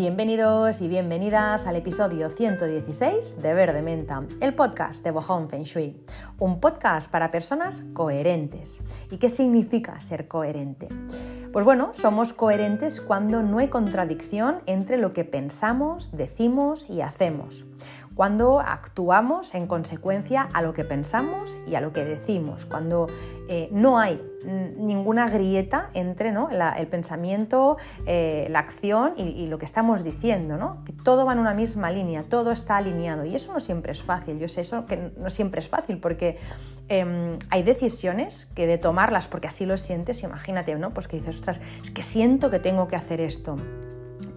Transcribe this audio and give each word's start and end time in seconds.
Bienvenidos 0.00 0.80
y 0.80 0.88
bienvenidas 0.88 1.66
al 1.66 1.76
episodio 1.76 2.30
116 2.30 3.42
de 3.42 3.52
Verde 3.52 3.82
Menta, 3.82 4.26
el 4.40 4.54
podcast 4.54 5.04
de 5.04 5.10
Bohong 5.10 5.50
Feng 5.50 5.64
Shui, 5.64 6.02
un 6.38 6.58
podcast 6.58 7.10
para 7.10 7.30
personas 7.30 7.82
coherentes. 7.92 8.80
¿Y 9.10 9.18
qué 9.18 9.28
significa 9.28 10.00
ser 10.00 10.26
coherente? 10.26 10.88
Pues 11.52 11.66
bueno, 11.66 11.92
somos 11.92 12.32
coherentes 12.32 12.98
cuando 12.98 13.42
no 13.42 13.58
hay 13.58 13.68
contradicción 13.68 14.60
entre 14.64 14.96
lo 14.96 15.12
que 15.12 15.26
pensamos, 15.26 16.12
decimos 16.12 16.88
y 16.88 17.02
hacemos 17.02 17.66
cuando 18.20 18.60
actuamos 18.60 19.54
en 19.54 19.66
consecuencia 19.66 20.46
a 20.52 20.60
lo 20.60 20.74
que 20.74 20.84
pensamos 20.84 21.58
y 21.66 21.74
a 21.74 21.80
lo 21.80 21.94
que 21.94 22.04
decimos, 22.04 22.66
cuando 22.66 23.08
eh, 23.48 23.70
no 23.72 23.98
hay 23.98 24.20
ninguna 24.44 25.26
grieta 25.26 25.88
entre 25.94 26.28
el 26.28 26.86
pensamiento, 26.88 27.78
eh, 28.04 28.46
la 28.50 28.58
acción 28.58 29.14
y, 29.16 29.46
lo 29.46 29.56
que 29.56 29.64
estamos 29.64 30.04
diciendo, 30.04 30.58
¿no? 30.58 30.84
que 30.84 30.92
todo 30.92 31.24
va 31.24 31.32
en 31.32 31.38
una 31.38 31.54
misma 31.54 31.90
línea, 31.90 32.24
todo 32.24 32.52
está 32.52 32.76
alineado 32.76 33.24
y 33.24 33.34
eso 33.34 33.54
no 33.54 33.60
siempre 33.60 33.92
es 33.92 34.02
fácil, 34.02 34.38
yo 34.38 34.48
sé 34.48 34.60
eso 34.60 34.84
que 34.84 35.12
no 35.16 35.30
siempre 35.30 35.60
es 35.60 35.70
fácil 35.70 35.96
porque 35.96 36.36
em, 36.88 37.38
hay 37.48 37.62
decisiones 37.62 38.44
que 38.44 38.66
de 38.66 38.76
tomarlas 38.76 39.28
porque 39.28 39.48
así 39.48 39.64
lo 39.64 39.78
sientes, 39.78 40.22
imagínate, 40.24 40.74
¿no? 40.74 40.90
pues 40.92 41.08
que 41.08 41.16
dices, 41.16 41.36
ostras, 41.36 41.62
es 41.82 41.90
que 41.90 42.02
siento 42.02 42.50
que 42.50 42.58
tengo 42.58 42.86
que 42.86 42.96
hacer 42.96 43.22
esto 43.22 43.56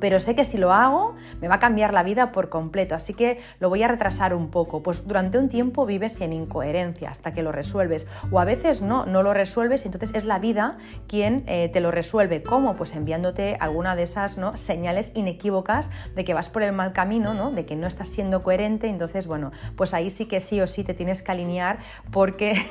pero 0.03 0.19
sé 0.19 0.35
que 0.35 0.43
si 0.43 0.57
lo 0.57 0.73
hago 0.73 1.15
me 1.39 1.47
va 1.47 1.55
a 1.55 1.59
cambiar 1.59 1.93
la 1.93 2.03
vida 2.03 2.33
por 2.33 2.49
completo, 2.49 2.93
así 2.93 3.13
que 3.13 3.39
lo 3.61 3.69
voy 3.69 3.83
a 3.83 3.87
retrasar 3.87 4.33
un 4.33 4.51
poco. 4.51 4.83
Pues 4.83 5.07
durante 5.07 5.37
un 5.37 5.47
tiempo 5.47 5.85
vives 5.85 6.19
en 6.19 6.33
incoherencia 6.33 7.09
hasta 7.09 7.33
que 7.33 7.41
lo 7.41 7.53
resuelves, 7.53 8.05
o 8.29 8.41
a 8.41 8.43
veces 8.43 8.81
no, 8.81 9.05
no 9.05 9.23
lo 9.23 9.33
resuelves 9.33 9.85
y 9.85 9.87
entonces 9.87 10.11
es 10.13 10.25
la 10.25 10.39
vida 10.39 10.77
quien 11.07 11.45
eh, 11.47 11.69
te 11.71 11.79
lo 11.79 11.89
resuelve. 11.89 12.43
¿Cómo? 12.43 12.75
Pues 12.75 12.93
enviándote 12.97 13.55
alguna 13.61 13.95
de 13.95 14.03
esas 14.03 14.37
¿no? 14.37 14.57
señales 14.57 15.13
inequívocas 15.15 15.89
de 16.15 16.25
que 16.25 16.33
vas 16.33 16.49
por 16.49 16.63
el 16.63 16.73
mal 16.73 16.91
camino, 16.91 17.33
¿no? 17.33 17.51
de 17.51 17.65
que 17.65 17.77
no 17.77 17.87
estás 17.87 18.09
siendo 18.09 18.43
coherente, 18.43 18.89
entonces 18.89 19.25
bueno, 19.25 19.53
pues 19.77 19.93
ahí 19.93 20.09
sí 20.09 20.25
que 20.25 20.41
sí 20.41 20.59
o 20.59 20.67
sí 20.67 20.83
te 20.83 20.93
tienes 20.93 21.21
que 21.21 21.31
alinear 21.31 21.77
porque, 22.11 22.61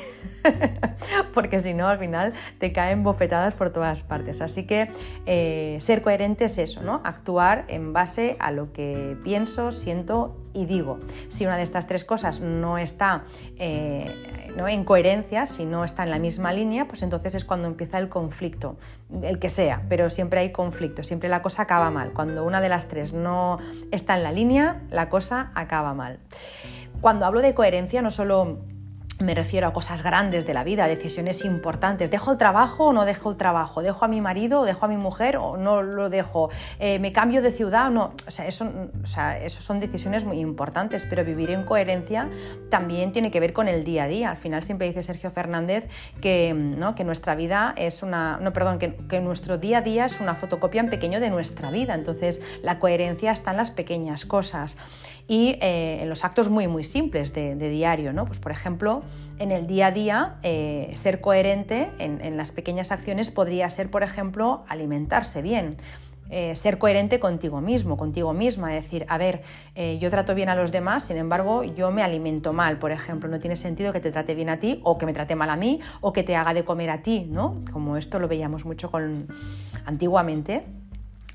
porque 1.32 1.60
si 1.60 1.72
no 1.72 1.88
al 1.88 1.98
final 1.98 2.34
te 2.58 2.74
caen 2.74 3.02
bofetadas 3.02 3.54
por 3.54 3.70
todas 3.70 4.02
partes. 4.02 4.42
Así 4.42 4.66
que 4.66 4.90
eh, 5.24 5.78
ser 5.80 6.02
coherente 6.02 6.44
es 6.44 6.58
eso, 6.58 6.82
¿no? 6.82 7.00
Actuar 7.22 7.66
en 7.68 7.92
base 7.92 8.36
a 8.40 8.50
lo 8.50 8.72
que 8.72 9.16
pienso, 9.22 9.70
siento 9.70 10.36
y 10.52 10.66
digo. 10.66 10.98
Si 11.28 11.46
una 11.46 11.56
de 11.56 11.62
estas 11.62 11.86
tres 11.86 12.02
cosas 12.02 12.40
no 12.40 12.78
está 12.78 13.22
eh, 13.58 14.50
¿no? 14.56 14.66
en 14.66 14.84
coherencia, 14.84 15.46
si 15.46 15.64
no 15.64 15.84
está 15.84 16.02
en 16.02 16.10
la 16.10 16.18
misma 16.18 16.52
línea, 16.52 16.88
pues 16.88 17.00
entonces 17.02 17.36
es 17.36 17.44
cuando 17.44 17.68
empieza 17.68 17.98
el 17.98 18.08
conflicto, 18.08 18.76
el 19.22 19.38
que 19.38 19.50
sea, 19.50 19.82
pero 19.88 20.10
siempre 20.10 20.40
hay 20.40 20.50
conflicto, 20.50 21.04
siempre 21.04 21.28
la 21.28 21.42
cosa 21.42 21.62
acaba 21.62 21.92
mal. 21.92 22.12
Cuando 22.12 22.44
una 22.44 22.60
de 22.60 22.68
las 22.68 22.88
tres 22.88 23.14
no 23.14 23.58
está 23.92 24.16
en 24.16 24.24
la 24.24 24.32
línea, 24.32 24.82
la 24.90 25.08
cosa 25.08 25.52
acaba 25.54 25.94
mal. 25.94 26.18
Cuando 27.00 27.24
hablo 27.24 27.40
de 27.40 27.54
coherencia, 27.54 28.02
no 28.02 28.10
solo 28.10 28.58
me 29.22 29.34
refiero 29.34 29.66
a 29.66 29.72
cosas 29.72 30.02
grandes 30.02 30.46
de 30.46 30.54
la 30.54 30.64
vida, 30.64 30.86
decisiones 30.86 31.44
importantes. 31.44 32.10
¿Dejo 32.10 32.32
el 32.32 32.38
trabajo 32.38 32.86
o 32.86 32.92
no 32.92 33.04
dejo 33.04 33.30
el 33.30 33.36
trabajo? 33.36 33.82
¿Dejo 33.82 34.04
a 34.04 34.08
mi 34.08 34.20
marido 34.20 34.60
o 34.60 34.64
dejo 34.64 34.84
a 34.84 34.88
mi 34.88 34.96
mujer 34.96 35.36
o 35.36 35.56
no 35.56 35.82
lo 35.82 36.10
dejo? 36.10 36.50
Eh, 36.78 36.98
¿Me 36.98 37.12
cambio 37.12 37.42
de 37.42 37.52
ciudad 37.52 37.86
o 37.86 37.90
no? 37.90 38.12
O 38.26 38.30
sea, 38.30 38.46
eso, 38.46 38.66
son 39.46 39.78
decisiones 39.78 40.24
muy 40.24 40.40
importantes, 40.40 41.06
pero 41.08 41.24
vivir 41.24 41.50
en 41.50 41.64
coherencia 41.64 42.28
también 42.70 43.12
tiene 43.12 43.30
que 43.30 43.40
ver 43.40 43.52
con 43.52 43.68
el 43.68 43.84
día 43.84 44.04
a 44.04 44.08
día. 44.08 44.30
Al 44.30 44.36
final 44.36 44.62
siempre 44.62 44.88
dice 44.88 45.02
Sergio 45.02 45.30
Fernández 45.30 45.88
que, 46.20 46.52
¿no? 46.54 46.94
que 46.94 47.04
nuestra 47.04 47.34
vida 47.34 47.74
es 47.76 48.02
una... 48.02 48.38
No, 48.38 48.52
perdón, 48.52 48.78
que, 48.78 48.94
que, 49.08 49.20
nuestro 49.20 49.58
día 49.58 49.78
a 49.78 49.82
día 49.82 50.06
es 50.06 50.20
una 50.20 50.34
fotocopia 50.34 50.80
en 50.80 50.90
pequeño 50.90 51.20
de 51.20 51.30
nuestra 51.30 51.70
vida. 51.70 51.94
Entonces, 51.94 52.40
la 52.62 52.78
coherencia 52.78 53.32
está 53.32 53.52
en 53.52 53.56
las 53.58 53.70
pequeñas 53.70 54.24
cosas 54.24 54.76
y 55.28 55.56
eh, 55.60 56.00
en 56.02 56.08
los 56.08 56.24
actos 56.24 56.48
muy, 56.48 56.68
muy 56.68 56.84
simples 56.84 57.32
de, 57.32 57.54
diario, 57.54 58.12
¿no? 58.12 58.26
Pues, 58.26 58.38
por 58.38 58.52
ejemplo, 58.52 59.02
en 59.38 59.52
el 59.52 59.66
día 59.66 59.88
a 59.88 59.90
día, 59.90 60.34
eh, 60.42 60.90
ser 60.94 61.20
coherente 61.20 61.90
en, 61.98 62.36
las 62.36 62.52
pequeñas 62.52 62.92
acciones 62.92 63.30
podría 63.30 63.68
ser, 63.70 63.90
por 63.90 64.02
ejemplo, 64.02 64.64
alimentarse 64.68 65.42
bien. 65.42 65.76
Eh, 66.30 66.54
ser 66.56 66.78
coherente 66.78 67.20
contigo 67.20 67.60
mismo, 67.60 67.98
contigo 67.98 68.32
misma, 68.32 68.74
es 68.74 68.84
decir, 68.84 69.04
a 69.08 69.18
ver, 69.18 69.42
yo 70.00 70.08
trato 70.08 70.34
bien 70.34 70.48
a 70.48 70.54
los 70.54 70.72
demás, 70.72 71.04
sin 71.04 71.18
embargo, 71.18 71.62
yo 71.62 71.90
me 71.90 72.02
alimento 72.02 72.54
mal, 72.54 72.78
por 72.78 72.90
ejemplo, 72.90 73.28
no 73.28 73.38
tiene 73.38 73.54
sentido 73.54 73.92
que 73.92 74.00
te 74.00 74.10
trate 74.10 74.34
bien 74.34 74.48
a 74.48 74.58
ti 74.58 74.80
o 74.82 74.96
que 74.96 75.04
me 75.04 75.12
trate 75.12 75.34
mal 75.34 75.50
a 75.50 75.56
mí 75.56 75.80
o 76.00 76.14
que 76.14 76.22
te 76.22 76.34
haga 76.34 76.54
de 76.54 76.64
comer 76.64 76.88
a 76.88 77.02
ti, 77.02 77.28
¿no? 77.30 77.56
Como 77.70 77.98
esto 77.98 78.18
lo 78.18 78.28
veíamos 78.28 78.64
mucho 78.64 78.90
con 78.90 79.26
antiguamente, 79.84 80.64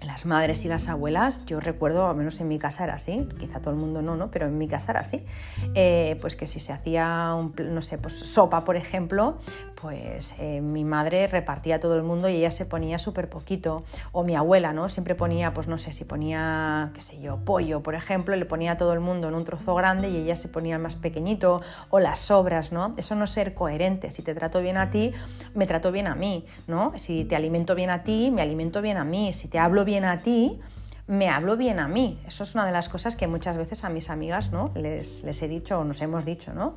las 0.05 0.25
madres 0.25 0.63
y 0.63 0.67
las 0.67 0.89
abuelas, 0.89 1.43
yo 1.45 1.59
recuerdo, 1.59 2.07
al 2.07 2.15
menos 2.15 2.39
en 2.39 2.47
mi 2.47 2.59
casa 2.59 2.83
era 2.83 2.93
así, 2.93 3.27
quizá 3.39 3.59
todo 3.59 3.71
el 3.71 3.79
mundo 3.79 4.01
no, 4.01 4.15
¿no? 4.15 4.29
pero 4.29 4.45
en 4.45 4.57
mi 4.57 4.67
casa 4.67 4.91
era 4.91 5.01
así, 5.01 5.25
eh, 5.73 6.17
pues 6.21 6.35
que 6.35 6.45
si 6.45 6.59
se 6.59 6.71
hacía, 6.71 7.33
un, 7.35 7.53
no 7.73 7.81
sé, 7.81 7.97
pues 7.97 8.13
sopa, 8.19 8.63
por 8.63 8.75
ejemplo, 8.75 9.37
pues 9.81 10.35
eh, 10.39 10.61
mi 10.61 10.83
madre 10.83 11.27
repartía 11.27 11.75
a 11.75 11.79
todo 11.79 11.95
el 11.95 12.03
mundo 12.03 12.29
y 12.29 12.35
ella 12.35 12.51
se 12.51 12.65
ponía 12.65 12.99
súper 12.99 13.29
poquito, 13.29 13.83
o 14.11 14.23
mi 14.23 14.35
abuela, 14.35 14.71
¿no? 14.73 14.89
Siempre 14.89 15.15
ponía, 15.15 15.53
pues 15.53 15.67
no 15.67 15.77
sé, 15.77 15.91
si 15.91 16.03
ponía, 16.03 16.91
qué 16.93 17.01
sé 17.01 17.19
yo, 17.19 17.37
pollo, 17.37 17.81
por 17.81 17.95
ejemplo, 17.95 18.35
le 18.35 18.45
ponía 18.45 18.73
a 18.73 18.77
todo 18.77 18.93
el 18.93 18.99
mundo 18.99 19.27
en 19.27 19.35
un 19.35 19.43
trozo 19.45 19.73
grande 19.75 20.09
y 20.09 20.17
ella 20.17 20.35
se 20.35 20.47
ponía 20.47 20.75
el 20.75 20.81
más 20.81 20.95
pequeñito, 20.95 21.61
o 21.89 21.99
las 21.99 22.19
sobras, 22.19 22.71
¿no? 22.71 22.93
Eso 22.97 23.15
no 23.15 23.23
es 23.23 23.31
ser 23.31 23.55
coherente, 23.55 24.11
si 24.11 24.21
te 24.21 24.35
trato 24.35 24.61
bien 24.61 24.77
a 24.77 24.91
ti, 24.91 25.11
me 25.55 25.65
trato 25.65 25.91
bien 25.91 26.07
a 26.07 26.15
mí, 26.15 26.45
¿no? 26.67 26.93
Si 26.97 27.25
te 27.25 27.35
alimento 27.35 27.73
bien 27.73 27.89
a 27.89 28.03
ti, 28.03 28.31
me 28.31 28.41
alimento 28.41 28.81
bien 28.81 28.97
a 28.97 29.03
mí, 29.03 29.33
si 29.33 29.47
te 29.47 29.59
hablo 29.59 29.85
bien 29.87 30.05
a 30.05 30.19
ti, 30.19 30.59
me 31.07 31.29
hablo 31.29 31.55
bien 31.57 31.79
a 31.79 31.87
mí. 31.87 32.21
Eso 32.27 32.43
es 32.43 32.53
una 32.53 32.65
de 32.65 32.71
las 32.73 32.89
cosas 32.89 33.15
que 33.15 33.25
muchas 33.25 33.57
veces 33.57 33.85
a 33.85 33.89
mis 33.89 34.11
amigas 34.11 34.51
¿no? 34.51 34.71
les, 34.75 35.23
les 35.23 35.41
he 35.41 35.47
dicho 35.47 35.79
o 35.79 35.83
nos 35.83 36.01
hemos 36.01 36.25
dicho, 36.25 36.53
¿no? 36.53 36.75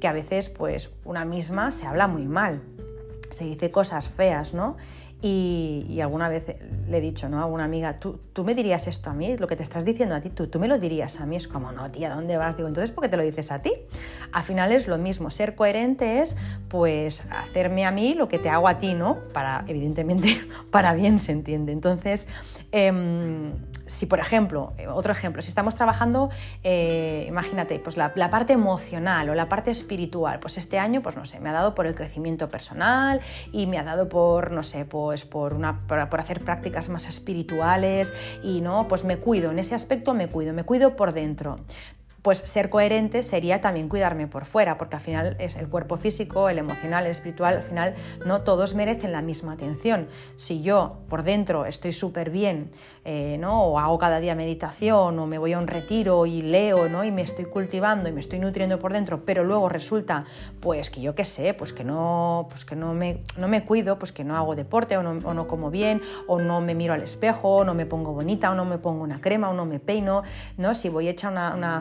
que 0.00 0.06
a 0.06 0.12
veces 0.12 0.50
pues 0.50 0.90
una 1.04 1.24
misma 1.24 1.72
se 1.72 1.86
habla 1.86 2.06
muy 2.06 2.28
mal, 2.28 2.62
se 3.30 3.44
dice 3.44 3.70
cosas 3.70 4.08
feas, 4.08 4.54
¿no? 4.54 4.76
Y, 5.22 6.00
alguna 6.00 6.30
vez 6.30 6.56
le 6.88 6.96
he 6.96 7.00
dicho 7.00 7.28
¿no? 7.28 7.42
a 7.42 7.46
una 7.46 7.64
amiga, 7.64 7.98
¿tú, 7.98 8.20
¿tú 8.32 8.42
me 8.42 8.54
dirías 8.54 8.86
esto 8.86 9.10
a 9.10 9.12
mí? 9.12 9.36
Lo 9.36 9.48
que 9.48 9.56
te 9.56 9.62
estás 9.62 9.84
diciendo 9.84 10.14
a 10.14 10.20
ti, 10.22 10.30
¿tú, 10.30 10.46
tú 10.46 10.58
me 10.58 10.66
lo 10.66 10.78
dirías 10.78 11.20
a 11.20 11.26
mí. 11.26 11.36
Es 11.36 11.46
como, 11.46 11.72
no, 11.72 11.90
tía, 11.90 12.14
¿dónde 12.14 12.38
vas? 12.38 12.56
Digo, 12.56 12.68
entonces, 12.68 12.90
¿por 12.90 13.02
qué 13.02 13.10
te 13.10 13.18
lo 13.18 13.22
dices 13.22 13.52
a 13.52 13.60
ti? 13.60 13.72
Al 14.32 14.42
final 14.42 14.72
es 14.72 14.88
lo 14.88 14.96
mismo. 14.96 15.30
Ser 15.30 15.54
coherente 15.54 16.22
es, 16.22 16.38
pues, 16.68 17.22
hacerme 17.30 17.84
a 17.84 17.90
mí 17.90 18.14
lo 18.14 18.28
que 18.28 18.38
te 18.38 18.48
hago 18.48 18.66
a 18.66 18.78
ti, 18.78 18.94
¿no? 18.94 19.18
Para, 19.34 19.64
evidentemente, 19.68 20.40
para 20.70 20.94
bien 20.94 21.18
se 21.18 21.32
entiende. 21.32 21.72
Entonces, 21.72 22.26
em, 22.72 23.52
si 23.90 24.06
por 24.06 24.20
ejemplo, 24.20 24.72
eh, 24.78 24.86
otro 24.86 25.12
ejemplo, 25.12 25.42
si 25.42 25.48
estamos 25.48 25.74
trabajando, 25.74 26.30
eh, 26.62 27.24
imagínate, 27.28 27.78
pues 27.80 27.96
la, 27.96 28.12
parte 28.30 28.52
emocional 28.52 29.28
o 29.28 29.34
la 29.34 29.48
parte 29.48 29.72
espiritual, 29.72 30.38
pues 30.38 30.58
este 30.58 30.78
año, 30.78 31.02
pues 31.02 31.16
no 31.16 31.26
sé, 31.26 31.40
me 31.40 31.48
ha 31.48 31.52
dado 31.52 31.74
por 31.74 31.86
el 31.86 31.94
crecimiento 31.94 32.48
personal 32.48 33.20
y 33.52 33.66
me 33.66 33.78
ha 33.78 33.82
dado 33.82 34.08
por, 34.08 34.52
no 34.52 34.62
sé, 34.62 34.84
pues 34.84 35.24
por, 35.24 35.54
una, 35.54 35.80
por, 35.88 36.20
hacer 36.20 36.44
prácticas 36.44 36.88
más 36.88 37.08
espirituales 37.08 38.12
y 38.44 38.60
no, 38.60 38.86
pues 38.86 39.04
me 39.04 39.16
cuido, 39.16 39.50
en 39.50 39.58
ese 39.58 39.74
aspecto 39.74 40.14
me 40.14 40.28
cuido, 40.28 40.52
me 40.52 40.64
cuido 40.64 40.94
por 40.94 41.12
dentro 41.12 41.58
pues 42.22 42.38
ser 42.38 42.68
coherente 42.68 43.22
sería 43.22 43.60
también 43.60 43.88
cuidarme 43.88 44.26
por 44.26 44.44
fuera, 44.44 44.76
porque 44.76 44.96
al 44.96 45.02
final 45.02 45.36
es 45.38 45.56
el 45.56 45.68
cuerpo 45.68 45.96
físico, 45.96 46.48
el 46.48 46.58
emocional, 46.58 47.04
el 47.04 47.10
espiritual, 47.10 47.56
al 47.56 47.62
final 47.62 47.94
no 48.26 48.42
todos 48.42 48.74
merecen 48.74 49.12
la 49.12 49.22
misma 49.22 49.52
atención. 49.52 50.08
Si 50.36 50.62
yo 50.62 50.98
por 51.08 51.22
dentro 51.22 51.64
estoy 51.66 51.92
súper 51.92 52.30
bien, 52.30 52.70
eh, 53.04 53.36
¿no? 53.38 53.64
o 53.64 53.78
hago 53.78 53.98
cada 53.98 54.20
día 54.20 54.34
meditación, 54.34 55.18
o 55.18 55.26
me 55.26 55.38
voy 55.38 55.54
a 55.54 55.58
un 55.58 55.66
retiro 55.66 56.26
y 56.26 56.42
leo, 56.42 56.88
¿no? 56.88 57.04
y 57.04 57.10
me 57.10 57.22
estoy 57.22 57.46
cultivando 57.46 58.08
y 58.08 58.12
me 58.12 58.20
estoy 58.20 58.38
nutriendo 58.38 58.78
por 58.78 58.92
dentro, 58.92 59.24
pero 59.24 59.42
luego 59.42 59.68
resulta, 59.68 60.24
pues 60.60 60.90
que 60.90 61.00
yo 61.00 61.14
qué 61.14 61.24
sé, 61.24 61.54
pues 61.54 61.72
que 61.72 61.84
no, 61.84 62.46
pues 62.50 62.64
que 62.64 62.76
no 62.76 62.92
me, 62.92 63.22
no 63.38 63.48
me 63.48 63.64
cuido, 63.64 63.98
pues 63.98 64.12
que 64.12 64.24
no 64.24 64.36
hago 64.36 64.54
deporte, 64.54 64.98
o 64.98 65.02
no, 65.02 65.18
o 65.26 65.32
no 65.32 65.48
como 65.48 65.70
bien, 65.70 66.02
o 66.26 66.38
no 66.38 66.60
me 66.60 66.74
miro 66.74 66.92
al 66.92 67.02
espejo, 67.02 67.56
o 67.56 67.64
no 67.64 67.72
me 67.72 67.86
pongo 67.86 68.12
bonita, 68.12 68.50
o 68.50 68.54
no 68.54 68.66
me 68.66 68.76
pongo 68.76 69.02
una 69.02 69.20
crema, 69.20 69.48
o 69.48 69.54
no 69.54 69.64
me 69.64 69.80
peino, 69.80 70.22
¿no? 70.58 70.74
si 70.74 70.90
voy 70.90 71.08
hecha 71.08 71.30
una, 71.30 71.54
una 71.54 71.80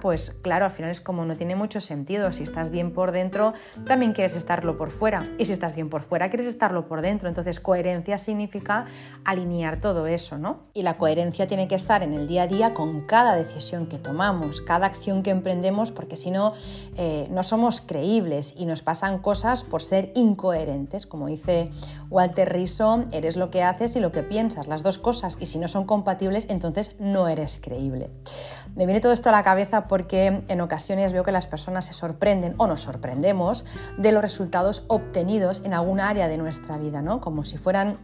pues 0.00 0.30
claro, 0.42 0.64
al 0.64 0.70
final 0.70 0.90
es 0.90 1.00
como 1.00 1.24
no 1.24 1.36
tiene 1.36 1.54
mucho 1.54 1.80
sentido. 1.80 2.32
Si 2.32 2.42
estás 2.42 2.70
bien 2.70 2.92
por 2.92 3.12
dentro, 3.12 3.52
también 3.86 4.12
quieres 4.12 4.34
estarlo 4.34 4.76
por 4.76 4.90
fuera. 4.90 5.22
Y 5.38 5.46
si 5.46 5.52
estás 5.52 5.74
bien 5.74 5.90
por 5.90 6.02
fuera, 6.02 6.28
quieres 6.28 6.46
estarlo 6.46 6.88
por 6.88 7.02
dentro. 7.02 7.28
Entonces, 7.28 7.60
coherencia 7.60 8.18
significa 8.18 8.86
alinear 9.24 9.80
todo 9.80 10.06
eso, 10.06 10.38
¿no? 10.38 10.64
Y 10.74 10.82
la 10.82 10.94
coherencia 10.94 11.46
tiene 11.46 11.68
que 11.68 11.76
estar 11.76 12.02
en 12.02 12.14
el 12.14 12.26
día 12.26 12.42
a 12.42 12.46
día 12.46 12.74
con 12.74 13.02
cada 13.02 13.36
decisión 13.36 13.86
que 13.86 13.98
tomamos, 13.98 14.60
cada 14.60 14.86
acción 14.86 15.22
que 15.22 15.30
emprendemos, 15.30 15.92
porque 15.92 16.16
si 16.16 16.30
no, 16.30 16.54
eh, 16.96 17.28
no 17.30 17.42
somos 17.42 17.80
creíbles 17.80 18.54
y 18.56 18.66
nos 18.66 18.82
pasan 18.82 19.18
cosas 19.18 19.62
por 19.62 19.82
ser 19.82 20.10
incoherentes. 20.14 21.06
Como 21.06 21.28
dice 21.28 21.70
Walter 22.10 22.52
Rizzo, 22.52 23.04
eres 23.12 23.36
lo 23.36 23.50
que 23.50 23.62
haces 23.62 23.94
y 23.94 24.00
lo 24.00 24.10
que 24.10 24.22
piensas, 24.22 24.66
las 24.66 24.82
dos 24.82 24.98
cosas. 24.98 25.36
Y 25.40 25.46
si 25.46 25.58
no 25.58 25.68
son 25.68 25.84
compatibles, 25.84 26.46
entonces 26.48 26.96
no 26.98 27.28
eres 27.28 27.60
creíble. 27.62 28.10
Me 28.74 28.86
viene 28.86 29.00
todo 29.00 29.12
esto 29.12 29.28
a 29.28 29.32
la 29.32 29.43
cabeza 29.44 29.86
porque 29.86 30.42
en 30.48 30.60
ocasiones 30.60 31.12
veo 31.12 31.22
que 31.22 31.30
las 31.30 31.46
personas 31.46 31.84
se 31.84 31.92
sorprenden 31.92 32.54
o 32.58 32.66
nos 32.66 32.80
sorprendemos 32.80 33.64
de 33.96 34.10
los 34.10 34.22
resultados 34.22 34.84
obtenidos 34.88 35.62
en 35.64 35.74
alguna 35.74 36.08
área 36.08 36.26
de 36.26 36.36
nuestra 36.36 36.78
vida, 36.78 37.00
¿no? 37.00 37.20
Como 37.20 37.44
si 37.44 37.58
fueran 37.58 37.98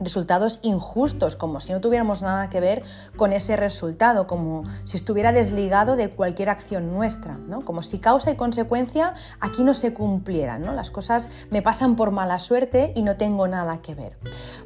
resultados 0.00 0.58
injustos, 0.62 1.36
como 1.36 1.60
si 1.60 1.72
no 1.72 1.80
tuviéramos 1.80 2.22
nada 2.22 2.48
que 2.50 2.60
ver 2.60 2.82
con 3.16 3.32
ese 3.32 3.56
resultado, 3.56 4.26
como 4.26 4.64
si 4.84 4.96
estuviera 4.96 5.32
desligado 5.32 5.96
de 5.96 6.10
cualquier 6.10 6.50
acción 6.50 6.92
nuestra, 6.92 7.38
¿no? 7.38 7.64
como 7.64 7.82
si 7.82 7.98
causa 7.98 8.30
y 8.30 8.36
consecuencia 8.36 9.14
aquí 9.40 9.64
no 9.64 9.74
se 9.74 9.94
cumplieran, 9.94 10.62
¿no? 10.62 10.72
las 10.72 10.90
cosas 10.90 11.30
me 11.50 11.62
pasan 11.62 11.96
por 11.96 12.10
mala 12.10 12.38
suerte 12.38 12.92
y 12.94 13.02
no 13.02 13.16
tengo 13.16 13.48
nada 13.48 13.80
que 13.80 13.94
ver. 13.94 14.18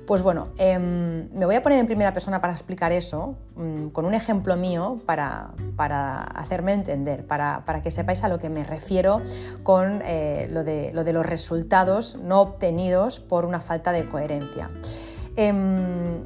Pues 0.07 0.23
bueno, 0.23 0.49
em, 0.57 1.29
me 1.33 1.47
voy 1.47 1.57
a 1.57 1.63
poner 1.63 1.81
en 1.81 1.87
primera 1.87 2.13
persona 2.13 2.41
para 2.41 2.53
explicar 2.53 2.93
eso, 2.93 3.35
mm, 3.57 3.89
con 3.89 4.05
un 4.05 4.15
ejemplo 4.15 4.57
mío 4.57 5.01
para, 5.05 5.51
para 5.75 6.23
hacerme 6.23 6.73
entender, 6.73 7.27
para, 7.27 7.65
para, 7.65 7.83
que 7.83 7.91
sepáis 7.91 8.23
a 8.23 8.29
lo 8.29 8.39
que 8.39 8.49
me 8.49 8.63
refiero 8.63 9.21
con 9.65 10.03
eh, 10.05 10.49
lo, 10.51 10.63
de, 10.63 10.93
lo 10.93 11.03
de 11.03 11.13
los 11.13 11.27
resultados 11.27 12.17
no 12.23 12.41
obtenidos 12.41 13.19
por 13.19 13.45
una 13.45 13.61
falta 13.61 13.91
de 13.91 14.09
coherencia. 14.09 14.71
Em, 15.37 16.25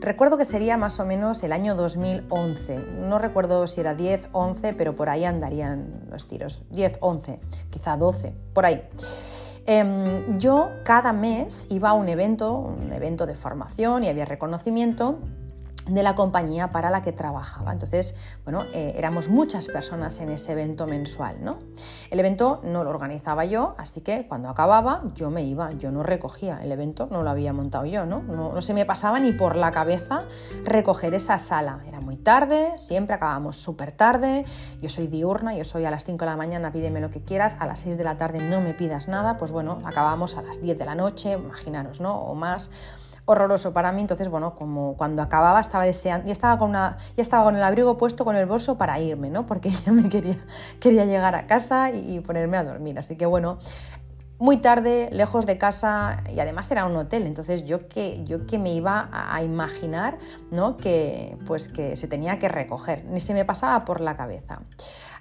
recuerdo 0.00 0.36
que 0.36 0.44
sería 0.44 0.76
más 0.76 1.00
o 1.00 1.06
menos 1.06 1.42
el 1.42 1.52
año 1.52 1.74
2011. 1.74 2.78
No 3.08 3.18
recuerdo 3.18 3.66
si 3.66 3.80
era 3.80 3.94
10, 3.94 4.28
11, 4.32 4.74
pero 4.74 4.94
por 4.94 5.08
ahí 5.08 5.24
andarían 5.24 6.06
los 6.10 6.26
tiros. 6.26 6.62
10, 6.70 6.98
11, 7.00 7.40
quizá 7.70 7.96
12, 7.96 8.34
por 8.52 8.66
ahí. 8.66 8.82
Em, 9.66 10.38
yo 10.38 10.70
cada 10.84 11.12
mes 11.12 11.66
iba 11.70 11.90
a 11.90 11.92
un 11.92 12.08
evento, 12.08 12.58
un 12.58 12.92
evento 12.92 13.26
de 13.26 13.34
formación 13.34 14.04
y 14.04 14.08
había 14.08 14.24
reconocimiento 14.24 15.18
de 15.86 16.02
la 16.02 16.14
compañía 16.14 16.70
para 16.70 16.90
la 16.90 17.02
que 17.02 17.12
trabajaba. 17.12 17.72
Entonces, 17.72 18.14
bueno, 18.44 18.64
eh, 18.72 18.94
éramos 18.96 19.28
muchas 19.28 19.68
personas 19.68 20.18
en 20.20 20.30
ese 20.30 20.52
evento 20.52 20.86
mensual, 20.86 21.36
¿no? 21.42 21.58
El 22.10 22.20
evento 22.20 22.60
no 22.64 22.84
lo 22.84 22.90
organizaba 22.90 23.44
yo, 23.44 23.74
así 23.78 24.00
que 24.00 24.26
cuando 24.26 24.48
acababa 24.48 25.02
yo 25.14 25.30
me 25.30 25.44
iba, 25.44 25.72
yo 25.72 25.90
no 25.90 26.02
recogía 26.02 26.60
el 26.62 26.72
evento, 26.72 27.08
no 27.10 27.22
lo 27.22 27.30
había 27.30 27.52
montado 27.52 27.86
yo, 27.86 28.06
¿no? 28.06 28.22
No, 28.22 28.60
se 28.62 28.74
me 28.74 28.84
pasaba 28.84 29.20
ni 29.20 29.32
por 29.32 29.56
la 29.56 29.72
cabeza 29.72 30.24
recoger 30.64 31.14
esa 31.14 31.38
sala. 31.38 31.80
Era 31.86 32.00
muy 32.00 32.16
tarde, 32.16 32.72
siempre 32.76 33.14
acabábamos 33.14 33.56
súper 33.56 33.92
tarde, 33.92 34.44
yo 34.80 34.88
soy 34.88 35.06
diurna, 35.06 35.54
yo 35.54 35.64
soy 35.64 35.84
a 35.84 35.90
las 35.90 36.04
5 36.04 36.24
de 36.24 36.30
la 36.30 36.36
mañana, 36.36 36.72
pídeme 36.72 37.00
lo 37.00 37.10
que 37.10 37.22
quieras, 37.22 37.56
a 37.58 37.66
las 37.66 37.80
6 37.80 37.96
de 37.96 38.04
la 38.04 38.16
tarde 38.16 38.40
no 38.40 38.60
me 38.60 38.74
pidas 38.74 39.08
nada, 39.08 39.36
pues 39.38 39.50
bueno, 39.50 39.78
acabamos 39.84 40.36
a 40.36 40.42
las 40.42 40.60
10 40.60 40.78
de 40.78 40.84
la 40.84 40.94
noche, 40.94 41.32
imaginaros, 41.32 42.00
¿no? 42.00 42.20
O 42.20 42.34
más 42.34 42.70
horroroso 43.30 43.72
para 43.72 43.92
mí. 43.92 44.00
Entonces, 44.00 44.28
bueno, 44.28 44.54
como 44.54 44.96
cuando 44.96 45.22
acababa 45.22 45.60
estaba 45.60 45.84
deseando, 45.84 46.26
ya 46.26 46.32
estaba 46.32 46.58
con, 46.58 46.70
una, 46.70 46.98
ya 47.16 47.22
estaba 47.22 47.44
con 47.44 47.56
el 47.56 47.62
abrigo 47.62 47.96
puesto 47.96 48.24
con 48.24 48.36
el 48.36 48.46
bolso 48.46 48.76
para 48.76 48.98
irme, 48.98 49.30
¿no? 49.30 49.46
Porque 49.46 49.70
ya 49.86 49.92
me 49.92 50.08
quería, 50.08 50.38
quería 50.80 51.04
llegar 51.04 51.34
a 51.34 51.46
casa 51.46 51.90
y, 51.90 52.20
ponerme 52.20 52.56
a 52.56 52.64
dormir. 52.64 52.98
Así 52.98 53.16
que 53.16 53.26
bueno, 53.26 53.58
muy 54.38 54.56
tarde, 54.56 55.08
lejos 55.12 55.46
de 55.46 55.58
casa 55.58 56.22
y 56.34 56.40
además 56.40 56.70
era 56.70 56.86
un 56.86 56.96
hotel, 56.96 57.26
entonces 57.26 57.64
yo 57.64 57.88
que, 57.88 58.24
yo 58.24 58.46
que 58.46 58.58
me 58.58 58.72
iba 58.72 59.10
a, 59.12 59.42
imaginar 59.42 60.16
¿no? 60.50 60.76
que, 60.78 61.36
pues 61.46 61.68
que 61.68 61.96
se 61.96 62.08
tenía 62.08 62.38
que 62.38 62.48
recoger, 62.48 63.04
ni 63.04 63.20
se 63.20 63.34
me 63.34 63.44
pasaba 63.44 63.84
por 63.84 64.00
la 64.00 64.16
cabeza. 64.16 64.60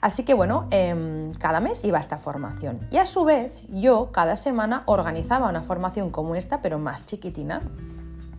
Así 0.02 0.24
que 0.24 0.34
bueno, 0.34 0.68
em, 0.72 1.34
cada 1.34 1.60
mes 1.60 1.84
iba 1.84 2.00
esta 2.00 2.18
formación 2.18 2.80
y 2.92 2.98
a 2.98 3.06
su 3.06 3.26
vez 3.26 3.52
yo 3.68 4.12
cada 4.14 4.38
semana 4.38 4.84
organizaba 4.86 5.50
una 5.50 5.62
formación 5.62 6.10
como 6.10 6.36
esta, 6.36 6.62
pero 6.62 6.80
más 6.80 7.06
chiquitina 7.06 7.62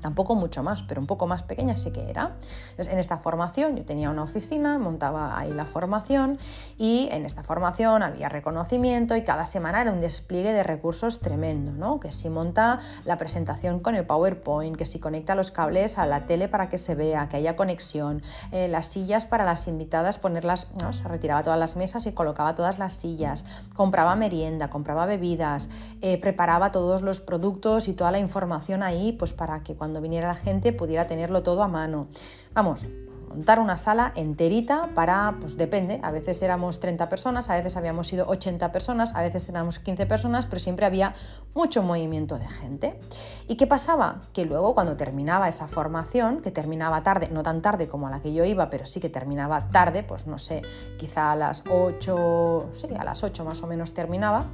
tampoco 0.01 0.35
mucho 0.35 0.63
más, 0.63 0.83
pero 0.83 1.01
un 1.01 1.07
poco 1.07 1.27
más 1.27 1.43
pequeña 1.43 1.77
sí 1.77 1.91
que 1.91 2.11
era. 2.11 2.37
en 2.79 2.99
esta 2.99 3.19
formación 3.19 3.77
yo 3.77 3.85
tenía 3.85 4.11
una 4.11 4.23
oficina, 4.23 4.79
montaba 4.79 5.39
ahí 5.39 5.53
la 5.53 5.65
formación 5.65 6.39
y 6.79 7.09
en 7.13 7.25
esta 7.25 7.43
formación 7.43 8.03
había 8.03 8.29
reconocimiento 8.29 9.17
y 9.17 9.23
cada 9.23 9.47
semana 9.47 9.81
era 9.81 9.93
un 9.93 10.01
despliegue 10.01 10.53
de 10.53 10.63
recursos 10.63 11.21
tremendo, 11.21 11.73
¿no? 11.73 12.01
Que 12.01 12.13
si 12.13 12.29
monta 12.29 12.81
la 13.05 13.17
presentación 13.17 13.81
con 13.81 13.95
el 13.95 14.07
PowerPoint, 14.07 14.77
que 14.77 14.85
si 14.85 14.99
conecta 14.99 15.35
los 15.35 15.51
cables 15.51 15.99
a 15.99 16.07
la 16.07 16.27
tele 16.27 16.49
para 16.49 16.69
que 16.69 16.79
se 16.79 16.95
vea, 16.95 17.29
que 17.29 17.37
haya 17.37 17.57
conexión, 17.57 18.23
eh, 18.53 18.69
las 18.69 18.87
sillas 18.87 19.27
para 19.27 19.45
las 19.45 19.67
invitadas, 19.69 20.19
ponerlas, 20.19 20.69
¿no? 20.81 20.93
se 20.93 21.07
retiraba 21.09 21.43
todas 21.43 21.59
las 21.59 21.77
mesas 21.77 22.07
y 22.07 22.13
colocaba 22.13 22.55
todas 22.55 22.79
las 22.79 22.95
sillas, 22.95 23.45
compraba 23.75 24.15
merienda, 24.17 24.71
compraba 24.71 25.07
bebidas, 25.07 25.69
eh, 26.01 26.21
preparaba 26.21 26.73
todos 26.73 27.03
los 27.03 27.21
productos 27.21 27.89
y 27.89 27.95
toda 27.95 28.13
la 28.13 28.19
información 28.19 28.83
ahí, 28.83 29.13
pues 29.13 29.33
para 29.33 29.63
que 29.63 29.75
cuando 29.75 29.90
cuando 29.91 30.03
viniera 30.03 30.29
la 30.29 30.37
gente 30.37 30.73
pudiera 30.73 31.09
tenerlo 31.09 31.43
todo 31.43 31.65
a 31.65 31.69
mano. 31.69 32.07
Vamos, 32.55 32.87
montar 33.29 33.59
una 33.59 33.77
sala 33.77 34.13
enterita 34.15 34.89
para, 34.95 35.37
pues 35.41 35.57
depende, 35.57 35.99
a 36.05 36.13
veces 36.13 36.41
éramos 36.43 36.79
30 36.79 37.09
personas, 37.09 37.51
a 37.51 37.57
veces 37.57 37.77
habíamos 37.77 38.07
sido 38.07 38.29
80 38.29 38.71
personas, 38.71 39.13
a 39.17 39.23
veces 39.23 39.49
éramos 39.49 39.81
15 39.81 40.07
personas, 40.07 40.47
pero 40.47 40.61
siempre 40.61 40.87
había 40.87 41.17
mucho 41.55 41.83
movimiento 41.83 42.39
de 42.39 42.49
gente. 42.49 43.01
¿Y 43.49 43.57
qué 43.57 43.67
pasaba? 43.67 44.21
Que 44.33 44.45
luego 44.45 44.77
cuando 44.77 44.97
terminaba 44.97 45.49
esa 45.49 45.67
formación, 45.67 46.41
que 46.41 46.53
terminaba 46.53 47.03
tarde, 47.03 47.31
no 47.33 47.43
tan 47.43 47.63
tarde 47.63 47.89
como 47.89 48.07
a 48.07 48.11
la 48.13 48.21
que 48.21 48.33
yo 48.33 48.45
iba, 48.45 48.71
pero 48.71 48.87
sí 48.87 49.01
que 49.01 49.09
terminaba 49.09 49.71
tarde, 49.71 50.05
pues 50.05 50.29
no 50.29 50.39
sé, 50.39 50.63
quizá 50.99 51.33
a 51.33 51.35
las 51.35 51.65
8, 51.69 52.69
sí, 52.71 52.87
a 52.97 53.03
las 53.03 53.25
8 53.25 53.45
más 53.45 53.61
o 53.65 53.67
menos 53.67 53.93
terminaba, 53.93 54.47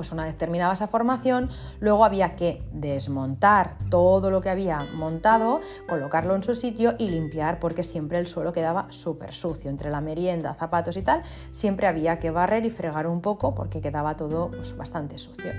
pues 0.00 0.12
una 0.12 0.24
vez 0.24 0.38
terminaba 0.38 0.72
esa 0.72 0.88
formación, 0.88 1.50
luego 1.78 2.06
había 2.06 2.34
que 2.34 2.62
desmontar 2.72 3.76
todo 3.90 4.30
lo 4.30 4.40
que 4.40 4.48
había 4.48 4.86
montado, 4.94 5.60
colocarlo 5.86 6.34
en 6.34 6.42
su 6.42 6.54
sitio 6.54 6.94
y 6.96 7.10
limpiar 7.10 7.60
porque 7.60 7.82
siempre 7.82 8.18
el 8.18 8.26
suelo 8.26 8.54
quedaba 8.54 8.86
súper 8.88 9.34
sucio. 9.34 9.68
Entre 9.68 9.90
la 9.90 10.00
merienda, 10.00 10.54
zapatos 10.54 10.96
y 10.96 11.02
tal, 11.02 11.22
siempre 11.50 11.86
había 11.86 12.18
que 12.18 12.30
barrer 12.30 12.64
y 12.64 12.70
fregar 12.70 13.06
un 13.06 13.20
poco 13.20 13.54
porque 13.54 13.82
quedaba 13.82 14.16
todo 14.16 14.50
pues, 14.50 14.74
bastante 14.74 15.18
sucio. 15.18 15.52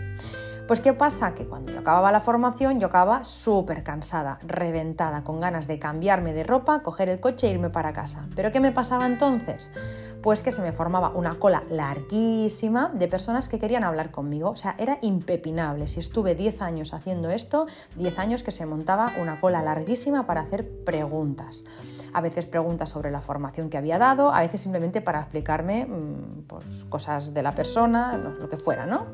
Pues 0.67 0.81
¿qué 0.81 0.93
pasa? 0.93 1.35
Que 1.35 1.45
cuando 1.45 1.71
yo 1.71 1.79
acababa 1.79 2.11
la 2.11 2.21
formación 2.21 2.79
yo 2.79 2.87
acababa 2.87 3.23
súper 3.23 3.83
cansada, 3.83 4.39
reventada, 4.41 5.23
con 5.23 5.39
ganas 5.39 5.67
de 5.67 5.77
cambiarme 5.77 6.33
de 6.33 6.43
ropa, 6.43 6.81
coger 6.81 7.09
el 7.09 7.19
coche 7.19 7.45
e 7.45 7.51
irme 7.51 7.69
para 7.69 7.93
casa. 7.93 8.25
¿Pero 8.35 8.51
qué 8.51 8.59
me 8.59 8.71
pasaba 8.71 9.05
entonces? 9.05 9.71
Pues 10.21 10.41
que 10.43 10.51
se 10.51 10.61
me 10.61 10.71
formaba 10.71 11.09
una 11.09 11.39
cola 11.39 11.63
larguísima 11.69 12.89
de 12.93 13.07
personas 13.07 13.49
que 13.49 13.59
querían 13.59 13.83
hablar 13.83 14.11
conmigo. 14.11 14.49
O 14.49 14.55
sea, 14.55 14.75
era 14.77 14.99
impepinable. 15.01 15.87
Si 15.87 15.99
estuve 15.99 16.35
10 16.35 16.61
años 16.61 16.93
haciendo 16.93 17.29
esto, 17.29 17.65
10 17.95 18.19
años 18.19 18.43
que 18.43 18.51
se 18.51 18.65
montaba 18.65 19.13
una 19.19 19.41
cola 19.41 19.61
larguísima 19.61 20.27
para 20.27 20.41
hacer 20.41 20.83
preguntas 20.83 21.65
a 22.13 22.21
veces 22.21 22.45
preguntas 22.45 22.89
sobre 22.89 23.11
la 23.11 23.21
formación 23.21 23.69
que 23.69 23.77
había 23.77 23.97
dado, 23.97 24.33
a 24.33 24.41
veces 24.41 24.61
simplemente 24.61 25.01
para 25.01 25.21
explicarme 25.21 25.85
mm, 25.85 26.43
pues, 26.47 26.85
cosas 26.89 27.33
de 27.33 27.43
la 27.43 27.51
persona, 27.51 28.17
lo 28.17 28.49
que 28.49 28.57
fuera, 28.57 28.85
¿no? 28.85 29.05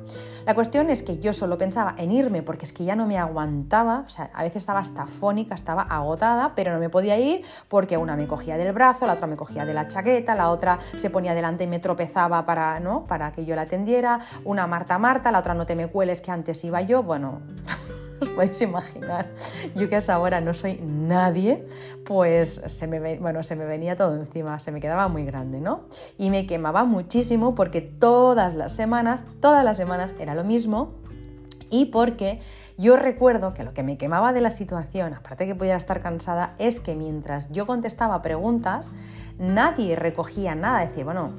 La 0.46 0.56
cuestión 0.56 0.90
es 0.90 1.04
que 1.04 1.18
yo 1.18 1.34
solo 1.34 1.58
pensaba 1.58 1.96
en 1.98 2.12
irme 2.12 2.42
porque 2.42 2.66
es 2.66 2.74
que 2.74 2.86
ya 2.86 2.96
no 2.96 3.08
me 3.08 3.18
aguantaba, 3.18 4.04
o 4.06 4.10
sea, 4.10 4.30
a 4.34 4.44
veces 4.44 4.58
estaba 4.58 4.80
hasta 4.80 5.06
fónica, 5.08 5.56
estaba 5.56 5.84
agotada, 5.84 6.54
pero 6.56 6.74
no 6.74 6.80
me 6.80 6.90
podía 6.90 7.18
ir 7.18 7.44
porque 7.68 7.98
una 7.98 8.16
me 8.16 8.28
cogía 8.28 8.58
del 8.58 8.74
brazo, 8.74 9.08
la 9.08 9.14
otra 9.14 9.28
me 9.28 9.36
cogía 9.36 9.66
de 9.66 9.74
la 9.74 9.88
chaqueta, 9.88 10.36
la 10.36 10.50
otra 10.50 10.80
se 10.96 11.10
ponía 11.10 11.34
delante 11.34 11.66
y 11.66 11.68
me 11.68 11.80
tropezaba 11.80 12.46
para, 12.46 12.80
¿no? 12.80 13.06
para 13.06 13.32
que 13.32 13.46
yo 13.46 13.56
la 13.56 13.64
atendiera, 13.64 14.20
una 14.46 14.68
Marta 14.68 14.98
Marta, 14.98 15.32
la 15.32 15.40
otra 15.40 15.54
no 15.54 15.66
te 15.66 15.76
me 15.76 15.88
cueles 15.88 16.22
que 16.22 16.32
antes 16.32 16.64
iba 16.64 16.82
yo, 16.82 17.04
bueno... 17.04 17.42
os 18.22 18.30
podéis 18.30 18.62
imaginar. 18.62 19.32
Yo 19.76 19.90
que 19.90 19.96
a 19.96 19.98
esa 20.00 20.20
hora 20.20 20.42
no 20.42 20.54
soy 20.54 20.80
nadie, 20.84 21.66
pues 22.06 22.62
se 22.66 22.88
me, 22.88 23.18
bueno, 23.20 23.44
se 23.44 23.56
me 23.56 23.66
venía 23.66 23.96
todo 23.96 24.16
encima, 24.16 24.60
se 24.60 24.72
me 24.72 24.82
quedaba 24.82 25.08
muy 25.08 25.26
grande, 25.26 25.60
¿no? 25.60 25.86
Y 26.18 26.30
me 26.30 26.46
quemaba 26.46 26.84
muchísimo 26.84 27.56
porque 27.56 27.82
todas 27.82 28.56
las 28.56 28.76
semanas, 28.76 29.24
todas 29.40 29.64
las 29.64 29.78
semanas 29.78 30.16
era 30.20 30.36
lo 30.36 30.44
mismo 30.44 30.96
y 31.70 31.86
porque 31.86 32.40
yo 32.78 32.96
recuerdo 32.96 33.54
que 33.54 33.64
lo 33.64 33.74
que 33.74 33.84
me 33.84 33.98
quemaba 33.98 34.34
de 34.34 34.42
la 34.42 34.52
situación, 34.52 35.14
aparte 35.14 35.46
de 35.46 35.54
que 35.54 35.56
pudiera 35.56 35.78
estar 35.78 36.02
cansada, 36.02 36.54
es 36.60 36.80
que 36.80 36.96
mientras 36.96 37.50
yo 37.52 37.66
contestaba 37.66 38.22
preguntas, 38.22 38.92
nadie 39.40 39.96
recogía 39.96 40.54
nada. 40.54 40.82
Decía, 40.82 41.04
bueno, 41.04 41.34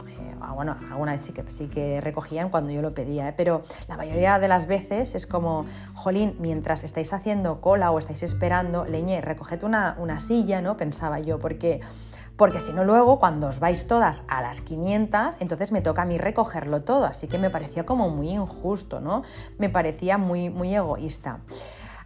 bueno, 0.55 0.77
alguna 0.91 1.13
vez 1.13 1.23
sí 1.23 1.33
que, 1.33 1.49
sí 1.51 1.69
que 1.69 2.01
recogían 2.01 2.51
cuando 2.51 2.73
yo 2.73 2.83
lo 2.83 2.95
pedía, 2.95 3.29
¿eh? 3.29 3.35
pero 3.37 3.63
la 3.89 3.97
mayoría 3.97 4.39
de 4.39 4.49
las 4.49 4.67
veces 4.67 5.15
es 5.15 5.27
como, 5.27 5.65
jolín, 5.95 6.37
mientras 6.39 6.85
estáis 6.85 7.13
haciendo 7.13 7.61
cola 7.61 7.91
o 7.91 7.99
estáis 7.99 8.23
esperando, 8.23 8.85
leñe, 8.85 9.21
recoged 9.21 9.63
una, 9.63 9.97
una 9.99 10.21
silla, 10.21 10.61
¿no? 10.61 10.77
Pensaba 10.77 11.21
yo, 11.21 11.39
porque 11.39 11.81
porque 12.39 12.61
si 12.61 12.73
no 12.73 12.85
luego 12.85 13.19
cuando 13.19 13.49
os 13.49 13.59
vais 13.59 13.89
todas 13.89 14.23
a 14.29 14.41
las 14.41 14.61
500, 14.61 15.39
entonces 15.41 15.73
me 15.73 15.81
toca 15.81 16.03
a 16.03 16.05
mí 16.05 16.19
recogerlo 16.19 16.83
todo, 16.83 17.05
así 17.05 17.27
que 17.27 17.37
me 17.37 17.51
parecía 17.51 17.85
como 17.85 18.11
muy 18.11 18.31
injusto, 18.31 19.01
¿no? 19.01 19.25
Me 19.59 19.69
parecía 19.69 20.19
muy, 20.19 20.49
muy 20.49 20.73
egoísta. 20.73 21.41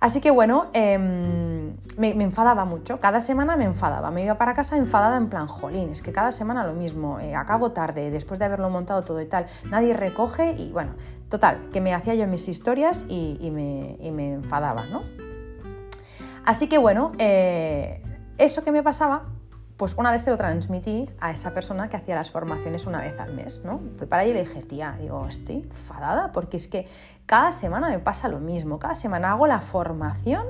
Así 0.02 0.21
que 0.21 0.32
bueno, 0.32 0.66
em, 0.73 1.76
me, 1.97 2.11
enfadaba 2.25 2.64
mucho, 2.64 2.99
cada 2.99 3.21
semana 3.21 3.56
me 3.56 3.62
enfadaba, 3.62 4.11
me 4.11 4.25
iba 4.25 4.35
para 4.37 4.52
casa 4.52 4.76
enfadada 4.76 5.16
en 5.16 5.28
plan, 5.28 5.47
jolín, 5.47 5.90
es 5.90 6.02
que 6.02 6.11
cada 6.11 6.32
semana 6.32 6.66
lo 6.66 6.73
mismo, 6.73 7.21
eh, 7.21 7.37
acabo 7.37 7.71
tarde, 7.71 8.11
después 8.11 8.40
de 8.40 8.47
haberlo 8.47 8.68
montado 8.68 9.04
todo 9.04 9.23
y 9.23 9.26
tal, 9.26 9.47
nadie 9.71 9.94
recoge 9.94 10.56
y 10.59 10.73
bueno, 10.73 10.94
total, 11.28 11.71
que 11.73 11.80
me 11.80 11.94
hacía 11.94 12.16
yo 12.16 12.26
mis 12.26 12.49
historias 12.49 13.04
y, 13.09 13.49
me, 13.52 13.94
enfadaba, 14.35 14.87
¿no? 14.87 15.04
Así 16.44 16.66
que 16.66 16.78
bueno, 16.78 17.12
eh, 17.18 18.02
eso 18.38 18.64
que 18.64 18.73
me 18.73 18.82
pasaba 18.82 19.23
pues 19.83 19.97
una 19.99 20.12
vez 20.12 20.23
se 20.23 20.31
lo 20.31 20.37
transmití 20.37 21.11
a 21.19 21.33
esa 21.33 21.53
persona 21.55 21.89
que 21.89 21.97
hacía 21.97 22.15
las 22.15 22.31
formaciones 22.31 22.87
una 22.87 23.01
vez 23.01 23.19
al 23.19 23.35
mes, 23.35 23.62
¿no? 23.65 23.81
Fui 23.97 24.07
para 24.07 24.23
ahí 24.23 24.31
y 24.31 24.33
le 24.33 24.43
dije, 24.43 24.62
tía, 24.62 24.95
digo, 24.97 25.27
estoy 25.27 25.57
enfadada 25.57 26.31
porque 26.31 26.57
es 26.57 26.69
que 26.69 26.87
cada 27.27 27.51
semana 27.51 27.89
me 27.89 27.99
pasa 27.99 28.29
lo 28.29 28.39
mismo, 28.39 28.79
cada 28.79 28.95
semana 28.95 29.33
hago 29.33 29.49
la 29.49 29.61
formación 29.61 30.47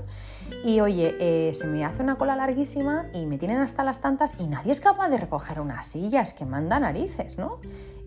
y 0.62 0.83
oye, 0.83 1.17
eh, 1.19 1.55
se 1.55 1.67
me 1.67 1.83
hace 1.83 2.03
una 2.03 2.17
cola 2.17 2.37
larguísima 2.37 3.07
y 3.15 3.25
me 3.25 3.39
tienen 3.39 3.61
hasta 3.61 3.85
las 3.85 4.03
tantas 4.03 4.35
y 4.39 4.49
nadie 4.49 4.71
es 4.71 4.83
capaz 4.83 5.09
de 5.09 5.17
recoger 5.17 5.61
unas 5.61 5.87
sillas 5.87 6.35
que 6.35 6.45
manda 6.45 6.79
narices, 6.79 7.39
¿no? 7.39 7.59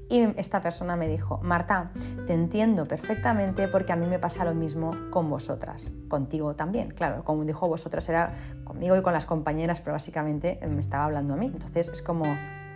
Y 0.10 0.22
esta 0.38 0.62
persona 0.62 0.96
me 0.96 1.08
dijo, 1.08 1.40
Marta, 1.42 1.92
te 2.28 2.34
entiendo 2.34 2.86
perfectamente 2.88 3.68
porque 3.68 3.92
a 3.92 3.96
mí 3.96 4.06
me 4.06 4.20
pasa 4.20 4.46
lo 4.46 4.54
mismo 4.54 4.92
con 5.10 5.30
vosotras, 5.30 5.96
contigo 6.08 6.56
también, 6.56 6.92
claro, 6.92 7.24
como 7.24 7.44
dijo 7.44 7.68
vosotras 7.68 8.08
era 8.10 8.32
conmigo 8.66 8.96
y 8.96 9.02
con 9.02 9.14
las 9.14 9.26
compañeras, 9.26 9.82
pero 9.82 9.94
básicamente 9.94 10.60
me 10.70 10.80
estaba 10.80 11.06
hablando 11.06 11.34
a 11.34 11.38
mí. 11.38 11.48
Entonces 11.48 11.90
es 11.90 12.02
como, 12.04 12.26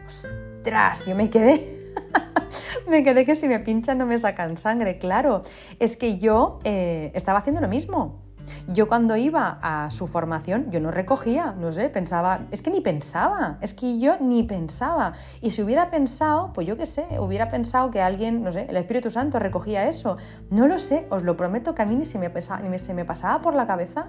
ostras, 0.05 1.05
yo 1.05 1.15
me 1.15 1.29
quedé, 1.29 1.93
me 2.87 3.03
quedé 3.03 3.25
que 3.25 3.35
si 3.35 3.47
me 3.47 3.59
pinchan 3.59 3.99
no 3.99 4.07
me 4.07 4.17
sacan 4.17 4.57
sangre, 4.57 4.97
claro, 4.97 5.43
es 5.77 5.97
que 5.97 6.17
yo 6.17 6.59
eh, 6.63 7.11
estaba 7.13 7.39
haciendo 7.39 7.61
lo 7.61 7.67
mismo. 7.67 8.28
Yo 8.67 8.87
cuando 8.87 9.15
iba 9.15 9.59
a 9.61 9.91
su 9.91 10.07
formación, 10.07 10.71
yo 10.71 10.79
no 10.79 10.91
recogía, 10.91 11.55
no 11.57 11.71
sé, 11.71 11.89
pensaba, 11.89 12.41
es 12.51 12.61
que 12.61 12.71
ni 12.71 12.81
pensaba, 12.81 13.57
es 13.61 13.73
que 13.73 13.99
yo 13.99 14.17
ni 14.19 14.43
pensaba. 14.43 15.13
Y 15.41 15.51
si 15.51 15.61
hubiera 15.61 15.89
pensado, 15.89 16.51
pues 16.53 16.67
yo 16.67 16.77
qué 16.77 16.85
sé, 16.85 17.05
hubiera 17.19 17.49
pensado 17.49 17.91
que 17.91 18.01
alguien, 18.01 18.43
no 18.43 18.51
sé, 18.51 18.67
el 18.69 18.77
Espíritu 18.77 19.11
Santo 19.11 19.39
recogía 19.39 19.87
eso. 19.87 20.17
No 20.49 20.67
lo 20.67 20.79
sé, 20.79 21.07
os 21.09 21.23
lo 21.23 21.37
prometo 21.37 21.75
que 21.75 21.81
a 21.81 21.85
mí 21.85 21.95
ni 21.95 22.05
se 22.05 22.19
me, 22.19 22.31
ni 22.69 22.79
se 22.79 22.93
me 22.93 23.05
pasaba 23.05 23.41
por 23.41 23.53
la 23.53 23.67
cabeza 23.67 24.07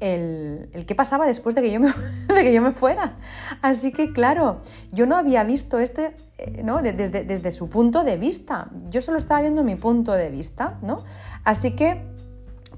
el, 0.00 0.68
el, 0.72 0.86
qué 0.86 0.94
pasaba 0.94 1.26
después 1.26 1.54
de 1.54 1.62
que, 1.62 1.72
yo 1.72 1.80
me, 1.80 1.88
de 2.34 2.42
que 2.42 2.52
yo 2.52 2.62
me 2.62 2.72
fuera. 2.72 3.16
Así 3.62 3.92
que 3.92 4.12
claro, 4.12 4.60
yo 4.92 5.06
no 5.06 5.16
había 5.16 5.44
visto 5.44 5.78
este, 5.78 6.14
eh, 6.38 6.62
¿no? 6.62 6.82
Desde, 6.82 7.24
desde 7.24 7.50
su 7.50 7.68
punto 7.68 8.04
de 8.04 8.16
vista. 8.16 8.68
Yo 8.90 9.00
solo 9.00 9.18
estaba 9.18 9.40
viendo 9.40 9.64
mi 9.64 9.76
punto 9.76 10.12
de 10.12 10.28
vista, 10.28 10.78
¿no? 10.82 11.04
Así 11.44 11.72
que 11.72 12.15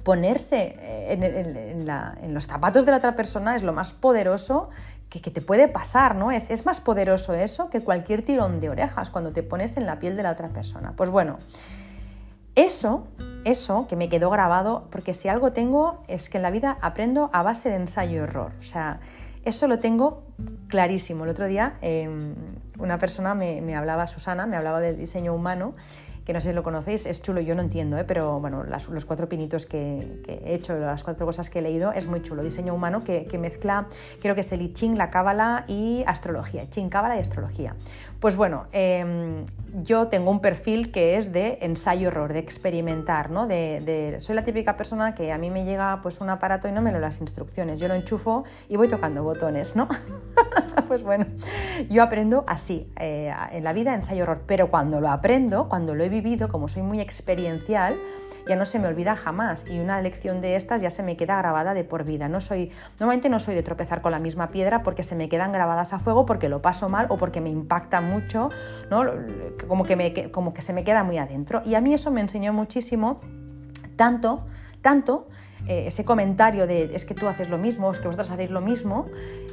ponerse 0.03 0.75
eh, 0.79 2.17
en, 2.23 2.35
los 2.35 2.47
zapatos 2.47 2.85
de 2.85 2.91
la 2.91 2.99
otra 2.99 3.17
persona 3.17 3.57
es 3.57 3.63
lo 3.63 3.73
más 3.73 3.93
poderoso 3.93 4.71
que, 5.09 5.21
te 5.21 5.41
puede 5.41 5.69
pasar, 5.69 6.15
¿no? 6.15 6.31
Es, 6.31 6.67
más 6.67 6.81
poderoso 6.81 7.35
eso 7.35 7.71
que 7.71 7.81
cualquier 7.81 8.23
tirón 8.23 8.61
de 8.61 8.69
orejas 8.69 9.11
cuando 9.11 9.33
te 9.33 9.43
pones 9.43 9.77
en 9.77 9.87
la 9.87 9.99
piel 9.99 10.17
de 10.17 10.23
la 10.23 10.33
otra 10.33 10.49
persona. 10.49 10.93
Pues 10.97 11.11
bueno, 11.11 11.39
eso, 12.55 13.07
eso 13.45 13.87
que 13.89 13.97
me 13.97 14.09
quedó 14.09 14.31
grabado, 14.31 14.89
porque 14.91 15.15
si 15.15 15.29
algo 15.29 15.53
tengo 15.53 16.03
es 16.09 16.29
que 16.29 16.39
en 16.39 16.43
la 16.43 16.51
vida 16.51 16.77
aprendo 16.81 17.31
a 17.33 17.43
base 17.43 17.71
de 17.71 17.77
ensayo-error. 17.77 18.53
O 18.61 18.65
sea, 18.65 19.01
eso 19.45 19.67
lo 19.67 19.79
tengo 19.79 20.25
clarísimo. 20.69 21.25
El 21.25 21.31
otro 21.31 21.47
día 21.47 21.79
em, 21.81 22.35
una 22.79 22.99
persona 22.99 23.35
me 23.35 23.77
hablaba, 23.77 24.07
Susana, 24.07 24.47
me 24.47 24.57
hablaba 24.57 24.81
del 24.81 24.99
diseño 24.99 25.35
humano 25.35 25.75
que 26.29 26.35
no 26.35 26.43
sé 26.43 26.51
si 26.51 26.55
lo 26.55 26.63
conocéis, 26.63 27.07
es 27.07 27.23
chulo, 27.23 27.41
yo 27.41 27.55
no 27.55 27.63
entiendo, 27.63 27.97
¿eh? 27.97 28.05
pero 28.05 28.39
bueno, 28.39 28.63
los 28.63 29.05
cuatro 29.07 29.31
pinitos 29.31 29.65
que, 29.65 30.21
he 30.29 30.53
hecho, 30.53 30.79
las 30.79 31.03
cuatro 31.03 31.25
cosas 31.25 31.49
que 31.49 31.61
he 31.61 31.63
leído, 31.63 31.91
es 31.93 32.07
muy 32.07 32.21
chulo. 32.21 32.43
Diseño 32.43 32.75
humano 32.75 33.03
que, 33.03 33.39
mezcla, 33.39 33.87
creo 34.21 34.35
que 34.35 34.43
es 34.43 34.53
el 34.53 34.61
I 34.61 34.75
Ching, 34.75 34.99
la 34.99 35.09
cábala 35.09 35.65
y 35.69 36.05
astrología. 36.07 36.69
Ching, 36.69 36.91
cábala 36.91 37.17
y 37.17 37.21
astrología. 37.21 37.77
Pues 38.21 38.35
bueno, 38.35 38.67
em, 38.73 39.45
yo 39.85 40.09
tengo 40.09 40.33
un 40.33 40.41
perfil 40.41 40.91
que 40.91 41.17
es 41.17 41.33
de 41.33 41.59
ensayo-error, 41.61 42.33
de 42.33 42.41
experimentar, 42.41 43.31
¿no? 43.31 43.47
De, 43.47 44.17
soy 44.19 44.35
la 44.35 44.43
típica 44.43 44.77
persona 44.77 45.15
que 45.15 45.31
a 45.31 45.39
mí 45.39 45.51
me 45.51 45.65
llega 45.65 46.01
pues, 46.03 46.21
un 46.21 46.29
aparato 46.29 46.67
y 46.67 46.73
no 46.73 46.83
me 46.83 46.91
lo 46.91 46.99
las 46.99 47.21
instrucciones. 47.21 47.79
Yo 47.79 47.87
lo 47.87 47.95
enchufo 47.95 48.43
y 48.69 48.77
voy 48.77 48.89
tocando 48.89 49.23
botones, 49.23 49.77
¿no? 49.77 49.89
pues 50.89 51.05
bueno, 51.05 51.27
yo 51.91 52.03
aprendo 52.03 52.43
así, 52.49 52.93
eh, 52.99 53.33
en 53.53 53.63
la 53.63 53.73
vida 53.73 53.95
ensayo-error, 53.95 54.43
pero 54.47 54.69
cuando 54.69 55.01
lo 55.01 55.11
aprendo, 55.11 55.69
cuando 55.69 55.95
lo 55.95 56.03
he 56.03 56.09
vivido, 56.09 56.49
como 56.49 56.67
soy 56.67 56.83
muy 56.83 57.01
experiencial, 57.01 57.97
ya 58.47 58.57
no 58.57 58.65
se 58.65 58.79
me 58.79 58.89
olvida 58.89 59.17
jamás 59.17 59.65
y 59.69 59.79
una 59.79 60.01
lección 60.01 60.41
de 60.41 60.57
estas 60.57 60.83
ya 60.83 60.91
se 60.91 61.03
me 61.03 61.17
queda 61.17 61.39
grabada 61.39 61.75
de 61.75 61.85
por 61.85 62.05
vida. 62.05 62.29
No 62.29 62.41
soy, 62.41 62.71
normalmente 62.99 63.29
no 63.29 63.41
soy 63.41 63.55
de 63.55 63.63
tropezar 63.63 64.03
con 64.03 64.13
la 64.13 64.19
misma 64.19 64.51
piedra 64.51 64.83
porque 64.83 65.03
se 65.03 65.15
me 65.15 65.29
quedan 65.29 65.53
grabadas 65.53 65.93
a 65.93 65.99
fuego, 65.99 66.27
porque 66.27 66.49
lo 66.49 66.63
paso 66.63 66.89
mal 66.89 67.07
o 67.11 67.17
porque 67.17 67.41
me 67.41 67.51
impacta 67.51 68.01
mucho, 68.01 68.51
¿no? 68.91 69.05
como, 69.67 69.85
que 69.85 69.97
me, 69.97 70.31
como 70.31 70.55
que 70.55 70.63
se 70.63 70.73
me 70.73 70.85
queda 70.85 71.05
muy 71.05 71.19
adentro. 71.19 71.63
Y 71.65 71.75
a 71.75 71.81
mí 71.81 71.93
eso 71.93 72.11
me 72.11 72.21
enseñó 72.21 72.53
muchísimo, 72.53 73.21
tanto, 73.97 74.47
tanto 74.81 75.29
eh, 75.67 75.85
ese 75.89 76.05
comentario 76.05 76.67
de 76.67 76.91
es 76.95 77.05
que 77.05 77.15
tú 77.15 77.27
haces 77.29 77.51
lo 77.51 77.59
mismo, 77.59 77.91
es 77.91 77.99
que 77.99 78.07
vosotros 78.07 78.31
hacéis 78.31 78.51
lo 78.51 78.61
mismo, 78.61 79.07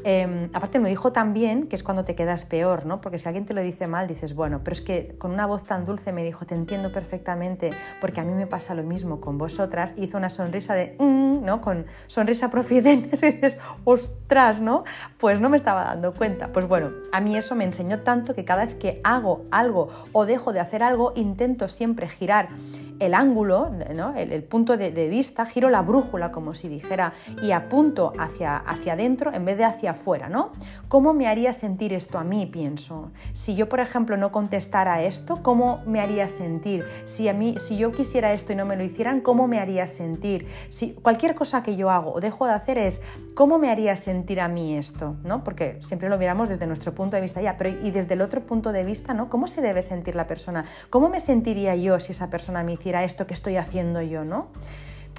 em, 0.05 0.49
aparte 0.53 0.77
me 0.79 0.87
dijo 0.87 1.11
también 1.11 1.67
que 1.67 1.75
es 1.75 1.83
cuando 1.83 2.05
te 2.05 2.15
quedas 2.15 2.45
peor, 2.45 2.85
¿no? 2.85 3.01
Porque 3.01 3.17
si 3.17 3.27
alguien 3.27 3.45
te 3.45 3.53
lo 3.55 3.61
dice 3.61 3.87
mal, 3.87 4.07
dices, 4.07 4.35
bueno, 4.35 4.61
pero 4.63 4.73
es 4.73 4.81
que 4.81 5.15
con 5.17 5.31
una 5.31 5.47
voz 5.47 5.63
tan 5.63 5.83
dulce 5.83 6.11
me 6.11 6.23
dijo, 6.23 6.45
te 6.45 6.53
entiendo 6.53 6.91
perfectamente, 6.91 7.71
porque 7.99 8.21
a 8.21 8.23
mí 8.23 8.31
me 8.33 8.45
pasa 8.45 8.75
lo 8.75 8.83
mismo 8.83 9.19
con 9.19 9.37
vosotras, 9.37 9.95
hizo 9.97 10.17
una 10.17 10.29
sonrisa 10.29 10.75
de, 10.75 10.95
mm", 10.99 11.43
¿no? 11.43 11.59
Con 11.59 11.87
sonrisa 12.05 12.51
profidente, 12.51 13.09
y 13.15 13.31
dices, 13.31 13.57
ostras, 13.83 14.61
¿no? 14.61 14.83
Pues 15.17 15.41
no 15.41 15.49
me 15.49 15.57
estaba 15.57 15.83
dando 15.83 16.13
cuenta. 16.13 16.53
Pues 16.53 16.67
bueno, 16.67 16.91
a 17.11 17.19
mí 17.19 17.35
eso 17.35 17.55
me 17.55 17.63
enseñó 17.63 18.01
tanto 18.01 18.35
que 18.35 18.45
cada 18.45 18.65
vez 18.65 18.75
que 18.75 19.01
hago 19.03 19.45
algo 19.49 19.89
o 20.11 20.25
dejo 20.25 20.53
de 20.53 20.59
hacer 20.59 20.83
algo, 20.83 21.13
intento 21.15 21.67
siempre 21.67 22.07
girar 22.07 22.49
el 22.99 23.13
ángulo, 23.13 23.71
el, 24.15 24.43
punto 24.43 24.77
de, 24.77 25.07
vista, 25.09 25.45
giro 25.45 25.69
la 25.69 25.81
brújula 25.81 26.31
como 26.31 26.53
si 26.53 26.67
dijera 26.67 27.13
y 27.41 27.51
apunto 27.51 28.13
hacia, 28.17 28.57
hacia 28.57 28.93
adentro 28.93 29.33
en 29.33 29.45
vez 29.45 29.57
de 29.57 29.65
hacia 29.65 29.91
afuera, 29.91 30.29
¿no? 30.29 30.51
¿Cómo 30.87 31.13
me 31.13 31.27
haría 31.27 31.53
sentir 31.53 31.93
esto 31.93 32.17
a 32.17 32.23
mí, 32.23 32.45
pienso? 32.45 33.11
Si 33.33 33.55
yo, 33.55 33.67
por 33.67 33.79
ejemplo, 33.79 34.17
no 34.17 34.31
contestara 34.31 35.03
esto, 35.03 35.41
¿cómo 35.41 35.81
me 35.85 35.99
haría 35.99 36.27
sentir? 36.29 36.85
Si, 37.05 37.27
a 37.27 37.33
mí, 37.33 37.55
si 37.59 37.77
yo 37.77 37.91
quisiera 37.91 38.33
esto 38.33 38.53
y 38.53 38.55
no 38.55 38.65
me 38.65 38.75
lo 38.75 38.83
hicieran, 38.83 39.21
¿cómo 39.21 39.47
me 39.47 39.59
haría 39.59 39.87
sentir? 39.87 40.47
Si 40.69 40.93
cualquier 40.93 41.35
cosa 41.35 41.63
que 41.63 41.75
yo 41.75 41.89
hago 41.89 42.13
o 42.13 42.21
dejo 42.21 42.45
de 42.45 42.53
hacer 42.53 42.77
es, 42.77 43.01
¿cómo 43.33 43.57
me 43.57 43.69
haría 43.69 43.95
sentir 43.95 44.39
a 44.39 44.47
mí 44.47 44.77
esto? 44.77 45.15
¿no? 45.23 45.43
Porque 45.43 45.77
siempre 45.81 46.09
lo 46.09 46.17
miramos 46.17 46.49
desde 46.49 46.67
nuestro 46.67 46.93
punto 46.93 47.15
de 47.15 47.21
vista 47.21 47.41
ya, 47.41 47.57
pero 47.57 47.69
y 47.69 47.91
desde 47.91 48.13
el 48.13 48.21
otro 48.21 48.41
punto 48.41 48.71
de 48.71 48.83
vista, 48.83 49.13
¿no? 49.13 49.29
¿Cómo 49.29 49.47
se 49.47 49.61
debe 49.61 49.81
sentir 49.81 50.15
la 50.15 50.27
persona? 50.27 50.65
¿Cómo 50.89 51.09
me 51.09 51.19
sentiría 51.19 51.75
yo 51.75 51.99
si 51.99 52.11
esa 52.11 52.29
persona 52.29 52.63
me 52.63 52.73
hiciera 52.73 52.84
esto 52.93 53.25
que 53.25 53.33
estoy 53.33 53.57
haciendo 53.57 54.01
yo, 54.01 54.23
¿no? 54.23 54.47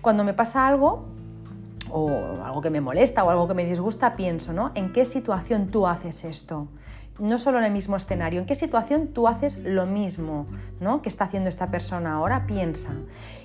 Cuando 0.01 0.23
me 0.25 0.35
pasa 0.35 0.67
algo, 0.67 1.07
o 1.91 2.11
algo 2.45 2.61
que 2.61 2.71
me 2.71 2.81
molesta 2.81 3.25
o 3.25 3.31
algo 3.31 3.49
que 3.49 3.55
me 3.55 3.65
disgusta, 3.65 4.17
pienso, 4.17 4.53
¿no? 4.53 4.71
¿En 4.75 4.93
qué 4.93 5.05
situación 5.05 5.69
tú 5.69 5.87
haces 5.87 6.25
esto? 6.25 6.69
No 7.19 7.39
solo 7.39 7.59
en 7.59 7.65
el 7.65 7.73
mismo 7.73 7.97
escenario, 7.97 8.41
¿en 8.41 8.47
qué 8.47 8.55
situación 8.55 9.09
tú 9.09 9.27
haces 9.27 9.59
lo 9.59 9.87
mismo, 9.87 10.47
¿no? 10.81 11.01
Que 11.01 11.09
está 11.09 11.25
haciendo 11.25 11.49
esta 11.49 11.71
persona 11.71 12.15
ahora? 12.15 12.47
Piensa. 12.47 12.93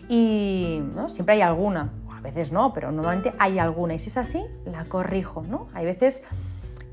Y 0.10 0.82
siempre 1.08 1.36
hay 1.36 1.42
alguna, 1.42 1.94
a 2.14 2.20
veces 2.20 2.52
no, 2.52 2.74
pero 2.74 2.92
normalmente 2.92 3.34
hay 3.40 3.60
alguna. 3.60 3.94
Y 3.94 4.00
si 4.00 4.10
es 4.10 4.18
así, 4.18 4.44
la 4.66 4.86
corrijo, 4.86 5.44
¿no? 5.48 5.68
Hay 5.74 5.86
veces 5.86 6.24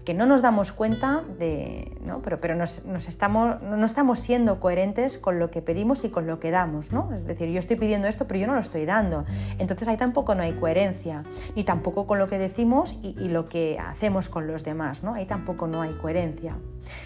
que 0.08 0.14
no 0.14 0.24
nos 0.24 0.40
damos 0.40 0.72
cuenta 0.72 1.22
de, 1.38 1.94
¿no? 2.02 2.22
pero, 2.22 2.40
pero 2.40 2.54
nos, 2.54 2.78
estamos, 3.08 3.60
no 3.60 3.84
estamos 3.84 4.18
siendo 4.18 4.58
coherentes 4.58 5.18
con 5.18 5.38
lo 5.38 5.50
que 5.50 5.60
pedimos 5.60 6.02
y 6.02 6.08
con 6.08 6.26
lo 6.26 6.40
que 6.40 6.50
damos. 6.50 6.92
¿no? 6.92 7.12
Es 7.12 7.26
decir, 7.26 7.50
yo 7.50 7.58
estoy 7.58 7.76
pidiendo 7.76 8.08
esto, 8.08 8.26
pero 8.26 8.40
yo 8.40 8.46
no 8.46 8.54
lo 8.54 8.60
estoy 8.60 8.86
dando. 8.86 9.26
Entonces 9.58 9.86
ahí 9.86 9.98
tampoco 9.98 10.34
no 10.34 10.42
hay 10.42 10.54
coherencia, 10.54 11.24
ni 11.54 11.62
tampoco 11.62 12.06
con 12.06 12.18
lo 12.18 12.26
que 12.26 12.38
decimos 12.38 12.98
y, 13.02 13.28
lo 13.28 13.50
que 13.50 13.78
hacemos 13.78 14.30
con 14.30 14.46
los 14.46 14.64
demás. 14.64 15.02
¿no? 15.02 15.12
Ahí 15.12 15.26
tampoco 15.26 15.66
no 15.66 15.82
hay 15.82 15.92
coherencia. 15.92 16.56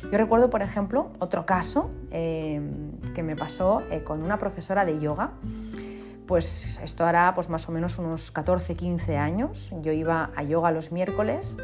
Yo 0.04 0.16
recuerdo, 0.16 0.48
por 0.48 0.62
ejemplo, 0.62 1.10
otro 1.18 1.44
caso 1.44 1.90
eh, 2.12 2.62
que 3.16 3.24
me 3.24 3.34
pasó 3.34 3.82
eh, 3.90 4.04
con 4.04 4.22
una 4.22 4.38
profesora 4.38 4.84
de 4.84 5.00
yoga 5.00 5.32
pues 6.28 6.78
esto 6.82 7.04
hará 7.04 7.34
pues 7.34 7.48
más 7.48 7.68
o 7.68 7.72
menos 7.72 7.98
unos 7.98 8.30
14, 8.30 8.76
15 8.76 9.16
años. 9.16 9.72
Yo 9.82 9.90
iba 9.90 10.30
a 10.36 10.44
yoga 10.44 10.70
los 10.70 10.92
miércoles 10.92 11.56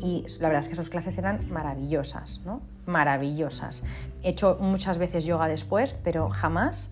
y 0.00 0.24
la 0.40 0.48
verdad 0.48 0.60
es 0.60 0.68
que 0.68 0.74
sus 0.74 0.90
clases 0.90 1.18
eran 1.18 1.40
maravillosas, 1.50 2.40
¿no? 2.44 2.62
Maravillosas. 2.86 3.82
He 4.22 4.30
hecho 4.30 4.58
muchas 4.60 4.98
veces 4.98 5.24
yoga 5.24 5.46
después, 5.46 5.94
pero 6.02 6.30
jamás 6.30 6.90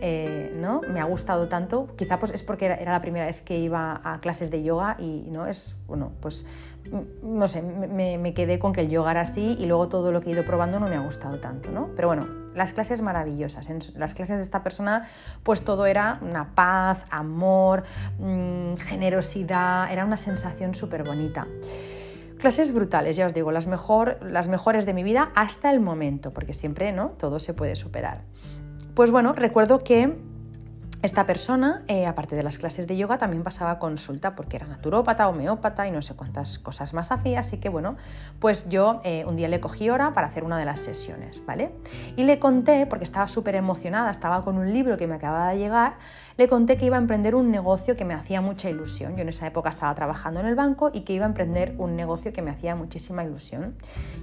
eh, 0.00 0.52
¿no? 0.56 0.82
me 0.82 1.00
ha 1.00 1.04
gustado 1.04 1.48
tanto. 1.48 1.88
Quizá 1.96 2.18
pues 2.18 2.32
es 2.32 2.42
porque 2.42 2.66
era, 2.66 2.92
la 2.92 3.00
primera 3.00 3.26
vez 3.26 3.42
que 3.42 3.58
iba 3.58 4.00
a 4.04 4.20
clases 4.20 4.50
de 4.50 4.62
yoga 4.62 4.96
y 4.98 5.26
no 5.30 5.46
es, 5.46 5.76
bueno, 5.86 6.12
pues 6.20 6.44
mm, 6.92 7.38
no 7.38 7.48
sé, 7.48 7.62
me, 7.62 8.34
quedé 8.34 8.58
con 8.58 8.72
que 8.72 8.82
el 8.82 8.90
yoga 8.90 9.12
era 9.12 9.22
así 9.22 9.56
y 9.58 9.66
luego 9.66 9.88
todo 9.88 10.12
lo 10.12 10.20
que 10.20 10.28
he 10.28 10.32
ido 10.34 10.44
probando 10.44 10.78
no 10.78 10.88
me 10.88 10.96
ha 10.96 11.00
gustado 11.00 11.38
tanto, 11.40 11.70
¿no? 11.70 11.88
Pero 11.96 12.08
bueno, 12.08 12.26
las 12.54 12.74
clases 12.74 13.00
maravillosas. 13.00 13.70
En 13.70 13.78
las 13.96 14.12
clases 14.14 14.36
de 14.36 14.44
esta 14.44 14.62
persona, 14.62 15.08
pues 15.42 15.62
todo 15.62 15.86
era 15.86 16.18
una 16.20 16.54
paz, 16.54 17.06
amor, 17.10 17.84
mm, 18.18 18.74
generosidad, 18.76 19.90
era 19.90 20.04
una 20.04 20.18
sensación 20.18 20.74
súper 20.74 21.02
bonita. 21.04 21.46
Clases 22.38 22.72
brutales, 22.74 23.16
ya 23.16 23.26
os 23.26 23.34
digo, 23.34 23.52
las, 23.52 23.66
mejor, 23.66 24.18
las 24.22 24.48
mejores 24.48 24.86
de 24.86 24.94
mi 24.94 25.02
vida 25.02 25.30
hasta 25.34 25.70
el 25.70 25.80
momento, 25.80 26.32
porque 26.32 26.52
siempre 26.52 26.92
¿no? 26.92 27.10
todo 27.10 27.38
se 27.38 27.54
puede 27.54 27.74
superar. 27.74 28.22
Pues 28.94 29.10
bueno, 29.10 29.32
recuerdo 29.32 29.78
que 29.78 30.16
esta 31.04 31.26
persona, 31.26 31.82
eh, 31.86 32.06
aparte 32.06 32.34
de 32.34 32.42
las 32.42 32.56
clases 32.56 32.86
de 32.86 32.96
yoga, 32.96 33.18
también 33.18 33.42
pasaba 33.42 33.78
consulta 33.78 34.34
porque 34.34 34.56
era 34.56 34.66
naturópata, 34.66 35.28
homeópata 35.28 35.86
y 35.86 35.90
no 35.90 36.00
sé 36.00 36.14
cuántas 36.16 36.58
cosas 36.58 36.94
más 36.94 37.12
hacía. 37.12 37.40
Así 37.40 37.58
que 37.58 37.68
bueno, 37.68 37.96
pues 38.38 38.70
yo 38.70 39.02
eh, 39.04 39.26
un 39.26 39.36
día 39.36 39.48
le 39.48 39.60
cogí 39.60 39.90
hora 39.90 40.14
para 40.14 40.28
hacer 40.28 40.44
una 40.44 40.56
de 40.56 40.64
las 40.64 40.80
sesiones, 40.80 41.44
¿vale? 41.44 41.72
Y 42.16 42.24
le 42.24 42.38
conté, 42.38 42.86
porque 42.86 43.04
estaba 43.04 43.28
súper 43.28 43.54
emocionada, 43.54 44.10
estaba 44.10 44.44
con 44.44 44.56
un 44.56 44.72
libro 44.72 44.96
que 44.96 45.06
me 45.06 45.16
acababa 45.16 45.50
de 45.50 45.58
llegar, 45.58 45.98
le 46.38 46.48
conté 46.48 46.78
que 46.78 46.86
iba 46.86 46.96
a 46.96 47.00
emprender 47.00 47.34
un 47.34 47.50
negocio 47.50 47.96
que 47.96 48.06
me 48.06 48.14
hacía 48.14 48.40
mucha 48.40 48.70
ilusión. 48.70 49.14
Yo 49.14 49.22
en 49.22 49.28
esa 49.28 49.46
época 49.46 49.68
estaba 49.68 49.94
trabajando 49.94 50.40
en 50.40 50.46
el 50.46 50.54
banco 50.54 50.90
y 50.92 51.02
que 51.02 51.12
iba 51.12 51.26
a 51.26 51.28
emprender 51.28 51.74
un 51.76 51.96
negocio 51.96 52.32
que 52.32 52.40
me 52.40 52.50
hacía 52.50 52.74
muchísima 52.74 53.22
ilusión. 53.22 53.76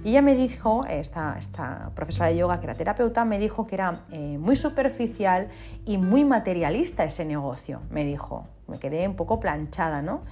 Y 0.04 0.10
ella 0.10 0.20
me 0.20 0.34
dijo, 0.34 0.84
esta, 0.86 1.36
esta 1.38 1.92
profesora 1.94 2.28
de 2.28 2.38
yoga 2.38 2.58
que 2.58 2.66
era 2.66 2.74
terapeuta, 2.74 3.24
me 3.24 3.38
dijo 3.38 3.66
que 3.68 3.76
era 3.76 4.00
eh, 4.10 4.36
muy 4.38 4.56
superficial 4.56 5.48
y 5.86 5.96
muy 5.96 6.24
materialista 6.72 7.04
ese 7.04 7.26
negocio, 7.26 7.82
me 7.90 8.04
dijo. 8.04 8.46
Me 8.66 8.78
quedé 8.78 9.06
un 9.06 9.14
poco 9.14 9.38
planchada, 9.38 10.00
¿no? 10.00 10.22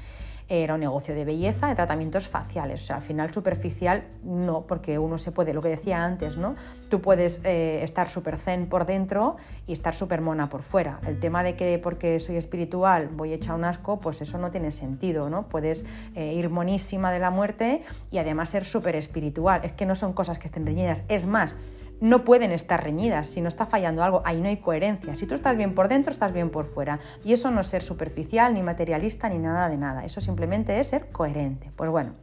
era 0.49 0.75
un 0.75 0.81
negocio 0.81 1.15
de 1.15 1.25
belleza, 1.25 1.69
de 1.69 1.77
tratamientos 1.77 2.27
faciales. 2.27 2.83
O 2.83 2.87
sea, 2.87 2.97
al 2.97 3.03
final 3.03 3.33
superficial 3.33 4.03
no, 4.25 4.67
porque 4.67 4.99
uno 4.99 5.17
se 5.17 5.31
puede, 5.31 5.55
lo 5.55 5.63
que 5.63 5.69
decía 5.69 6.05
antes, 6.05 6.37
¿no? 6.37 6.57
Tú 6.89 7.01
puedes 7.01 7.41
eh, 7.45 7.85
estar 7.85 8.09
súper 8.09 8.37
zen 8.37 8.69
por 8.69 8.85
dentro 8.85 9.37
y 9.69 9.73
estar 9.73 9.95
súper 9.95 10.23
mona 10.23 10.49
por 10.49 10.63
fuera. 10.63 10.99
El 11.07 11.21
tema 11.21 11.45
de 11.45 11.55
que 11.55 11.79
porque 11.79 12.19
soy 12.19 12.35
espiritual 12.35 13.11
voy 13.13 13.33
hecha 13.33 13.55
un 13.55 13.65
asco, 13.65 14.01
pues 14.01 14.23
eso 14.23 14.39
no 14.39 14.51
tiene 14.51 14.73
sentido, 14.73 15.31
¿no? 15.31 15.49
Puedes 15.49 15.85
eh, 16.17 16.35
ir 16.35 16.51
monísima 16.51 17.13
de 17.13 17.21
la 17.21 17.31
muerte 17.31 17.83
y 18.11 18.19
además 18.19 18.49
ser 18.49 18.65
súper 18.65 18.97
espiritual. 18.97 19.61
Es 19.63 19.71
que 19.71 19.87
no 19.87 19.95
son 19.95 20.15
cosas 20.15 20.41
que 20.41 20.49
estén 20.49 20.67
reñidas. 20.67 21.05
Es 21.07 21.27
más, 21.27 21.55
no 22.01 22.25
pueden 22.25 22.53
estar 22.53 22.83
reñidas, 22.83 23.27
si 23.27 23.41
no 23.41 23.49
está 23.49 23.67
fallando 23.67 24.03
algo, 24.03 24.23
ahí 24.25 24.41
no 24.41 24.49
hay 24.49 24.57
coherencia. 24.59 25.15
Si 25.15 25.27
tú 25.27 25.35
estás 25.35 25.57
bien 25.57 25.75
por 25.75 25.89
dentro, 25.89 26.11
estás 26.11 26.33
bien 26.33 26.51
por 26.51 26.67
fuera. 26.67 26.99
Y 27.25 27.33
eso 27.33 27.51
no 27.51 27.61
es 27.61 27.67
ser 27.67 27.83
superficial, 27.83 28.55
ni 28.55 28.63
materialista, 28.63 29.29
ni 29.29 29.39
nada 29.39 29.69
de 29.69 29.77
nada. 29.77 30.05
Eso 30.05 30.21
simplemente 30.21 30.79
es 30.81 30.89
ser 30.89 31.11
coherente. 31.11 31.71
Pues 31.77 31.91
bueno, 31.91 32.15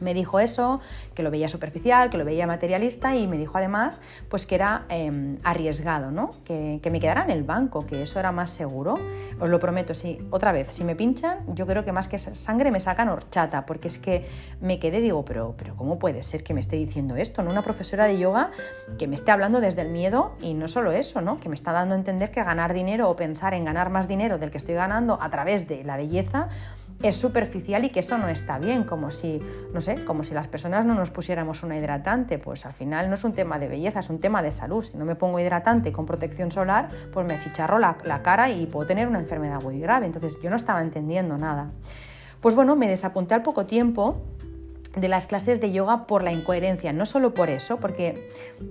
me 0.00 0.14
dijo 0.14 0.40
eso, 0.40 0.80
que 1.14 1.22
lo 1.22 1.30
veía 1.30 1.48
superficial, 1.48 2.10
que 2.10 2.18
lo 2.18 2.24
veía 2.24 2.46
materialista 2.46 3.16
y 3.16 3.26
me 3.26 3.38
dijo 3.38 3.58
además 3.58 4.00
pues 4.28 4.46
que 4.46 4.54
era 4.54 4.84
em, 4.88 5.38
arriesgado, 5.44 6.10
¿no? 6.10 6.30
Que, 6.44 6.80
me 6.90 6.98
quedara 6.98 7.22
en 7.22 7.30
el 7.30 7.44
banco, 7.44 7.86
que 7.86 8.02
eso 8.02 8.18
era 8.18 8.32
más 8.32 8.50
seguro. 8.50 8.98
Os 9.38 9.48
lo 9.48 9.60
prometo, 9.60 9.94
sí, 9.94 10.26
otra 10.30 10.50
vez, 10.50 10.68
si 10.70 10.82
me 10.82 10.96
pinchan, 10.96 11.38
yo 11.54 11.66
creo 11.66 11.84
que 11.84 11.92
más 11.92 12.08
que 12.08 12.18
sangre 12.18 12.72
me 12.72 12.80
sacan 12.80 13.08
horchata, 13.08 13.64
porque 13.64 13.86
es 13.86 13.98
que 13.98 14.26
me 14.60 14.80
quedé, 14.80 15.00
digo, 15.00 15.24
pero, 15.24 15.54
pero 15.56 15.76
¿cómo 15.76 16.00
puede 16.00 16.24
ser 16.24 16.42
que 16.42 16.52
me 16.52 16.60
esté 16.60 16.74
diciendo 16.76 17.14
esto? 17.14 17.44
¿no? 17.44 17.50
Una 17.50 17.62
profesora 17.62 18.06
de 18.06 18.18
yoga 18.18 18.50
que 18.98 19.06
me 19.06 19.14
esté 19.14 19.30
hablando 19.30 19.60
desde 19.60 19.82
el 19.82 19.90
miedo 19.90 20.32
y 20.40 20.54
no 20.54 20.66
solo 20.66 20.90
eso, 20.90 21.20
¿no? 21.20 21.38
Que 21.38 21.48
me 21.48 21.54
está 21.54 21.70
dando 21.72 21.94
a 21.94 21.98
entender 21.98 22.32
que 22.32 22.42
ganar 22.42 22.74
dinero 22.74 23.08
o 23.08 23.14
pensar 23.14 23.54
en 23.54 23.64
ganar 23.64 23.90
más 23.90 24.08
dinero 24.08 24.38
del 24.38 24.50
que 24.50 24.58
estoy 24.58 24.74
ganando 24.74 25.18
a 25.20 25.30
través 25.30 25.68
de 25.68 25.84
la 25.84 25.96
belleza 25.96 26.48
es 27.02 27.16
superficial 27.16 27.84
y 27.84 27.90
que 27.90 28.00
eso 28.00 28.18
no 28.18 28.28
está 28.28 28.58
bien, 28.58 28.84
como 28.84 29.10
si, 29.10 29.40
no 29.72 29.80
sé, 29.80 30.04
como 30.04 30.22
si 30.22 30.34
las 30.34 30.48
personas 30.48 30.84
no 30.84 30.94
nos 30.94 31.10
pusiéramos 31.10 31.62
una 31.62 31.76
hidratante, 31.76 32.38
pues 32.38 32.66
al 32.66 32.72
final 32.72 33.08
no 33.08 33.14
es 33.14 33.24
un 33.24 33.32
tema 33.32 33.58
de 33.58 33.68
belleza, 33.68 34.00
es 34.00 34.10
un 34.10 34.20
tema 34.20 34.42
de 34.42 34.52
salud. 34.52 34.84
Si 34.84 34.98
no 34.98 35.04
me 35.04 35.14
pongo 35.14 35.40
hidratante 35.40 35.92
con 35.92 36.04
protección 36.04 36.50
solar, 36.50 36.88
pues 37.12 37.26
me 37.26 37.34
achicharro 37.34 37.78
la, 37.78 37.96
la 38.04 38.22
cara 38.22 38.50
y 38.50 38.66
puedo 38.66 38.86
tener 38.86 39.08
una 39.08 39.18
enfermedad 39.18 39.62
muy 39.62 39.80
grave. 39.80 40.06
Entonces 40.06 40.38
yo 40.42 40.50
no 40.50 40.56
estaba 40.56 40.82
entendiendo 40.82 41.38
nada. 41.38 41.70
Pues 42.40 42.54
bueno, 42.54 42.76
me 42.76 42.88
desapunté 42.88 43.34
al 43.34 43.42
poco 43.42 43.66
tiempo 43.66 44.22
de 44.96 45.08
las 45.08 45.26
clases 45.26 45.60
de 45.60 45.72
yoga 45.72 46.06
por 46.06 46.22
la 46.22 46.32
incoherencia, 46.32 46.92
no 46.92 47.06
solo 47.06 47.32
por 47.32 47.48
eso, 47.48 47.78
porque 47.78 48.28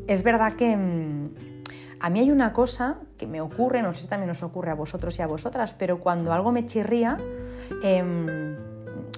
es 0.08 0.24
verdad 0.24 0.54
que 0.54 0.76
mm, 0.76 1.59
a 2.00 2.10
mí 2.10 2.20
hay 2.20 2.32
una 2.32 2.54
cosa 2.54 2.98
que 3.18 3.28
me 3.28 3.42
ocurre, 3.42 3.82
no 3.82 3.94
sé 3.94 4.04
si 4.04 4.08
también 4.08 4.30
os 4.30 4.44
ocurre 4.44 4.72
a 4.72 4.76
vosotros 4.76 5.18
y 5.20 5.22
a 5.22 5.28
vosotras, 5.28 5.74
pero 5.78 6.00
cuando 6.00 6.32
algo 6.32 6.52
me 6.52 6.66
chirría, 6.66 7.18
em, 7.84 8.56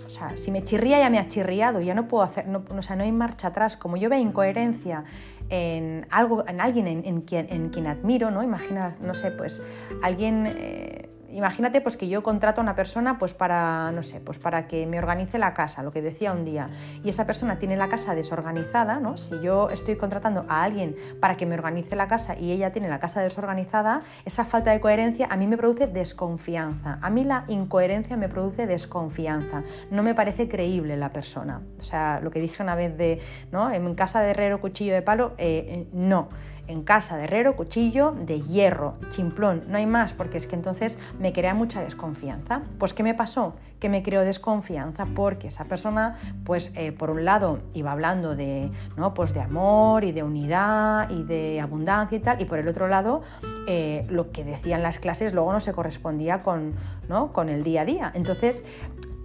o 0.05 0.09
sea, 0.09 0.35
si 0.35 0.51
me 0.51 0.63
chirría 0.63 0.99
ya 0.99 1.09
me 1.09 1.19
ha 1.19 1.27
chirriado, 1.27 1.79
ya 1.79 1.93
no 1.93 2.07
puedo 2.07 2.23
hacer, 2.23 2.47
no, 2.47 2.63
o 2.69 2.81
sea, 2.81 2.95
no 2.95 3.03
hay 3.03 3.11
marcha 3.11 3.49
atrás. 3.49 3.77
Como 3.77 3.97
yo 3.97 4.09
veo 4.09 4.19
incoherencia 4.19 5.05
en 5.49 6.05
algo, 6.09 6.45
en 6.47 6.59
alguien 6.59 6.87
en, 6.87 7.21
quien, 7.21 7.47
en 7.49 7.69
quien 7.69 7.87
admiro, 7.87 8.31
¿no? 8.31 8.43
Imagina, 8.43 8.95
no 8.99 9.13
sé, 9.13 9.31
pues 9.31 9.61
alguien 10.01 10.47
eh, 10.47 11.10
imagínate 11.33 11.81
pues 11.81 11.97
que 11.97 12.07
yo 12.07 12.23
contrato 12.23 12.61
a 12.61 12.63
una 12.63 12.75
persona 12.75 13.17
pues 13.17 13.33
para, 13.33 13.91
no 13.91 14.03
sé, 14.03 14.19
pues 14.19 14.39
para 14.39 14.67
que 14.67 14.85
me 14.85 14.99
organice 14.99 15.39
la 15.39 15.53
casa, 15.53 15.83
lo 15.83 15.91
que 15.91 16.01
decía 16.01 16.31
un 16.31 16.45
día, 16.45 16.69
y 17.03 17.09
esa 17.09 17.25
persona 17.25 17.59
tiene 17.59 17.77
la 17.77 17.89
casa 17.89 18.15
desorganizada, 18.15 18.99
¿no? 18.99 19.17
Si 19.17 19.39
yo 19.41 19.69
estoy 19.69 19.95
contratando 19.95 20.45
a 20.47 20.63
alguien 20.63 20.95
para 21.19 21.37
que 21.37 21.45
me 21.45 21.55
organice 21.55 21.95
la 21.95 22.07
casa 22.07 22.37
y 22.37 22.51
ella 22.51 22.71
tiene 22.71 22.89
la 22.89 22.99
casa 22.99 23.21
desorganizada, 23.21 24.01
esa 24.25 24.45
falta 24.45 24.71
de 24.71 24.79
coherencia 24.79 25.27
a 25.29 25.37
mí 25.37 25.47
me 25.47 25.57
produce 25.57 25.87
desconfianza. 25.87 26.99
A 27.01 27.09
mí 27.09 27.23
la 27.23 27.45
incoherencia 27.47 28.17
me 28.17 28.29
produce 28.29 28.67
desconfianza. 28.67 29.63
No 29.89 30.03
me 30.03 30.15
parece 30.15 30.47
creíble 30.47 30.97
la 30.97 31.11
persona. 31.11 31.61
O 31.79 31.83
sea, 31.83 32.19
lo 32.21 32.31
que 32.31 32.39
dije 32.39 32.61
una 32.61 32.75
vez 32.75 32.97
de, 32.97 33.19
¿no? 33.51 33.71
En 33.71 33.95
casa 33.95 34.21
de 34.21 34.31
herrero, 34.31 34.61
cuchillo 34.61 34.93
de 34.93 35.01
palo, 35.01 35.33
eh, 35.37 35.65
eh, 35.67 35.87
no 35.93 36.29
en 36.71 36.83
casa 36.83 37.17
de 37.17 37.25
herrero, 37.25 37.55
cuchillo 37.55 38.11
de 38.11 38.41
hierro, 38.41 38.95
chimplón, 39.09 39.63
no 39.67 39.77
hay 39.77 39.85
más, 39.85 40.13
porque 40.13 40.37
es 40.37 40.47
que 40.47 40.55
entonces 40.55 40.97
me 41.19 41.33
crea 41.33 41.53
mucha 41.53 41.81
desconfianza. 41.81 42.61
Pues 42.79 42.93
¿qué 42.93 43.03
me 43.03 43.13
pasó? 43.13 43.55
Que 43.79 43.89
me 43.89 44.03
creó 44.03 44.21
desconfianza 44.21 45.05
porque 45.15 45.47
esa 45.47 45.65
persona, 45.65 46.17
pues 46.45 46.71
eh, 46.75 46.91
por 46.91 47.09
un 47.09 47.25
lado 47.25 47.59
iba 47.73 47.91
hablando 47.91 48.35
de, 48.35 48.71
¿no? 48.95 49.13
pues 49.13 49.33
de 49.33 49.41
amor 49.41 50.03
y 50.03 50.11
de 50.11 50.23
unidad 50.23 51.09
y 51.09 51.23
de 51.23 51.59
abundancia 51.59 52.17
y 52.17 52.21
tal, 52.21 52.41
y 52.41 52.45
por 52.45 52.59
el 52.59 52.67
otro 52.67 52.87
lado 52.87 53.21
eh, 53.67 54.05
lo 54.09 54.31
que 54.31 54.43
decían 54.43 54.81
las 54.81 54.99
clases 54.99 55.33
luego 55.33 55.51
no 55.51 55.59
se 55.59 55.73
correspondía 55.73 56.41
con, 56.41 56.73
¿no? 57.09 57.33
con 57.33 57.49
el 57.49 57.63
día 57.63 57.81
a 57.81 57.85
día. 57.85 58.11
Entonces 58.13 58.63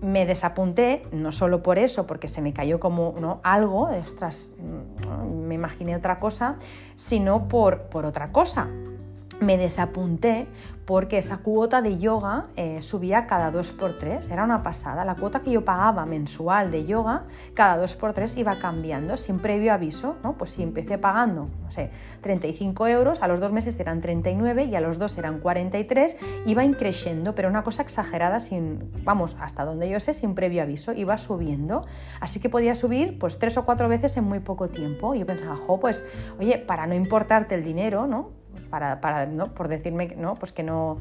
me 0.00 0.26
desapunté, 0.26 1.06
no 1.12 1.32
solo 1.32 1.62
por 1.62 1.78
eso, 1.78 2.06
porque 2.06 2.28
se 2.28 2.42
me 2.42 2.52
cayó 2.52 2.80
como 2.80 3.14
¿no? 3.20 3.40
algo, 3.42 3.88
ostras, 3.88 4.52
me 5.30 5.54
imaginé 5.54 5.96
otra 5.96 6.20
cosa, 6.20 6.56
sino 6.96 7.48
por, 7.48 7.82
por 7.84 8.04
otra 8.04 8.32
cosa. 8.32 8.68
Me 9.46 9.56
desapunté 9.56 10.48
porque 10.86 11.18
esa 11.18 11.38
cuota 11.38 11.80
de 11.80 11.98
yoga 11.98 12.46
eh, 12.56 12.82
subía 12.82 13.28
cada 13.28 13.52
2x3, 13.52 14.28
era 14.32 14.42
una 14.42 14.64
pasada. 14.64 15.04
La 15.04 15.14
cuota 15.14 15.38
que 15.38 15.52
yo 15.52 15.64
pagaba 15.64 16.04
mensual 16.04 16.72
de 16.72 16.84
yoga, 16.84 17.26
cada 17.54 17.80
2x3 17.80 18.38
iba 18.38 18.58
cambiando 18.58 19.16
sin 19.16 19.38
previo 19.38 19.72
aviso, 19.72 20.16
¿no? 20.24 20.36
Pues 20.36 20.50
si 20.50 20.64
empecé 20.64 20.98
pagando, 20.98 21.48
no 21.62 21.70
sé, 21.70 21.92
35 22.22 22.88
euros, 22.88 23.22
a 23.22 23.28
los 23.28 23.38
dos 23.38 23.52
meses 23.52 23.78
eran 23.78 24.00
39 24.00 24.64
y 24.64 24.74
a 24.74 24.80
los 24.80 24.98
dos 24.98 25.16
eran 25.16 25.38
43, 25.38 26.16
iba 26.46 26.64
increciendo, 26.64 27.36
pero 27.36 27.48
una 27.48 27.62
cosa 27.62 27.82
exagerada 27.82 28.40
sin, 28.40 28.90
vamos, 29.04 29.36
hasta 29.38 29.64
donde 29.64 29.88
yo 29.88 30.00
sé, 30.00 30.12
sin 30.12 30.34
previo 30.34 30.62
aviso, 30.62 30.92
iba 30.92 31.18
subiendo. 31.18 31.86
Así 32.18 32.40
que 32.40 32.48
podía 32.48 32.74
subir 32.74 33.16
pues 33.20 33.38
tres 33.38 33.56
o 33.58 33.64
cuatro 33.64 33.88
veces 33.88 34.16
en 34.16 34.24
muy 34.24 34.40
poco 34.40 34.70
tiempo. 34.70 35.14
Yo 35.14 35.24
pensaba, 35.24 35.54
jo, 35.54 35.78
pues, 35.78 36.04
oye, 36.40 36.58
para 36.58 36.88
no 36.88 36.96
importarte 36.96 37.54
el 37.54 37.62
dinero, 37.62 38.08
¿no? 38.08 38.35
Para, 38.70 39.26
¿no? 39.26 39.54
por 39.54 39.68
decirme 39.68 40.14
¿no? 40.16 40.34
Pues 40.34 40.52
que 40.52 40.62
no 40.62 40.98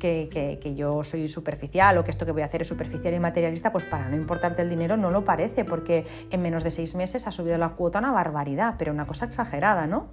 que, 0.00 0.58
que, 0.60 0.74
yo 0.74 1.04
soy 1.04 1.28
superficial 1.28 1.98
o 1.98 2.04
que 2.04 2.10
esto 2.10 2.26
que 2.26 2.32
voy 2.32 2.42
a 2.42 2.46
hacer 2.46 2.62
es 2.62 2.68
superficial 2.68 3.14
y 3.14 3.20
materialista, 3.20 3.70
pues 3.70 3.84
para 3.84 4.08
no 4.08 4.16
importarte 4.16 4.62
el 4.62 4.70
dinero 4.70 4.96
no 4.96 5.10
lo 5.10 5.24
parece, 5.24 5.64
porque 5.64 6.06
en 6.30 6.42
menos 6.42 6.64
de 6.64 6.70
seis 6.70 6.94
meses 6.94 7.26
ha 7.26 7.30
subido 7.30 7.58
la 7.58 7.70
cuota 7.70 7.98
una 7.98 8.10
barbaridad, 8.10 8.74
pero 8.78 8.92
una 8.92 9.06
cosa 9.06 9.26
exagerada, 9.26 9.86
¿no? 9.86 10.08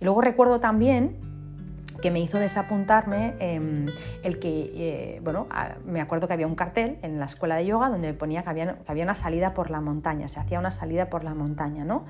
Y 0.00 0.04
luego 0.04 0.22
recuerdo 0.22 0.58
también 0.58 1.16
que 2.00 2.10
me 2.10 2.20
hizo 2.20 2.38
desapuntarme 2.38 3.34
em, 3.38 3.86
el 4.22 4.38
que, 4.38 4.70
eh, 4.74 5.20
bueno, 5.22 5.46
me 5.86 6.00
acuerdo 6.00 6.26
que 6.26 6.34
había 6.34 6.46
un 6.46 6.54
cartel 6.54 6.98
en 7.02 7.18
la 7.18 7.26
escuela 7.26 7.56
de 7.56 7.66
yoga 7.66 7.88
donde 7.88 8.12
ponía 8.14 8.42
que 8.42 8.50
había, 8.50 8.78
que 8.78 8.92
había 8.92 9.04
una 9.04 9.14
salida 9.14 9.54
por 9.54 9.70
la 9.70 9.80
montaña, 9.80 10.28
se 10.28 10.40
hacía 10.40 10.58
una 10.58 10.70
salida 10.70 11.08
por 11.08 11.24
la 11.24 11.34
montaña, 11.34 11.84
¿no? 11.84 12.04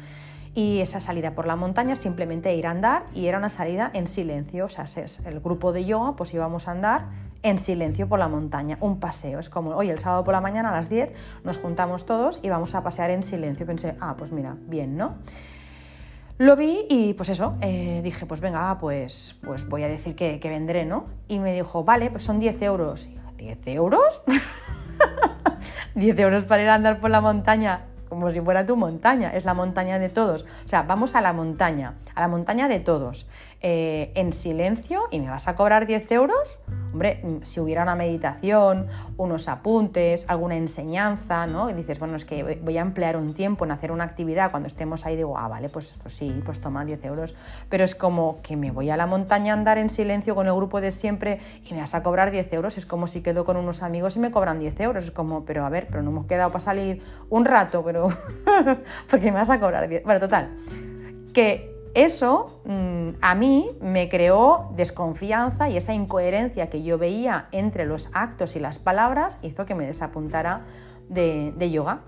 Y 0.56 0.80
esa 0.80 1.00
salida 1.00 1.32
por 1.34 1.46
la 1.46 1.54
montaña 1.54 1.94
simplemente 1.96 2.52
ir 2.56 2.66
a 2.66 2.70
andar 2.70 3.04
y 3.14 3.26
era 3.26 3.36
una 3.36 3.50
salida 3.50 3.90
en 3.92 4.06
silencio, 4.06 4.64
o 4.64 4.68
sea, 4.70 4.86
el 5.26 5.40
grupo 5.40 5.74
de 5.74 5.84
yoga 5.84 6.16
pues 6.16 6.32
íbamos 6.32 6.66
a 6.66 6.70
andar 6.70 7.08
en 7.42 7.58
silencio 7.58 8.08
por 8.08 8.18
la 8.18 8.26
montaña, 8.26 8.78
un 8.80 8.98
paseo, 8.98 9.38
es 9.38 9.50
como 9.50 9.76
hoy 9.76 9.90
el 9.90 9.98
sábado 9.98 10.24
por 10.24 10.32
la 10.32 10.40
mañana 10.40 10.70
a 10.70 10.72
las 10.72 10.88
10 10.88 11.12
nos 11.44 11.58
juntamos 11.58 12.06
todos 12.06 12.40
y 12.42 12.48
vamos 12.48 12.74
a 12.74 12.82
pasear 12.82 13.10
en 13.10 13.22
silencio, 13.22 13.66
pensé, 13.66 13.96
ah, 14.00 14.14
pues 14.16 14.32
mira, 14.32 14.56
bien, 14.66 14.96
¿no? 14.96 15.16
Lo 16.38 16.56
vi 16.56 16.86
y 16.88 17.12
pues 17.12 17.28
eso, 17.28 17.52
eh, 17.60 18.00
dije, 18.02 18.24
pues 18.24 18.40
venga, 18.40 18.78
pues, 18.78 19.36
pues 19.44 19.68
voy 19.68 19.82
a 19.82 19.88
decir 19.88 20.14
que, 20.16 20.40
vendré, 20.42 20.86
¿no? 20.86 21.04
Y 21.28 21.38
me 21.38 21.52
dijo, 21.54 21.84
vale, 21.84 22.10
pues 22.10 22.24
son 22.24 22.38
10 22.38 22.60
euros. 22.60 23.06
Y 23.06 23.46
dije, 23.46 23.58
¿10 23.58 23.68
euros? 23.68 24.22
¿10 25.94 26.18
euros 26.18 26.44
para 26.44 26.62
ir 26.62 26.68
a 26.68 26.74
andar 26.74 27.00
por 27.00 27.08
la 27.08 27.22
montaña? 27.22 27.86
Como 28.08 28.30
si 28.30 28.40
fuera 28.40 28.66
tu 28.66 28.76
montaña, 28.76 29.30
es 29.30 29.44
la 29.44 29.54
montaña 29.54 29.98
de 29.98 30.08
todos. 30.08 30.44
O 30.64 30.68
sea, 30.68 30.82
vamos 30.82 31.14
a 31.14 31.20
la 31.20 31.32
montaña, 31.32 31.94
a 32.14 32.20
la 32.20 32.28
montaña 32.28 32.68
de 32.68 32.80
todos, 32.80 33.26
eh, 33.62 34.12
en 34.14 34.32
silencio 34.32 35.04
y 35.10 35.18
me 35.18 35.30
vas 35.30 35.48
a 35.48 35.56
cobrar 35.56 35.86
10 35.86 36.10
euros. 36.12 36.58
hombre, 36.92 37.20
mm, 37.22 37.42
si 37.42 37.60
hubiera 37.60 37.82
una 37.82 37.94
meditación, 37.94 38.86
unos 39.18 39.48
apuntes, 39.48 40.24
alguna 40.28 40.56
enseñanza, 40.56 41.46
¿no? 41.46 41.68
Y 41.68 41.74
dices, 41.74 41.98
bueno, 41.98 42.16
es 42.16 42.24
que 42.24 42.58
voy 42.62 42.78
a 42.78 42.80
emplear 42.80 43.18
un 43.18 43.34
tiempo 43.34 43.66
en 43.66 43.70
hacer 43.70 43.92
una 43.92 44.04
actividad, 44.04 44.50
cuando 44.50 44.66
estemos 44.66 45.04
ahí 45.04 45.14
digo, 45.14 45.36
ah, 45.36 45.48
vale, 45.48 45.68
pues, 45.68 45.98
pues 46.00 46.14
sí, 46.14 46.42
pues 46.44 46.60
toma 46.60 46.86
10 46.86 47.04
euros, 47.04 47.34
pero 47.68 47.84
es 47.84 47.94
como 47.94 48.40
que 48.42 48.56
me 48.56 48.70
voy 48.70 48.88
a 48.88 48.96
la 48.96 49.06
montaña 49.06 49.52
a 49.52 49.56
andar 49.56 49.76
en 49.76 49.90
silencio 49.90 50.34
con 50.34 50.46
el 50.46 50.54
grupo 50.54 50.80
de 50.80 50.90
siempre 50.90 51.40
y 51.68 51.74
me 51.74 51.80
vas 51.80 51.94
a 51.94 52.02
cobrar 52.02 52.30
10 52.30 52.50
euros, 52.54 52.78
es 52.78 52.86
como 52.86 53.06
si 53.06 53.20
quedo 53.20 53.44
con 53.44 53.58
unos 53.58 53.82
amigos 53.82 54.16
y 54.16 54.20
me 54.20 54.30
cobran 54.30 54.58
10 54.58 54.80
euros, 54.80 55.04
es 55.04 55.10
como, 55.10 55.44
pero 55.44 55.66
a 55.66 55.68
ver, 55.68 55.88
pero 55.90 56.02
no 56.02 56.10
hemos 56.10 56.26
quedado 56.26 56.50
para 56.50 56.60
salir 56.60 57.02
un 57.28 57.44
rato, 57.44 57.82
pero 57.84 58.08
porque 59.10 59.26
me 59.26 59.38
vas 59.38 59.50
a 59.50 59.60
cobrar 59.60 59.86
10. 59.86 60.02
Bueno, 60.04 60.20
total, 60.20 60.56
que 61.34 61.75
eso 61.96 62.60
mm, 62.66 63.16
a 63.22 63.34
mí 63.34 63.70
me 63.80 64.10
creó 64.10 64.70
desconfianza 64.76 65.70
y 65.70 65.78
esa 65.78 65.94
incoherencia 65.94 66.68
que 66.68 66.82
yo 66.82 66.98
veía 66.98 67.48
entre 67.52 67.86
los 67.86 68.10
actos 68.12 68.54
y 68.54 68.60
las 68.60 68.78
palabras 68.78 69.38
hizo 69.40 69.64
que 69.64 69.74
me 69.74 69.86
desapuntara 69.86 70.66
de, 71.08 71.54
de 71.56 71.70
yoga. 71.70 72.02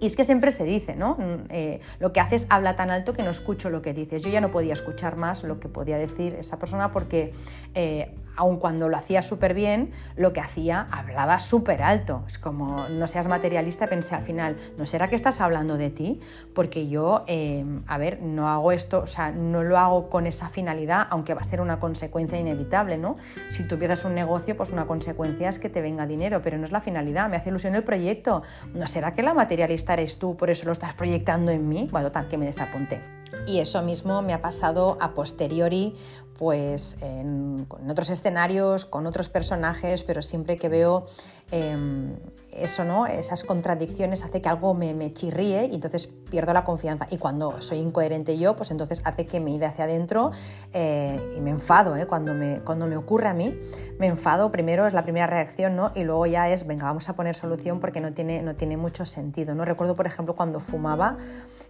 Y 0.00 0.06
es 0.06 0.16
que 0.16 0.24
siempre 0.24 0.50
se 0.50 0.64
dice, 0.64 0.96
¿no? 0.96 1.16
Mm, 1.16 1.46
eh, 1.50 1.80
lo 1.98 2.12
que 2.12 2.20
haces 2.20 2.46
habla 2.50 2.76
tan 2.76 2.90
alto 2.90 3.12
que 3.12 3.22
no 3.22 3.30
escucho 3.30 3.70
lo 3.70 3.82
que 3.82 3.92
dices. 3.92 4.22
Yo 4.22 4.30
ya 4.30 4.40
no 4.40 4.50
podía 4.50 4.72
escuchar 4.72 5.16
más 5.16 5.42
lo 5.44 5.60
que 5.60 5.68
podía 5.68 5.98
decir 5.98 6.34
esa 6.34 6.58
persona 6.58 6.90
porque 6.90 7.32
eh, 7.74 8.14
aun 8.38 8.58
cuando 8.58 8.88
lo 8.88 8.96
hacía 8.96 9.20
súper 9.22 9.52
bien, 9.52 9.90
lo 10.14 10.32
que 10.32 10.38
hacía 10.38 10.86
hablaba 10.92 11.40
súper 11.40 11.82
alto. 11.82 12.22
Es 12.28 12.38
como, 12.38 12.88
no 12.88 13.06
seas 13.08 13.26
materialista, 13.26 13.88
pensé 13.88 14.14
al 14.14 14.22
final, 14.22 14.56
¿no 14.78 14.86
será 14.86 15.08
que 15.08 15.16
estás 15.16 15.40
hablando 15.40 15.76
de 15.76 15.90
ti? 15.90 16.20
Porque 16.54 16.88
yo, 16.88 17.24
eh, 17.26 17.64
a 17.88 17.98
ver, 17.98 18.22
no 18.22 18.48
hago 18.48 18.70
esto, 18.70 19.00
o 19.00 19.06
sea, 19.08 19.32
no 19.32 19.64
lo 19.64 19.76
hago 19.76 20.08
con 20.08 20.28
esa 20.28 20.48
finalidad, 20.48 21.08
aunque 21.10 21.34
va 21.34 21.40
a 21.40 21.44
ser 21.44 21.60
una 21.60 21.80
consecuencia 21.80 22.38
inevitable, 22.38 22.96
¿no? 22.96 23.16
Si 23.50 23.64
tú 23.64 23.74
empiezas 23.74 24.04
un 24.04 24.14
negocio, 24.14 24.56
pues 24.56 24.70
una 24.70 24.86
consecuencia 24.86 25.48
es 25.48 25.58
que 25.58 25.68
te 25.68 25.80
venga 25.80 26.06
dinero, 26.06 26.40
pero 26.40 26.58
no 26.58 26.64
es 26.64 26.70
la 26.70 26.80
finalidad, 26.80 27.28
me 27.28 27.36
hace 27.36 27.48
ilusión 27.50 27.74
el 27.74 27.82
proyecto. 27.82 28.44
¿No 28.72 28.86
será 28.86 29.14
que 29.14 29.24
la 29.24 29.34
materialista 29.34 29.87
eres 29.94 30.18
tú, 30.18 30.36
por 30.36 30.50
eso 30.50 30.64
lo 30.66 30.72
estás 30.72 30.94
proyectando 30.94 31.50
en 31.50 31.68
mí? 31.68 31.86
Bueno, 31.90 32.10
tal 32.12 32.28
que 32.28 32.38
me 32.38 32.46
desapunté. 32.46 33.17
Y 33.46 33.58
eso 33.58 33.82
mismo 33.82 34.22
me 34.22 34.32
ha 34.32 34.40
pasado 34.40 34.96
a 35.00 35.14
posteriori, 35.14 35.96
pues 36.38 36.98
en, 37.00 37.66
otros 37.90 38.10
escenarios, 38.10 38.84
con 38.84 39.06
otros 39.06 39.28
personajes, 39.28 40.04
pero 40.04 40.22
siempre 40.22 40.56
que 40.56 40.68
veo 40.68 41.06
em, 41.50 42.14
eso, 42.52 42.84
¿no? 42.84 43.06
Esas 43.06 43.42
contradicciones 43.42 44.24
hace 44.24 44.40
que 44.40 44.48
algo 44.48 44.72
me, 44.72 44.94
me, 44.94 45.10
chirríe 45.12 45.66
y 45.66 45.74
entonces 45.74 46.06
pierdo 46.06 46.52
la 46.52 46.64
confianza. 46.64 47.08
Y 47.10 47.18
cuando 47.18 47.60
soy 47.60 47.78
incoherente 47.78 48.38
yo, 48.38 48.54
pues 48.54 48.70
entonces 48.70 49.02
hace 49.04 49.26
que 49.26 49.40
me 49.40 49.50
iré 49.50 49.66
hacia 49.66 49.84
adentro 49.84 50.30
eh, 50.72 51.34
y 51.36 51.40
me 51.40 51.50
enfado, 51.50 51.96
¿eh? 51.96 52.06
Cuando 52.06 52.34
me, 52.34 52.60
cuando 52.60 52.86
me 52.86 52.96
ocurre 52.96 53.28
a 53.28 53.34
mí, 53.34 53.58
me 53.98 54.06
enfado, 54.06 54.52
primero 54.52 54.86
es 54.86 54.92
la 54.92 55.02
primera 55.02 55.26
reacción, 55.26 55.74
¿no? 55.74 55.90
Y 55.96 56.04
luego 56.04 56.26
ya 56.26 56.48
es, 56.50 56.66
venga, 56.66 56.84
vamos 56.84 57.08
a 57.08 57.16
poner 57.16 57.34
solución 57.34 57.80
porque 57.80 58.00
no 58.00 58.12
tiene, 58.12 58.42
no 58.42 58.54
tiene 58.54 58.76
mucho 58.76 59.04
sentido, 59.06 59.56
¿no? 59.56 59.64
Recuerdo, 59.64 59.96
por 59.96 60.06
ejemplo, 60.06 60.36
cuando 60.36 60.60
fumaba, 60.60 61.16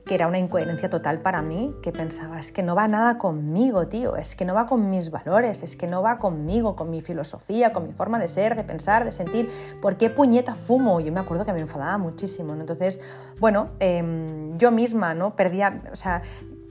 que 0.09 0.17
era 0.17 0.27
una 0.27 0.39
incoherencia 0.39 0.91
total 0.91 1.21
para 1.21 1.43
mí, 1.43 1.77
que 1.83 1.93
pensaba, 1.93 2.41
es 2.41 2.51
que 2.51 2.65
no 2.65 2.75
va 2.75 2.89
nada 2.89 3.19
conmigo, 3.19 3.87
tío, 3.87 4.17
es 4.17 4.35
que 4.35 4.45
no 4.45 4.55
va 4.55 4.67
con 4.67 4.91
mis 4.91 5.13
valores, 5.13 5.63
es 5.63 5.77
que 5.77 5.87
no 5.87 6.03
va 6.03 6.19
conmigo, 6.19 6.75
con 6.75 6.91
mi 6.91 7.01
filosofía, 7.01 7.73
con 7.73 7.87
mi 7.87 7.93
forma 7.93 8.19
de 8.19 8.27
ser, 8.27 8.57
de 8.57 8.65
pensar, 8.65 9.05
de 9.05 9.13
sentir, 9.13 9.49
¿por 9.81 9.97
qué 9.97 10.11
puñeta 10.11 10.57
fumo? 10.57 10.99
Yo 11.01 11.13
me 11.13 11.21
acuerdo 11.21 11.45
que 11.45 11.53
me 11.53 11.61
enfadaba 11.61 11.99
muchísimo, 11.99 12.55
Entonces, 12.55 13.01
bueno, 13.39 13.69
em, 13.79 14.57
yo 14.59 14.73
misma, 14.73 15.15
¿no? 15.15 15.37
Perdía, 15.37 15.83
o 15.93 15.97
sea, 15.97 16.23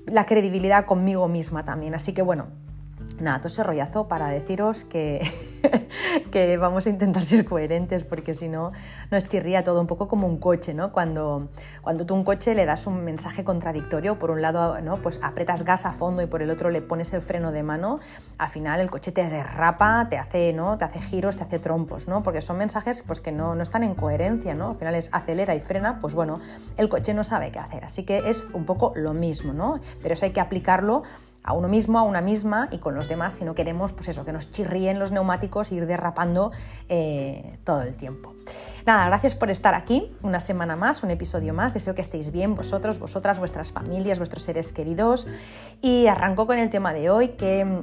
la 0.08 0.26
credibilidad 0.26 0.86
conmigo 0.86 1.28
misma 1.28 1.64
también, 1.64 1.94
así 1.94 2.14
que 2.14 2.24
bueno, 2.24 2.48
Nada, 3.20 3.40
todo 3.40 3.48
ese 3.48 3.64
rollazo 3.64 4.08
para 4.08 4.28
deciros 4.28 4.86
que, 4.86 5.28
que 6.32 6.58
vamos 6.58 6.86
a 6.86 6.90
intentar 6.90 7.26
ser 7.26 7.46
coherentes 7.46 8.04
porque 8.04 8.36
si 8.36 8.48
no 8.48 8.72
nos 9.10 9.28
chirría 9.28 9.64
todo 9.64 9.82
un 9.82 9.88
poco 9.88 10.08
como 10.08 10.28
un 10.28 10.38
coche, 10.38 10.76
¿no? 10.76 10.92
Cuando, 10.92 11.50
cuando 11.82 12.06
tú 12.06 12.14
un 12.14 12.24
coche 12.24 12.54
le 12.54 12.66
das 12.66 12.86
un 12.86 13.04
mensaje 13.04 13.44
contradictorio, 13.44 14.20
por 14.20 14.30
un 14.30 14.44
lado 14.44 14.80
¿no? 14.82 15.02
pues 15.02 15.20
apretas 15.24 15.64
gas 15.64 15.86
a 15.86 15.94
fondo 15.94 16.22
y 16.22 16.28
por 16.28 16.44
el 16.44 16.52
otro 16.52 16.70
le 16.70 16.82
pones 16.82 17.12
el 17.14 17.22
freno 17.22 17.52
de 17.52 17.64
mano, 17.64 18.00
al 18.38 18.50
final 18.50 18.82
el 18.82 18.90
coche 18.90 19.12
te 19.12 19.28
derrapa, 19.28 20.08
te 20.10 20.18
hace, 20.18 20.54
¿no? 20.54 20.78
te 20.78 20.86
hace 20.86 21.00
giros, 21.02 21.38
te 21.38 21.44
hace 21.44 21.58
trompos, 21.58 22.08
¿no? 22.08 22.22
porque 22.22 22.42
son 22.42 22.58
mensajes 22.58 23.02
pues, 23.02 23.20
que 23.20 23.32
no, 23.32 23.56
no 23.56 23.64
están 23.64 23.84
en 23.84 23.96
coherencia, 23.96 24.54
¿no? 24.54 24.72
al 24.72 24.78
final 24.78 24.96
es 24.96 25.10
acelera 25.12 25.56
y 25.56 25.60
frena, 25.60 26.00
pues 26.00 26.14
bueno, 26.14 26.40
el 26.78 26.88
coche 26.88 27.14
no 27.16 27.24
sabe 27.24 27.52
qué 27.52 27.60
hacer, 27.60 27.84
así 27.84 28.04
que 28.04 28.30
es 28.30 28.46
un 28.54 28.66
poco 28.66 28.94
lo 28.96 29.14
mismo, 29.14 29.54
¿no? 29.54 29.80
pero 30.04 30.14
eso 30.14 30.26
hay 30.26 30.34
que 30.34 30.42
aplicarlo 30.42 31.04
a 31.44 31.54
uno 31.54 31.68
mismo, 31.68 32.00
a 32.00 32.04
una 32.04 32.22
misma 32.22 32.68
y 32.72 32.78
con 32.78 32.96
los 32.96 33.08
demás 33.08 33.36
si 33.36 33.46
no 33.46 33.56
queremos 33.56 33.94
pues 33.94 34.08
eso, 34.10 34.26
que 34.26 34.34
nos 34.34 34.52
chirríen 34.52 35.00
los 35.00 35.12
neumáticos 35.12 35.72
e 35.72 35.76
ir 35.76 35.86
derrapando 35.86 36.52
eh, 36.90 37.58
todo 37.64 37.82
el 37.82 37.96
tiempo. 37.96 38.36
Nada, 38.86 39.06
gracias 39.08 39.36
por 39.36 39.50
estar 39.50 39.76
aquí 39.76 40.16
una 40.22 40.40
semana 40.40 40.78
más, 40.78 41.04
un 41.04 41.12
episodio 41.12 41.54
más. 41.54 41.74
Deseo 41.74 41.94
que 41.94 42.02
estéis 42.02 42.32
bien 42.32 42.56
vosotros, 42.56 43.00
vosotras, 43.00 43.40
vuestras 43.40 43.74
familias, 43.74 44.18
vuestros 44.18 44.44
seres 44.44 44.72
queridos. 44.72 45.28
Y 45.82 46.08
arranco 46.08 46.48
con 46.48 46.58
el 46.58 46.70
tema 46.70 46.94
de 46.94 47.10
hoy 47.10 47.30
que 47.30 47.82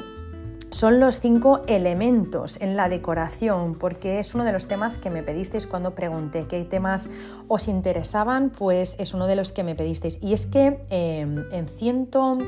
son 0.75 0.99
los 1.01 1.21
cinco 1.21 1.63
elementos 1.69 2.61
en 2.61 2.75
la 2.75 2.89
decoración, 2.89 3.77
porque 3.77 4.19
es 4.19 4.35
uno 4.35 4.45
de 4.45 4.53
los 4.53 4.67
temas 4.67 4.99
que 4.99 5.09
me 5.09 5.23
pedisteis 5.23 5.67
cuando 5.67 5.95
pregunté 5.95 6.47
qué 6.49 6.65
temas 6.65 7.09
os 7.49 7.69
interesaban, 7.69 8.51
pues 8.51 8.97
es 8.99 9.15
uno 9.15 9.27
de 9.27 9.37
los 9.37 9.53
que 9.53 9.63
me 9.63 9.75
pedisteis. 9.75 10.19
Y 10.21 10.33
es 10.33 10.47
que 10.47 10.85
eh, 10.91 11.47
en 11.53 11.69
ciento 11.69 12.39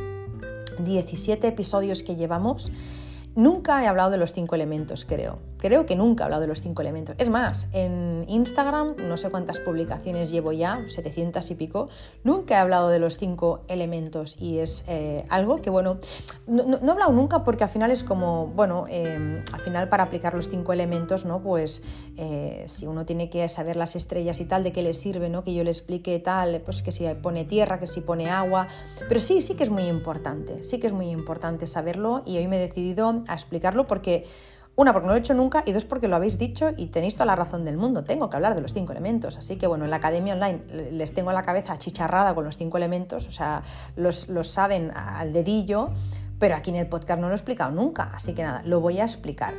17 0.78 1.46
episodios 1.46 2.02
que 2.02 2.16
llevamos, 2.16 2.70
nunca 3.34 3.82
he 3.82 3.86
hablado 3.86 4.10
de 4.10 4.18
los 4.18 4.32
cinco 4.32 4.54
elementos, 4.54 5.04
creo. 5.04 5.38
Creo 5.58 5.86
que 5.86 5.96
nunca 5.96 6.22
he 6.22 6.26
hablado 6.26 6.42
de 6.42 6.48
los 6.48 6.60
cinco 6.60 6.82
elementos. 6.82 7.14
Es 7.18 7.30
más, 7.30 7.68
en 7.72 8.24
Instagram, 8.28 8.96
no 9.08 9.16
sé 9.16 9.30
cuántas 9.30 9.58
publicaciones 9.58 10.30
llevo 10.30 10.52
ya, 10.52 10.84
700 10.86 11.50
y 11.50 11.54
pico, 11.54 11.86
nunca 12.24 12.54
he 12.54 12.58
hablado 12.58 12.88
de 12.88 12.98
los 12.98 13.16
cinco 13.16 13.60
elementos 13.68 14.36
y 14.40 14.58
es 14.58 14.84
eh, 14.88 15.24
algo 15.28 15.62
que, 15.62 15.70
bueno, 15.70 15.98
no, 16.46 16.76
he 16.76 16.90
hablado 16.90 17.12
nunca 17.12 17.44
porque 17.44 17.64
al 17.64 17.70
final 17.70 17.90
es 17.90 18.04
como, 18.04 18.48
bueno, 18.48 18.84
em, 18.88 19.42
al 19.52 19.60
final 19.60 19.88
para 19.88 20.04
aplicar 20.04 20.34
los 20.34 20.48
cinco 20.48 20.72
elementos, 20.72 21.24
¿no? 21.24 21.40
Pues 21.40 21.82
eh, 22.16 22.64
si 22.66 22.86
uno 22.86 23.06
tiene 23.06 23.30
que 23.30 23.48
saber 23.48 23.76
las 23.76 23.96
estrellas 23.96 24.40
y 24.40 24.44
tal, 24.44 24.62
de 24.62 24.72
qué 24.72 24.82
le 24.82 24.94
sirve, 24.94 25.28
¿no? 25.28 25.42
Que 25.42 25.54
yo 25.54 25.64
le 25.64 25.70
explique 25.70 26.18
tal, 26.18 26.60
pues 26.64 26.82
que 26.82 26.92
si 26.92 27.06
pone 27.22 27.44
tierra, 27.44 27.78
que 27.78 27.86
si 27.86 28.00
pone 28.00 28.30
agua, 28.30 28.68
pero 29.08 29.20
sí, 29.20 29.40
sí 29.40 29.54
que 29.54 29.64
es 29.64 29.70
muy 29.70 29.84
importante, 29.84 30.62
sí 30.62 30.78
que 30.78 30.86
es 30.86 30.92
muy 30.92 31.10
importante 31.10 31.66
saberlo 31.66 32.22
y 32.26 32.36
hoy 32.38 32.48
me 32.48 32.56
he 32.56 32.60
decidido 32.60 33.22
a 33.26 33.34
explicarlo 33.34 33.86
porque 33.86 34.24
una, 34.76 34.92
porque 34.92 35.06
no 35.06 35.12
lo 35.12 35.16
he 35.16 35.20
hecho 35.20 35.32
nunca 35.32 35.62
y 35.64 35.72
dos, 35.72 35.86
porque 35.86 36.06
lo 36.06 36.16
habéis 36.16 36.38
dicho 36.38 36.70
y 36.76 36.86
tenéis 36.88 37.14
toda 37.14 37.24
la 37.24 37.34
razón 37.34 37.64
del 37.64 37.78
mundo. 37.78 38.04
Tengo 38.04 38.28
que 38.28 38.36
hablar 38.36 38.54
de 38.54 38.60
los 38.60 38.74
cinco 38.74 38.92
elementos. 38.92 39.38
Así 39.38 39.56
que 39.56 39.66
bueno, 39.66 39.84
en 39.84 39.90
la 39.90 39.96
academia 39.96 40.34
online 40.34 40.60
les 40.92 41.14
tengo 41.14 41.32
la 41.32 41.42
cabeza 41.42 41.72
achicharrada 41.72 42.34
con 42.34 42.44
los 42.44 42.58
cinco 42.58 42.76
elementos, 42.76 43.26
o 43.26 43.30
sea, 43.30 43.62
los, 43.96 44.26
saben 44.42 44.92
al 44.94 45.32
dedillo, 45.32 45.88
pero 46.38 46.56
aquí 46.56 46.70
en 46.70 46.76
el 46.76 46.88
podcast 46.88 47.18
no 47.18 47.28
lo 47.28 47.32
he 47.32 47.36
explicado 47.36 47.72
nunca. 47.72 48.10
Así 48.14 48.34
que 48.34 48.42
nada, 48.42 48.62
lo 48.66 48.80
voy 48.80 49.00
a 49.00 49.04
explicar. 49.04 49.54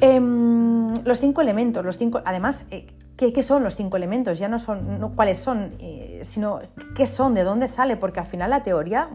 Em, 0.00 0.92
los 1.04 1.20
cinco 1.20 1.40
elementos, 1.40 1.84
los 1.84 1.96
cinco, 1.96 2.20
además, 2.24 2.66
eh, 2.72 2.86
¿qué, 3.16 3.42
son 3.42 3.62
los 3.62 3.76
cinco 3.76 3.96
elementos? 3.96 4.40
Ya 4.40 4.48
no 4.48 4.58
son 4.58 4.98
no 4.98 5.14
cuáles 5.14 5.38
son, 5.38 5.74
eh, 5.78 6.18
sino 6.22 6.58
qué 6.96 7.06
son, 7.06 7.34
de 7.34 7.44
dónde 7.44 7.68
sale, 7.68 7.96
porque 7.96 8.18
al 8.18 8.26
final 8.26 8.50
la 8.50 8.64
teoría 8.64 9.08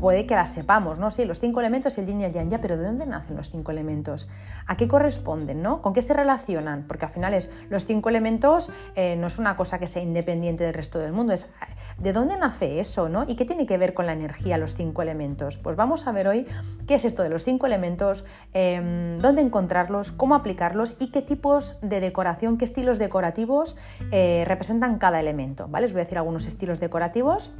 puede 0.00 0.26
que 0.26 0.34
las 0.34 0.52
sepamos, 0.52 0.98
¿no? 0.98 1.10
Sí, 1.10 1.24
los 1.24 1.40
cinco 1.40 1.60
elementos 1.60 1.96
y 1.98 2.00
el 2.00 2.06
yin 2.06 2.20
y 2.20 2.24
el 2.24 2.32
yang, 2.32 2.48
ya, 2.48 2.60
pero 2.60 2.76
¿de 2.76 2.84
dónde 2.84 3.06
nacen 3.06 3.36
los 3.36 3.50
cinco 3.50 3.72
elementos? 3.72 4.28
¿A 4.66 4.76
qué 4.76 4.88
corresponden, 4.88 5.62
no? 5.62 5.82
¿Con 5.82 5.92
qué 5.92 6.02
se 6.02 6.14
relacionan? 6.14 6.84
Porque 6.86 7.06
al 7.06 7.10
final 7.10 7.34
es, 7.34 7.50
los 7.68 7.86
cinco 7.86 8.08
elementos 8.08 8.70
eh, 8.94 9.16
no 9.16 9.26
es 9.26 9.38
una 9.38 9.56
cosa 9.56 9.78
que 9.78 9.86
sea 9.86 10.02
independiente 10.02 10.64
del 10.64 10.74
resto 10.74 10.98
del 10.98 11.12
mundo, 11.12 11.32
es 11.32 11.50
¿de 11.98 12.12
dónde 12.12 12.36
nace 12.36 12.80
eso, 12.80 13.08
no? 13.08 13.24
¿Y 13.26 13.36
qué 13.36 13.44
tiene 13.44 13.66
que 13.66 13.76
ver 13.78 13.94
con 13.94 14.06
la 14.06 14.12
energía 14.12 14.58
los 14.58 14.74
cinco 14.74 15.02
elementos? 15.02 15.58
Pues 15.58 15.76
vamos 15.76 16.06
a 16.06 16.12
ver 16.12 16.28
hoy 16.28 16.46
qué 16.86 16.94
es 16.94 17.04
esto 17.04 17.22
de 17.22 17.28
los 17.28 17.44
cinco 17.44 17.66
elementos, 17.66 18.24
em, 18.52 19.18
dónde 19.18 19.42
encontrarlos, 19.42 20.12
cómo 20.12 20.34
aplicarlos 20.34 20.96
y 21.00 21.10
qué 21.10 21.22
tipos 21.22 21.78
de 21.82 22.00
decoración, 22.00 22.58
qué 22.58 22.64
estilos 22.64 22.98
decorativos 22.98 23.76
eh, 24.12 24.44
representan 24.46 24.98
cada 24.98 25.20
elemento, 25.20 25.68
¿vale? 25.68 25.86
Os 25.86 25.92
voy 25.92 26.02
a 26.02 26.04
decir 26.04 26.18
algunos 26.18 26.46
estilos 26.46 26.80
decorativos 26.80 27.52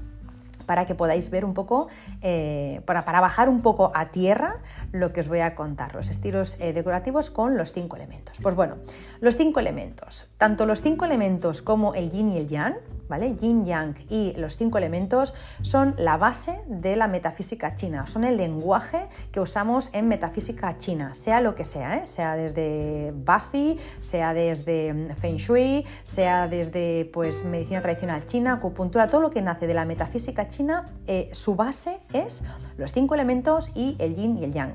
para 0.69 0.85
que 0.85 0.95
podáis 0.95 1.31
ver 1.31 1.45
un 1.45 1.55
poco, 1.55 1.89
eh, 2.21 2.83
para, 2.85 3.05
para, 3.07 3.21
bajar 3.21 3.49
un 3.49 3.63
poco 3.63 3.91
a 3.95 4.13
tierra 4.13 4.61
lo 4.93 5.13
que 5.15 5.21
os 5.21 5.29
voy 5.29 5.41
a 5.41 5.55
contar, 5.55 5.95
los 5.95 6.11
estilos 6.11 6.57
eh, 6.61 6.75
decorativos 6.75 7.31
con 7.31 7.57
los 7.57 7.73
cinco 7.73 7.97
elementos. 7.97 8.39
Pues 8.43 8.55
bueno, 8.55 8.77
los 9.21 9.37
cinco 9.37 9.61
elementos, 9.61 10.29
tanto 10.37 10.67
los 10.67 10.83
cinco 10.83 11.07
elementos 11.07 11.63
como 11.63 11.95
el 11.95 12.11
yin 12.11 12.29
y 12.29 12.37
el 12.37 12.49
yang, 12.49 12.77
¿vale? 13.09 13.35
Yin 13.37 13.65
Yang 13.65 13.95
y 14.09 14.35
los 14.37 14.57
cinco 14.57 14.79
elementos 14.79 15.35
son 15.63 15.95
la 15.99 16.17
base 16.17 16.61
de 16.67 16.97
la 16.97 17.09
metafísica 17.09 17.75
china, 17.75 18.07
son 18.07 18.25
el 18.25 18.37
lenguaje 18.37 19.09
que 19.33 19.41
usamos 19.41 19.91
en 19.93 20.09
metafísica 20.09 20.77
china, 20.79 21.15
sea 21.15 21.41
lo 21.41 21.55
que 21.55 21.65
sea, 21.65 21.97
¿eh? 21.97 22.07
sea 22.07 22.37
desde 22.37 23.13
Bazi, 23.15 23.79
sea 24.01 24.35
desde 24.35 24.93
mm, 24.93 25.17
Feng 25.17 25.37
Shui, 25.37 25.87
sea 26.05 26.49
desde 26.49 27.11
pues, 27.13 27.45
medicina 27.45 27.81
tradicional 27.81 28.27
china, 28.27 28.55
acupuntura, 28.55 29.07
todo 29.07 29.21
lo 29.21 29.31
que 29.31 29.43
nace 29.43 29.67
de 29.67 29.75
la 29.75 29.85
metafísica 29.85 30.49
china, 30.49 30.87
eh, 31.07 31.29
su 31.33 31.55
base 31.55 32.01
es 32.13 32.45
los 32.77 32.93
cinco 32.93 33.15
elementos 33.15 33.73
y 33.75 33.97
el 33.99 34.15
yin 34.15 34.39
y 34.39 34.45
el 34.45 34.53
yang. 34.53 34.75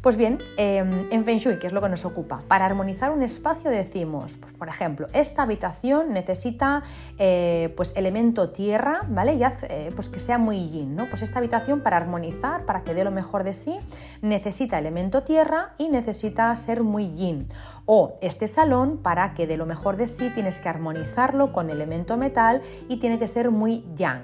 Pues 0.00 0.16
bien, 0.16 0.38
em, 0.56 1.06
en 1.10 1.24
Feng 1.26 1.36
Shui, 1.36 1.58
que 1.58 1.66
es 1.66 1.74
lo 1.74 1.82
que 1.82 1.90
nos 1.90 2.06
ocupa, 2.06 2.42
para 2.48 2.64
armonizar 2.64 3.10
un 3.10 3.22
espacio 3.22 3.70
decimos, 3.70 4.38
pues 4.38 4.50
por 4.54 4.66
ejemplo, 4.66 5.08
esta 5.12 5.42
habitación 5.42 6.14
necesita 6.14 6.82
eh, 7.18 7.74
pues 7.76 7.92
elemento 7.96 8.48
tierra, 8.48 9.02
¿vale? 9.10 9.34
Y 9.34 9.42
eh, 9.44 9.90
pues 9.94 10.08
que 10.08 10.18
sea 10.18 10.38
muy 10.38 10.70
yin, 10.70 10.96
¿no? 10.96 11.04
Pues 11.10 11.20
esta 11.20 11.38
habitación 11.38 11.82
para 11.82 11.98
armonizar, 11.98 12.64
para 12.64 12.82
que 12.82 12.94
dé 12.94 13.04
lo 13.04 13.10
mejor 13.10 13.44
de 13.44 13.52
sí, 13.52 13.78
necesita 14.22 14.78
elemento 14.78 15.22
tierra 15.22 15.74
y 15.76 15.90
necesita 15.90 16.56
ser 16.56 16.82
muy 16.82 17.12
yin. 17.12 17.46
O 17.84 18.16
este 18.22 18.48
salón, 18.48 18.96
para 19.02 19.34
que 19.34 19.46
dé 19.46 19.58
lo 19.58 19.66
mejor 19.66 19.98
de 19.98 20.06
sí, 20.06 20.30
tienes 20.30 20.62
que 20.62 20.70
armonizarlo 20.70 21.52
con 21.52 21.68
elemento 21.68 22.16
metal 22.16 22.62
y 22.88 23.00
tiene 23.00 23.18
que 23.18 23.28
ser 23.28 23.50
muy 23.50 23.84
yang. 23.96 24.22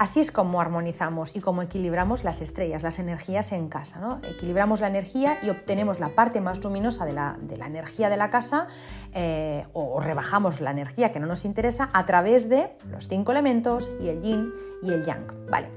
Así 0.00 0.18
es 0.18 0.32
como 0.32 0.62
armonizamos 0.62 1.36
y 1.36 1.40
como 1.42 1.60
equilibramos 1.60 2.24
las 2.24 2.40
estrellas, 2.40 2.82
las 2.82 2.98
energías 2.98 3.52
en 3.52 3.68
casa. 3.68 4.00
¿no? 4.00 4.18
Equilibramos 4.26 4.80
la 4.80 4.86
energía 4.86 5.38
y 5.42 5.50
obtenemos 5.50 6.00
la 6.00 6.14
parte 6.14 6.40
más 6.40 6.64
luminosa 6.64 7.04
de 7.04 7.12
la, 7.12 7.36
energía 7.66 8.08
de 8.08 8.16
la 8.16 8.30
casa 8.30 8.66
eh, 9.12 9.66
o 9.74 10.00
rebajamos 10.00 10.62
la 10.62 10.70
energía 10.70 11.12
que 11.12 11.20
no 11.20 11.26
nos 11.26 11.44
interesa 11.44 11.90
a 11.92 12.06
través 12.06 12.48
de 12.48 12.78
los 12.88 13.08
cinco 13.08 13.32
elementos 13.32 13.90
y 14.00 14.08
el 14.08 14.22
yin 14.22 14.54
y 14.82 14.90
el 14.90 15.04
yang. 15.04 15.26
Vale. 15.50 15.68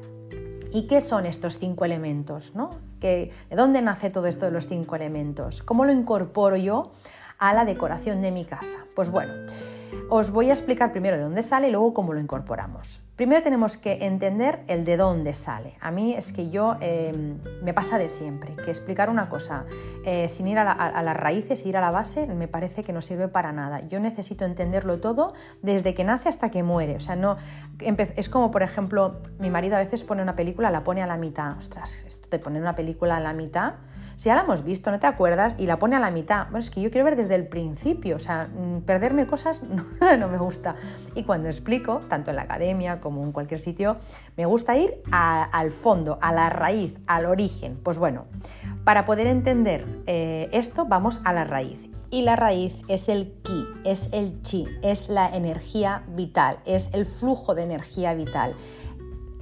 ¿Y 0.71 0.87
qué 0.87 1.01
son 1.01 1.25
estos 1.25 1.59
cinco 1.59 1.83
elementos? 1.83 2.55
¿no? 2.55 2.69
¿De 3.01 3.29
dónde 3.51 3.81
nace 3.81 4.09
todo 4.09 4.27
esto 4.27 4.45
de 4.45 4.51
los 4.51 4.69
cinco 4.69 4.95
elementos? 4.95 5.63
¿Cómo 5.63 5.83
lo 5.83 5.91
incorporo 5.91 6.55
yo 6.55 6.93
a 7.39 7.53
la 7.53 7.65
decoración 7.65 8.21
de 8.21 8.31
mi 8.31 8.45
casa? 8.45 8.79
Pues 8.95 9.09
bueno, 9.09 9.33
os 10.09 10.31
voy 10.31 10.49
a 10.49 10.53
explicar 10.53 10.91
primero 10.91 11.17
de 11.17 11.23
dónde 11.23 11.41
sale 11.41 11.69
y 11.69 11.71
luego 11.71 11.93
cómo 11.93 12.13
lo 12.13 12.19
incorporamos. 12.19 13.01
Primero 13.15 13.41
tenemos 13.41 13.77
que 13.77 14.05
entender 14.05 14.63
el 14.67 14.85
de 14.85 14.97
dónde 14.97 15.33
sale. 15.33 15.75
A 15.81 15.91
mí 15.91 16.13
es 16.13 16.31
que 16.31 16.49
yo 16.49 16.77
em, 16.81 17.39
me 17.61 17.73
pasa 17.73 17.97
de 17.97 18.09
siempre, 18.09 18.55
que 18.55 18.71
explicar 18.71 19.09
una 19.09 19.29
cosa 19.29 19.65
eh, 20.05 20.27
sin 20.29 20.47
ir 20.47 20.57
a, 20.57 21.01
las 21.01 21.17
raíces, 21.17 21.65
ir 21.65 21.77
a 21.77 21.81
la 21.81 21.91
base, 21.91 22.27
me 22.27 22.47
parece 22.47 22.83
que 22.83 22.93
no 22.93 23.01
sirve 23.01 23.27
para 23.27 23.51
nada. 23.51 23.81
Yo 23.87 23.99
necesito 23.99 24.45
entenderlo 24.45 24.99
todo 24.99 25.33
desde 25.61 25.93
que 25.93 26.03
nace 26.03 26.29
hasta 26.29 26.51
que 26.51 26.63
muere. 26.63 26.95
O 26.95 26.99
sea, 26.99 27.15
no 27.15 27.37
es 27.79 28.29
como, 28.29 28.51
por 28.51 28.63
ejemplo, 28.63 29.21
mi 29.39 29.49
marido 29.49 29.75
a 29.75 29.79
veces 29.79 30.03
pone 30.03 30.21
una 30.21 30.35
película, 30.35 30.71
la 30.71 30.83
pone 30.83 31.01
a 31.01 31.07
la 31.07 31.17
mitad. 31.17 31.57
Ostras, 31.57 32.05
esto 32.07 32.27
te 32.29 32.39
pone 32.39 32.59
una 32.59 32.75
película 32.75 33.17
a 33.17 33.19
la 33.19 33.33
mitad 33.33 33.75
si 34.23 34.29
ya 34.29 34.35
la 34.35 34.43
hemos 34.43 34.63
visto, 34.63 34.89
no 34.89 34.99
te 34.99 35.07
acuerdas, 35.07 35.53
y 35.57 35.65
la 35.65 35.79
pone 35.79 35.97
a 35.97 35.99
la 35.99 36.09
mitad, 36.09 36.45
bueno, 36.45 36.59
es 36.59 36.69
que 36.69 36.79
yo 36.79 36.89
quiero 36.91 37.03
ver 37.03 37.17
desde 37.17 37.35
el 37.35 37.45
principio, 37.45 38.15
o 38.15 38.19
sea, 38.19 38.47
mm, 38.47 38.83
perderme 38.83 39.27
cosas 39.27 39.63
no, 40.17 40.29
me 40.29 40.37
gusta. 40.37 40.77
Y 41.13 41.23
cuando 41.23 41.49
explico, 41.49 41.99
tanto 42.07 42.29
en 42.29 42.37
la 42.37 42.43
academia 42.43 43.01
como 43.01 43.21
en 43.21 43.33
cualquier 43.33 43.59
sitio, 43.59 43.97
me 44.37 44.45
gusta 44.45 44.77
ir 44.77 44.93
al 45.11 45.71
fondo, 45.71 46.19
a 46.21 46.31
la 46.31 46.49
raíz, 46.49 46.95
al 47.05 47.25
origen. 47.25 47.77
Pues 47.83 47.97
bueno, 47.97 48.27
para 48.85 49.03
poder 49.03 49.27
entender 49.27 49.85
eh, 50.07 50.47
esto, 50.53 50.85
vamos 50.85 51.19
a 51.25 51.33
la 51.33 51.43
raíz. 51.43 51.89
Y 52.09 52.21
la 52.21 52.37
raíz 52.37 52.81
es 52.87 53.09
el 53.09 53.33
ki, 53.43 53.65
es 53.83 54.07
el 54.13 54.41
chi, 54.41 54.67
es 54.83 55.09
la 55.09 55.35
energía 55.35 56.03
vital, 56.07 56.59
es 56.63 56.91
el 56.93 57.05
flujo 57.05 57.55
de 57.55 57.63
energía 57.63 58.13
vital. 58.13 58.55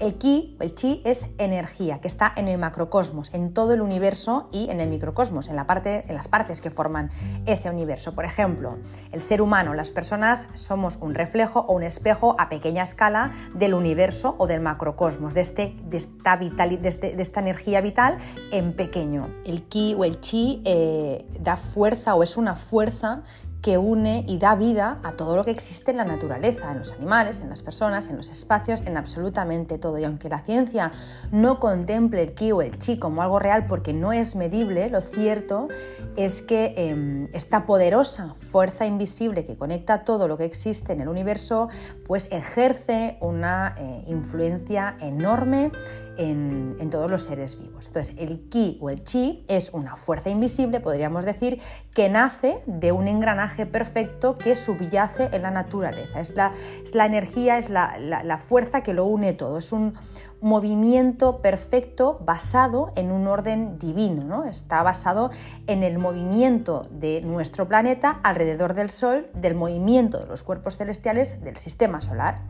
El 0.02 0.16
ki, 0.16 0.58
el 0.60 0.74
chi, 0.74 1.00
es 1.06 1.28
energía 1.38 2.02
que 2.02 2.08
está 2.08 2.34
en 2.36 2.48
el 2.48 2.58
macrocosmos, 2.58 3.32
en 3.36 3.54
todo 3.54 3.74
el 3.74 3.82
universo 3.82 4.50
y 4.52 4.68
en 4.72 4.80
el 4.80 4.90
microcosmos, 4.90 5.48
en, 5.48 5.56
la 5.56 5.68
parte, 5.68 6.06
en 6.08 6.16
las 6.16 6.28
partes 6.28 6.60
que 6.60 6.72
forman 6.72 7.12
ese 7.46 7.70
universo. 7.70 8.16
Por 8.16 8.26
ejemplo, 8.26 8.80
el 9.12 9.22
ser 9.22 9.44
humano, 9.44 9.76
las 9.76 9.92
personas 9.92 10.48
somos 10.54 10.98
un 11.02 11.14
reflejo 11.14 11.60
o 11.68 11.76
un 11.76 11.84
espejo 11.84 12.36
a 12.40 12.50
pequeña 12.50 12.82
escala 12.82 13.30
del 13.54 13.76
universo 13.76 14.34
o 14.40 14.48
del 14.48 14.60
macrocosmos, 14.60 15.36
de, 15.36 15.42
este, 15.42 15.76
de, 15.84 15.98
esta, 15.98 16.34
este, 16.34 17.40
energía 17.40 17.80
vital 17.82 18.18
en 18.52 18.76
pequeño. 18.76 19.30
El 19.46 19.68
ki 19.68 19.96
o 20.00 20.04
el 20.04 20.20
chi 20.20 20.64
eh, 20.66 21.28
da 21.40 21.58
fuerza 21.58 22.16
o 22.16 22.24
es 22.24 22.38
una 22.38 22.56
fuerza 22.56 23.22
que 23.62 23.78
une 23.78 24.26
y 24.28 24.38
da 24.38 24.56
vida 24.56 25.00
a 25.04 25.12
todo 25.12 25.36
lo 25.36 25.44
que 25.44 25.52
existe 25.52 25.92
en 25.92 25.98
la 25.98 26.06
naturaleza, 26.06 26.72
en 26.72 26.80
los 26.80 26.94
animales, 26.94 27.42
en 27.42 27.50
las 27.50 27.62
personas, 27.62 28.10
en 28.10 28.18
los 28.18 28.30
espacios, 28.30 28.82
en 28.82 28.98
absolutamente 28.98 29.78
todo. 29.78 30.00
Y 30.00 30.04
aunque 30.04 30.30
la 30.30 30.40
ciencia 30.40 30.92
no 31.32 31.60
contemple 31.60 32.24
el 32.24 32.34
ki 32.34 32.52
o 32.52 32.62
el 32.62 32.78
chi 32.80 32.98
como 32.98 33.22
algo 33.22 33.40
real 33.40 33.68
porque 33.68 33.94
no 33.94 34.14
es 34.14 34.36
medible, 34.36 34.90
lo 34.90 35.02
cierto 35.02 35.68
es 36.16 36.42
que 36.42 36.74
em, 36.76 37.28
esta 37.34 37.66
poderosa 37.66 38.34
fuerza 38.36 38.86
invisible 38.86 39.46
que 39.46 39.56
conecta 39.56 40.04
todo 40.04 40.28
lo 40.28 40.38
que 40.38 40.46
existe 40.46 40.94
en 40.94 41.02
el 41.02 41.08
universo, 41.08 41.70
pues 42.06 42.28
ejerce 42.32 43.18
una 43.22 43.76
eh, 43.78 44.04
influencia 44.08 44.96
enorme 45.00 45.72
en, 46.18 46.90
todos 46.90 47.10
los 47.10 47.24
seres 47.24 47.60
vivos. 47.60 47.88
Entonces, 47.88 48.16
el 48.18 48.50
ki 48.50 48.78
o 48.82 48.90
el 48.90 49.04
chi 49.04 49.44
es 49.48 49.70
una 49.74 49.96
fuerza 49.96 50.30
invisible, 50.30 50.80
podríamos 50.82 51.24
decir, 51.24 51.62
que 51.94 52.10
nace 52.10 52.62
de 52.66 52.92
un 52.92 53.08
engranaje 53.08 53.66
perfecto 53.66 54.36
que 54.36 54.56
subyace 54.56 55.30
en 55.32 55.44
la 55.44 55.52
naturaleza. 55.52 56.20
Es 56.20 56.36
la, 56.36 56.52
es 56.84 56.96
la 56.96 57.06
energía, 57.06 57.58
es 57.58 57.70
la, 57.70 57.98
la 58.00 58.38
fuerza 58.38 58.84
que 58.84 58.94
lo 58.94 59.06
une 59.06 59.34
todo. 59.34 59.58
Es 59.58 59.72
un 59.72 59.94
movimiento 60.42 61.42
perfecto 61.42 62.20
basado 62.26 62.92
en 62.96 63.12
un 63.12 63.28
orden 63.28 63.78
divino, 63.78 64.24
¿no? 64.24 64.46
Está 64.46 64.82
basado 64.82 65.30
en 65.68 65.84
el 65.84 66.00
movimiento 66.00 66.88
de 66.90 67.22
nuestro 67.22 67.68
planeta 67.68 68.20
alrededor 68.24 68.74
del 68.74 68.90
Sol, 68.90 69.30
del 69.36 69.54
movimiento 69.54 70.18
de 70.18 70.26
los 70.26 70.44
cuerpos 70.44 70.78
celestiales 70.78 71.44
del 71.44 71.58
sistema 71.58 72.02
solar. 72.02 72.42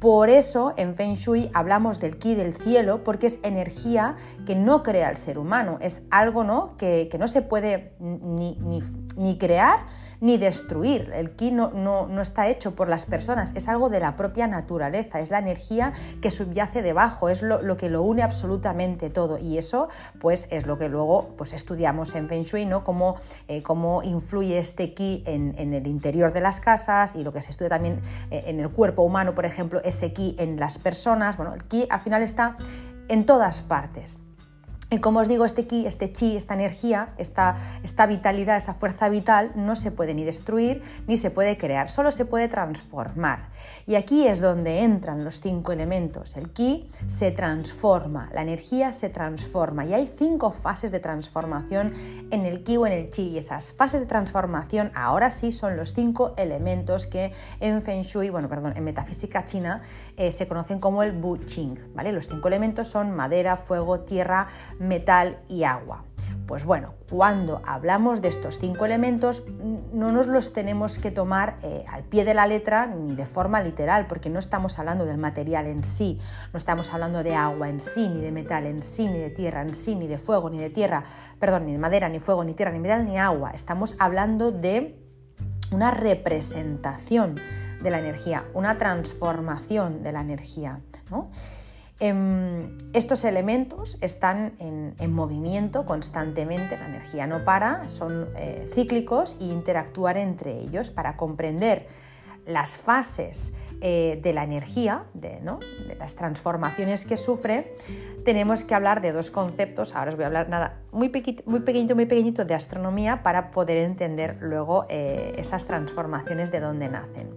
Por 0.00 0.30
eso 0.30 0.74
en 0.76 0.94
Feng 0.94 1.14
Shui 1.14 1.50
hablamos 1.54 1.98
del 1.98 2.18
ki 2.18 2.34
del 2.34 2.54
cielo, 2.54 3.02
porque 3.02 3.26
es 3.26 3.40
energía 3.42 4.16
que 4.46 4.54
no 4.54 4.82
crea 4.82 5.10
el 5.10 5.16
ser 5.16 5.38
humano, 5.38 5.78
es 5.80 6.02
algo 6.10 6.44
¿no? 6.44 6.76
Que, 6.76 7.08
no 7.18 7.26
se 7.26 7.42
puede 7.42 7.92
ni, 7.98 8.56
ni 9.16 9.38
crear 9.38 9.86
ni 10.20 10.38
destruir. 10.38 11.12
El 11.14 11.30
ki 11.30 11.50
no, 11.52 11.70
no, 11.70 12.20
está 12.20 12.48
hecho 12.48 12.74
por 12.74 12.88
las 12.88 13.06
personas, 13.06 13.52
es 13.56 13.68
algo 13.68 13.88
de 13.88 14.00
la 14.00 14.16
propia 14.16 14.46
naturaleza, 14.46 15.20
es 15.20 15.30
la 15.30 15.38
energía 15.38 15.92
que 16.20 16.30
subyace 16.30 16.82
debajo, 16.82 17.28
es 17.28 17.42
lo, 17.42 17.76
que 17.76 17.88
lo 17.88 18.02
une 18.02 18.22
absolutamente 18.22 19.10
todo. 19.10 19.38
Y 19.38 19.58
eso 19.58 19.88
pues 20.20 20.48
es 20.50 20.66
lo 20.66 20.78
que 20.78 20.88
luego 20.88 21.34
pues, 21.36 21.52
estudiamos 21.52 22.14
en 22.14 22.28
Feng 22.28 22.42
Shui, 22.42 22.66
¿no? 22.66 22.84
Cómo, 22.84 23.16
eh, 23.48 23.62
cómo 23.62 24.02
influye 24.02 24.58
este 24.58 24.94
ki 24.94 25.22
en, 25.26 25.58
el 25.58 25.86
interior 25.86 26.32
de 26.32 26.40
las 26.40 26.60
casas 26.60 27.14
y 27.14 27.22
lo 27.22 27.32
que 27.32 27.42
se 27.42 27.50
estudia 27.50 27.70
también 27.70 28.00
eh, 28.30 28.44
en 28.46 28.60
el 28.60 28.70
cuerpo 28.70 29.02
humano, 29.02 29.34
por 29.34 29.44
ejemplo, 29.44 29.80
ese 29.84 30.12
ki 30.12 30.36
en 30.38 30.58
las 30.58 30.78
personas. 30.78 31.36
Bueno, 31.36 31.54
el 31.54 31.64
ki 31.64 31.86
al 31.90 32.00
final 32.00 32.22
está 32.22 32.56
en 33.08 33.26
todas 33.26 33.62
partes. 33.62 34.18
Y 34.90 35.00
como 35.00 35.20
os 35.20 35.28
digo, 35.28 35.44
este 35.44 35.66
ki, 35.66 35.86
este 35.86 36.12
chi, 36.12 36.38
esta 36.38 36.54
energía, 36.54 37.10
esta, 37.18 37.56
esta, 37.82 38.06
vitalidad, 38.06 38.56
esa 38.56 38.72
fuerza 38.72 39.10
vital, 39.10 39.52
no 39.54 39.76
se 39.76 39.90
puede 39.90 40.14
ni 40.14 40.24
destruir 40.24 40.82
ni 41.06 41.18
se 41.18 41.30
puede 41.30 41.58
crear, 41.58 41.90
solo 41.90 42.10
se 42.10 42.24
puede 42.24 42.48
transformar. 42.48 43.50
Y 43.86 43.96
aquí 43.96 44.26
es 44.26 44.40
donde 44.40 44.84
entran 44.84 45.24
los 45.24 45.42
cinco 45.42 45.72
elementos. 45.72 46.36
El 46.36 46.48
ki 46.50 46.88
se 47.06 47.30
transforma, 47.32 48.30
la 48.32 48.40
energía 48.40 48.92
se 48.92 49.10
transforma. 49.10 49.84
Y 49.84 49.92
hay 49.92 50.10
cinco 50.16 50.52
fases 50.52 50.90
de 50.90 51.00
transformación 51.00 51.92
en 52.30 52.46
el 52.46 52.64
ki 52.64 52.78
o 52.78 52.86
en 52.86 52.94
el 52.94 53.10
chi. 53.10 53.28
Y 53.28 53.38
esas 53.38 53.74
fases 53.74 54.00
de 54.00 54.06
transformación 54.06 54.90
ahora 54.94 55.28
sí 55.28 55.52
son 55.52 55.76
los 55.76 55.92
cinco 55.92 56.32
elementos 56.38 57.06
que 57.06 57.32
en 57.60 57.82
Feng 57.82 58.04
Shui, 58.04 58.30
bueno, 58.30 58.48
perdón, 58.48 58.72
en 58.74 58.84
metafísica 58.84 59.44
china 59.44 59.82
eh, 60.18 60.32
se 60.32 60.46
conocen 60.48 60.80
como 60.80 61.02
el 61.02 61.12
Bu 61.12 61.38
Ching. 61.38 61.78
¿vale? 61.94 62.12
Los 62.12 62.28
cinco 62.28 62.48
elementos 62.48 62.88
son 62.88 63.12
madera, 63.12 63.56
fuego, 63.56 64.00
tierra, 64.00 64.48
metal 64.78 65.38
y 65.48 65.64
agua. 65.64 66.04
Pues 66.48 66.64
bueno, 66.64 66.94
cuando 67.10 67.60
hablamos 67.66 68.22
de 68.22 68.28
estos 68.28 68.58
cinco 68.58 68.86
elementos 68.86 69.44
no 69.92 70.12
nos 70.12 70.26
los 70.26 70.54
tenemos 70.54 70.98
que 70.98 71.10
tomar 71.10 71.58
eh, 71.62 71.84
al 71.88 72.04
pie 72.04 72.24
de 72.24 72.32
la 72.32 72.46
letra 72.46 72.86
ni 72.86 73.14
de 73.14 73.26
forma 73.26 73.60
literal, 73.60 74.06
porque 74.06 74.30
no 74.30 74.38
estamos 74.38 74.78
hablando 74.78 75.04
del 75.04 75.18
material 75.18 75.66
en 75.66 75.84
sí, 75.84 76.18
no 76.52 76.56
estamos 76.56 76.94
hablando 76.94 77.22
de 77.22 77.34
agua 77.34 77.68
en 77.68 77.80
sí, 77.80 78.08
ni 78.08 78.22
de 78.22 78.32
metal 78.32 78.64
en 78.64 78.82
sí, 78.82 79.08
ni 79.08 79.18
de 79.18 79.28
tierra 79.28 79.60
en 79.60 79.74
sí, 79.74 79.94
ni 79.94 80.06
de 80.06 80.16
fuego, 80.16 80.48
ni 80.48 80.58
de 80.58 80.70
tierra, 80.70 81.04
perdón, 81.38 81.66
ni 81.66 81.72
de 81.72 81.78
madera, 81.78 82.08
ni 82.08 82.18
fuego, 82.18 82.42
ni 82.44 82.54
tierra, 82.54 82.72
ni 82.72 82.80
metal, 82.80 83.04
ni 83.04 83.18
agua. 83.18 83.50
Estamos 83.52 83.96
hablando 83.98 84.50
de 84.50 84.98
una 85.70 85.90
representación 85.90 87.36
de 87.82 87.90
la 87.90 87.98
energía, 87.98 88.44
una 88.54 88.78
transformación 88.78 90.02
de 90.02 90.12
la 90.12 90.20
energía. 90.20 90.80
¿no? 91.10 91.30
Em, 92.00 92.76
estos 92.92 93.24
elementos 93.24 93.98
están 94.00 94.52
en, 94.60 95.12
movimiento 95.12 95.84
constantemente, 95.84 96.78
la 96.78 96.86
energía 96.86 97.26
no 97.26 97.44
para, 97.44 97.88
son 97.88 98.28
eh, 98.36 98.68
cíclicos 98.72 99.36
y 99.40 99.50
interactuar 99.50 100.16
entre 100.16 100.60
ellos 100.60 100.90
para 100.90 101.16
comprender 101.16 101.88
las 102.48 102.76
fases 102.76 103.54
eh, 103.80 104.18
de 104.22 104.32
la 104.32 104.42
energía, 104.42 105.04
de, 105.14 105.40
las 105.96 106.16
transformaciones 106.16 107.04
que 107.04 107.16
sufre, 107.16 107.76
tenemos 108.24 108.64
que 108.64 108.74
hablar 108.74 109.00
de 109.00 109.12
dos 109.12 109.30
conceptos. 109.30 109.94
Ahora 109.94 110.10
os 110.10 110.16
voy 110.16 110.24
a 110.24 110.26
hablar 110.26 110.48
nada 110.48 110.80
muy, 110.90 111.12
muy 111.46 111.60
pequeñito, 111.60 111.94
muy 111.94 112.06
pequeñito 112.06 112.44
de 112.44 112.54
astronomía 112.54 113.22
para 113.22 113.52
poder 113.52 113.76
entender 113.76 114.38
luego 114.40 114.86
eh, 114.88 115.34
esas 115.38 115.66
transformaciones 115.66 116.50
de 116.50 116.58
dónde 116.58 116.88
nacen. 116.88 117.30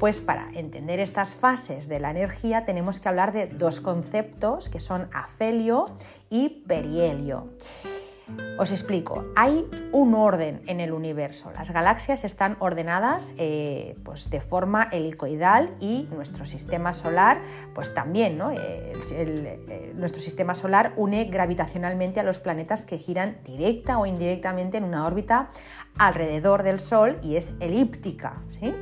Pues 0.00 0.20
para 0.20 0.48
entender 0.54 0.98
estas 0.98 1.36
fases 1.36 1.88
de 1.88 2.00
la 2.00 2.10
energía 2.10 2.64
tenemos 2.64 2.98
que 2.98 3.08
hablar 3.08 3.32
de 3.32 3.46
dos 3.46 3.80
conceptos 3.80 4.68
que 4.68 4.80
son 4.80 5.08
afelio 5.12 5.96
y 6.30 6.64
perihelio. 6.66 7.48
Os 8.58 8.72
explico, 8.72 9.24
hay 9.36 9.64
un 9.92 10.14
orden 10.14 10.60
en 10.66 10.80
el 10.80 10.92
universo. 10.92 11.52
Las 11.54 11.70
galaxias 11.70 12.24
están 12.24 12.56
ordenadas 12.58 13.32
eh, 13.38 13.96
pues 14.02 14.30
de 14.30 14.40
forma 14.40 14.88
helicoidal 14.90 15.72
y 15.78 16.08
nuestro 16.10 16.44
sistema 16.44 16.92
solar, 16.92 17.40
pues 17.72 17.94
también, 17.94 18.36
¿no? 18.36 18.50
Eh, 18.50 18.94
eh, 19.12 19.92
nuestro 19.94 20.20
sistema 20.20 20.56
solar 20.56 20.92
une 20.96 21.24
gravitacionalmente 21.26 22.18
a 22.18 22.24
los 22.24 22.40
planetas 22.40 22.84
que 22.84 22.98
giran 22.98 23.38
directa 23.44 23.98
o 23.98 24.06
indirectamente 24.06 24.78
en 24.78 24.84
una 24.84 25.06
órbita 25.06 25.50
alrededor 25.98 26.62
del 26.62 26.80
Sol 26.80 27.18
y 27.22 27.36
es 27.36 27.54
elíptica. 27.60 28.42
¿sí? 28.46 28.74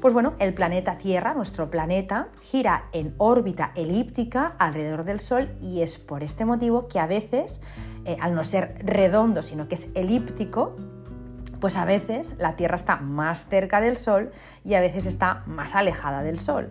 Pues 0.00 0.14
bueno, 0.14 0.34
el 0.38 0.54
planeta 0.54 0.96
Tierra, 0.96 1.34
nuestro 1.34 1.70
planeta, 1.70 2.28
gira 2.40 2.88
en 2.92 3.14
órbita 3.18 3.72
elíptica 3.74 4.54
alrededor 4.58 5.04
del 5.04 5.18
Sol 5.18 5.50
y 5.60 5.82
es 5.82 5.98
por 5.98 6.22
este 6.22 6.44
motivo 6.44 6.86
que 6.86 7.00
a 7.00 7.06
veces, 7.06 7.60
eh, 8.04 8.16
al 8.20 8.34
no 8.34 8.44
ser 8.44 8.76
redondo, 8.84 9.42
sino 9.42 9.66
que 9.66 9.74
es 9.74 9.88
elíptico, 9.94 10.76
pues 11.60 11.76
a 11.76 11.84
veces 11.84 12.34
la 12.38 12.56
Tierra 12.56 12.76
está 12.76 12.96
más 12.98 13.48
cerca 13.48 13.80
del 13.80 13.96
Sol 13.96 14.32
y 14.64 14.74
a 14.74 14.80
veces 14.80 15.06
está 15.06 15.42
más 15.46 15.74
alejada 15.74 16.22
del 16.22 16.38
Sol. 16.38 16.70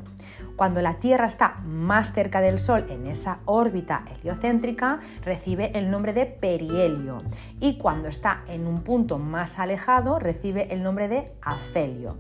Cuando 0.56 0.82
la 0.82 0.96
Tierra 0.96 1.28
está 1.28 1.60
más 1.66 2.14
cerca 2.14 2.42
del 2.42 2.60
Sol 2.60 2.86
en 2.90 3.08
esa 3.08 3.40
órbita 3.46 4.04
heliocéntrica, 4.12 5.00
recibe 5.24 5.72
el 5.78 5.92
nombre 5.92 6.14
de 6.14 6.26
perihelio 6.26 7.24
y 7.60 7.78
cuando 7.78 8.08
está 8.08 8.44
en 8.48 8.68
un 8.68 8.82
punto 8.82 9.18
más 9.18 9.60
alejado, 9.60 10.20
recibe 10.20 10.74
el 10.74 10.84
nombre 10.84 11.08
de 11.08 11.32
afelio 11.42 12.18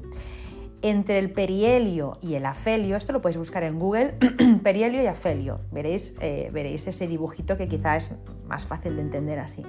entre 0.87 1.19
el 1.19 1.31
perihelio 1.31 2.17
y 2.21 2.35
el 2.35 2.45
afelio, 2.45 2.95
esto 2.95 3.13
lo 3.13 3.21
podéis 3.21 3.37
buscar 3.37 3.63
en 3.63 3.79
Google, 3.79 4.15
perihelio 4.63 5.01
y 5.01 5.07
afelio, 5.07 5.59
veréis, 5.71 6.15
eh, 6.21 6.49
veréis 6.53 6.87
ese 6.87 7.07
dibujito 7.07 7.57
que 7.57 7.67
quizá 7.67 7.95
es 7.95 8.11
más 8.47 8.65
fácil 8.65 8.95
de 8.95 9.01
entender 9.01 9.39
así. 9.39 9.63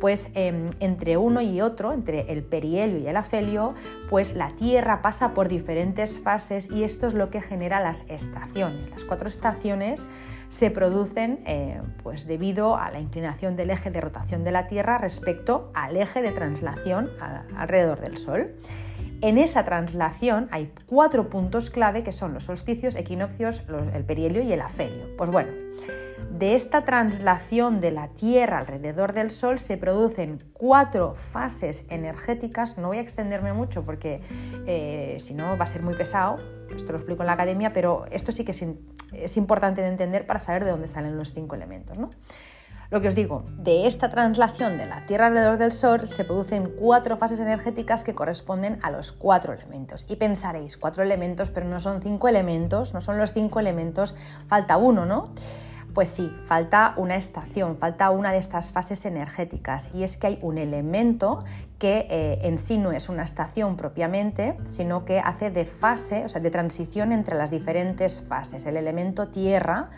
Pues 0.00 0.30
em, 0.34 0.70
entre 0.80 1.16
uno 1.16 1.40
y 1.40 1.60
otro, 1.60 1.92
entre 1.92 2.32
el 2.32 2.42
perihelio 2.42 2.98
y 2.98 3.06
el 3.06 3.16
afelio, 3.16 3.74
pues 4.08 4.34
la 4.34 4.54
Tierra 4.56 5.02
pasa 5.02 5.34
por 5.34 5.48
diferentes 5.48 6.18
fases 6.18 6.70
y 6.70 6.84
esto 6.84 7.06
es 7.06 7.14
lo 7.14 7.30
que 7.30 7.40
genera 7.40 7.80
las 7.80 8.08
estaciones. 8.08 8.90
Las 8.90 9.04
cuatro 9.04 9.28
estaciones 9.28 10.06
se 10.48 10.70
producen 10.70 11.40
eh, 11.46 11.80
pues 12.02 12.26
debido 12.26 12.76
a 12.76 12.90
la 12.90 13.00
inclinación 13.00 13.56
del 13.56 13.70
eje 13.70 13.90
de 13.90 14.00
rotación 14.00 14.44
de 14.44 14.50
la 14.50 14.66
Tierra 14.66 14.98
respecto 14.98 15.70
al 15.74 15.96
eje 15.96 16.22
de 16.22 16.32
translación 16.32 17.10
alrededor 17.56 18.00
del 18.00 18.16
Sol. 18.16 18.54
En 19.22 19.36
esa 19.36 19.64
translación 19.64 20.48
hay 20.50 20.72
cuatro 20.86 21.28
puntos 21.28 21.68
clave 21.68 22.02
que 22.02 22.12
son 22.12 22.32
los 22.32 22.44
solsticios, 22.44 22.94
equinoccios, 22.94 23.62
el 23.92 24.04
perihelio 24.04 24.42
y 24.42 24.52
el 24.52 24.62
afelio. 24.62 25.14
Pues 25.18 25.30
bueno, 25.30 25.52
de 26.30 26.54
esta 26.54 26.84
translación 26.84 27.82
de 27.82 27.90
la 27.90 28.08
Tierra 28.08 28.58
alrededor 28.58 29.12
del 29.12 29.30
Sol 29.30 29.58
se 29.58 29.76
producen 29.76 30.42
cuatro 30.54 31.14
fases 31.14 31.84
energéticas. 31.90 32.78
No 32.78 32.88
voy 32.88 32.96
a 32.96 33.02
extenderme 33.02 33.52
mucho 33.52 33.84
porque 33.84 34.22
eh, 34.66 35.16
si 35.18 35.34
no 35.34 35.58
va 35.58 35.64
a 35.64 35.66
ser 35.66 35.82
muy 35.82 35.94
pesado. 35.94 36.38
Esto 36.74 36.92
lo 36.92 36.98
explico 36.98 37.22
en 37.22 37.26
la 37.26 37.34
academia, 37.34 37.74
pero 37.74 38.06
esto 38.10 38.32
sí 38.32 38.44
que 38.44 38.52
es, 38.52 38.64
es 39.12 39.36
importante 39.36 39.82
de 39.82 39.88
entender 39.88 40.26
para 40.26 40.40
saber 40.40 40.64
de 40.64 40.70
dónde 40.70 40.88
salen 40.88 41.18
los 41.18 41.34
cinco 41.34 41.56
elementos. 41.56 41.98
¿no? 41.98 42.08
Lo 42.90 43.00
que 43.00 43.06
os 43.06 43.14
digo, 43.14 43.44
de 43.56 43.86
esta 43.86 44.10
translación 44.10 44.76
de 44.76 44.84
la 44.84 45.06
Tierra 45.06 45.26
alrededor 45.26 45.58
del 45.58 45.70
Sol 45.70 46.08
se 46.08 46.24
producen 46.24 46.72
cuatro 46.76 47.16
fases 47.16 47.38
energéticas 47.38 48.02
que 48.02 48.16
corresponden 48.16 48.80
a 48.82 48.90
los 48.90 49.12
cuatro 49.12 49.52
elementos. 49.52 50.06
Y 50.08 50.16
pensaréis, 50.16 50.76
cuatro 50.76 51.04
elementos, 51.04 51.50
pero 51.50 51.68
no 51.68 51.78
son 51.78 52.02
cinco 52.02 52.26
elementos, 52.26 52.92
no 52.92 53.00
son 53.00 53.16
los 53.16 53.32
cinco 53.32 53.60
elementos, 53.60 54.16
falta 54.48 54.76
uno, 54.76 55.06
¿no? 55.06 55.32
Pues 55.94 56.08
sí, 56.08 56.32
falta 56.46 56.94
una 56.96 57.14
estación, 57.14 57.76
falta 57.76 58.10
una 58.10 58.32
de 58.32 58.38
estas 58.38 58.72
fases 58.72 59.04
energéticas 59.04 59.90
y 59.94 60.02
es 60.02 60.16
que 60.16 60.26
hay 60.26 60.38
un 60.42 60.58
elemento 60.58 61.44
que 61.78 62.08
eh, 62.10 62.40
en 62.42 62.58
sí 62.58 62.76
no 62.76 62.90
es 62.90 63.08
una 63.08 63.22
estación 63.22 63.76
propiamente, 63.76 64.56
sino 64.68 65.04
que 65.04 65.20
hace 65.20 65.50
de 65.50 65.64
fase, 65.64 66.24
o 66.24 66.28
sea, 66.28 66.40
de 66.40 66.50
transición 66.50 67.12
entre 67.12 67.36
las 67.36 67.52
diferentes 67.52 68.20
fases. 68.20 68.66
El 68.66 68.76
elemento 68.76 69.28
tierra 69.28 69.90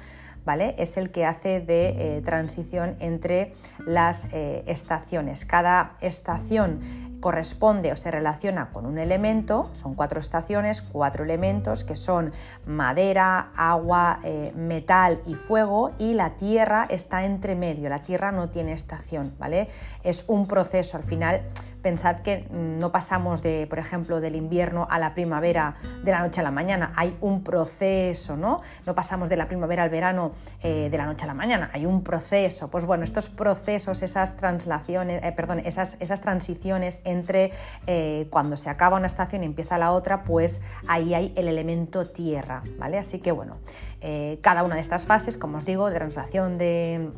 ¿vale? 0.44 0.74
Es 0.78 0.96
el 0.96 1.10
que 1.10 1.24
hace 1.24 1.60
de 1.60 2.16
eh, 2.16 2.22
transición 2.22 2.96
entre 3.00 3.54
las 3.86 4.28
eh, 4.32 4.64
estaciones. 4.66 5.44
Cada 5.44 5.96
estación 6.00 6.80
corresponde 7.22 7.92
o 7.92 7.96
se 7.96 8.10
relaciona 8.10 8.70
con 8.72 8.84
un 8.84 8.98
elemento, 8.98 9.70
son 9.72 9.94
cuatro 9.94 10.20
estaciones, 10.20 10.82
cuatro 10.82 11.24
elementos 11.24 11.84
que 11.84 11.96
son 11.96 12.32
madera, 12.66 13.52
agua, 13.56 14.18
eh, 14.24 14.52
metal 14.56 15.22
y 15.24 15.34
fuego 15.36 15.92
y 15.98 16.14
la 16.14 16.36
tierra 16.36 16.86
está 16.90 17.24
entre 17.24 17.54
medio, 17.54 17.88
la 17.88 18.02
tierra 18.02 18.32
no 18.32 18.50
tiene 18.50 18.72
estación, 18.72 19.34
¿vale? 19.38 19.68
Es 20.02 20.24
un 20.26 20.46
proceso, 20.46 20.96
al 20.96 21.04
final 21.04 21.42
Pensad 21.82 22.20
que 22.20 22.46
no 22.50 22.92
pasamos 22.92 23.42
de, 23.42 23.66
por 23.66 23.80
ejemplo, 23.80 24.20
del 24.20 24.36
invierno 24.36 24.86
a 24.88 25.00
la 25.00 25.14
primavera 25.14 25.74
de 26.04 26.12
la 26.12 26.20
noche 26.20 26.40
a 26.40 26.44
la 26.44 26.52
mañana. 26.52 26.92
Hay 26.96 27.16
un 27.20 27.42
proceso, 27.42 28.36
¿no? 28.36 28.60
No 28.86 28.94
pasamos 28.94 29.28
de 29.28 29.36
la 29.36 29.48
primavera 29.48 29.82
al 29.82 29.90
verano 29.90 30.32
eh, 30.62 30.88
de 30.90 30.98
la 30.98 31.06
noche 31.06 31.24
a 31.24 31.26
la 31.26 31.34
mañana. 31.34 31.70
Hay 31.72 31.84
un 31.84 32.04
proceso. 32.04 32.70
Pues 32.70 32.86
bueno, 32.86 33.02
estos 33.02 33.28
procesos, 33.28 34.02
esas 34.02 34.36
translaciones, 34.36 35.24
eh, 35.24 35.32
perdón, 35.32 35.58
esas, 35.64 35.96
esas, 36.00 36.22
transiciones 36.22 37.00
entre 37.02 37.50
eh, 37.88 38.28
cuando 38.30 38.56
se 38.56 38.70
acaba 38.70 38.96
una 38.96 39.08
estación 39.08 39.42
y 39.42 39.46
empieza 39.46 39.76
la 39.76 39.90
otra, 39.90 40.22
pues 40.22 40.62
ahí 40.86 41.14
hay 41.14 41.32
el 41.36 41.48
elemento 41.48 42.08
tierra, 42.08 42.62
¿vale? 42.78 42.98
Así 42.98 43.18
que 43.18 43.32
bueno, 43.32 43.58
cada 44.40 44.62
una 44.62 44.76
de 44.76 44.80
estas 44.80 45.06
fases, 45.06 45.36
como 45.36 45.58
os 45.58 45.64
digo, 45.64 45.88
de 45.88 45.94
translación 45.94 46.58
de 46.58 47.10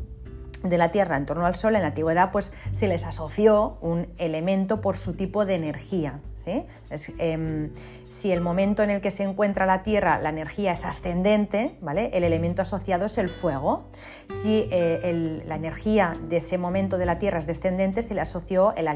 de 0.64 0.78
la 0.78 0.90
Tierra 0.90 1.16
en 1.16 1.26
torno 1.26 1.46
al 1.46 1.54
Sol, 1.54 1.76
en 1.76 1.82
la 1.82 1.88
antigüedad 1.88 2.30
pues, 2.32 2.52
se 2.72 2.88
les 2.88 3.04
asoció 3.04 3.78
un 3.80 4.08
elemento 4.18 4.80
por 4.80 4.96
su 4.96 5.12
tipo 5.12 5.44
de 5.44 5.54
energía. 5.54 6.20
¿sí? 6.32 6.64
Em, 7.18 7.70
si 8.08 8.32
el 8.32 8.40
momento 8.40 8.82
en 8.82 8.90
el 8.90 9.00
que 9.00 9.10
se 9.10 9.22
encuentra 9.22 9.66
la 9.66 9.82
Tierra 9.82 10.18
la 10.20 10.28
energía 10.28 10.72
es 10.72 10.84
ascendente, 10.84 11.76
¿vale? 11.80 12.10
el 12.12 12.24
elemento 12.24 12.62
asociado 12.62 13.06
es 13.06 13.18
el 13.18 13.28
fuego. 13.28 13.84
Si 14.28 14.68
eh, 14.70 15.42
la 15.46 15.56
energía 15.56 16.14
de 16.28 16.38
ese 16.38 16.58
momento 16.58 16.98
de 16.98 17.06
la 17.06 17.18
Tierra 17.18 17.38
es 17.38 17.46
descendente, 17.46 18.02
se 18.02 18.14
le 18.14 18.20
asoció 18.20 18.74
el, 18.76 18.88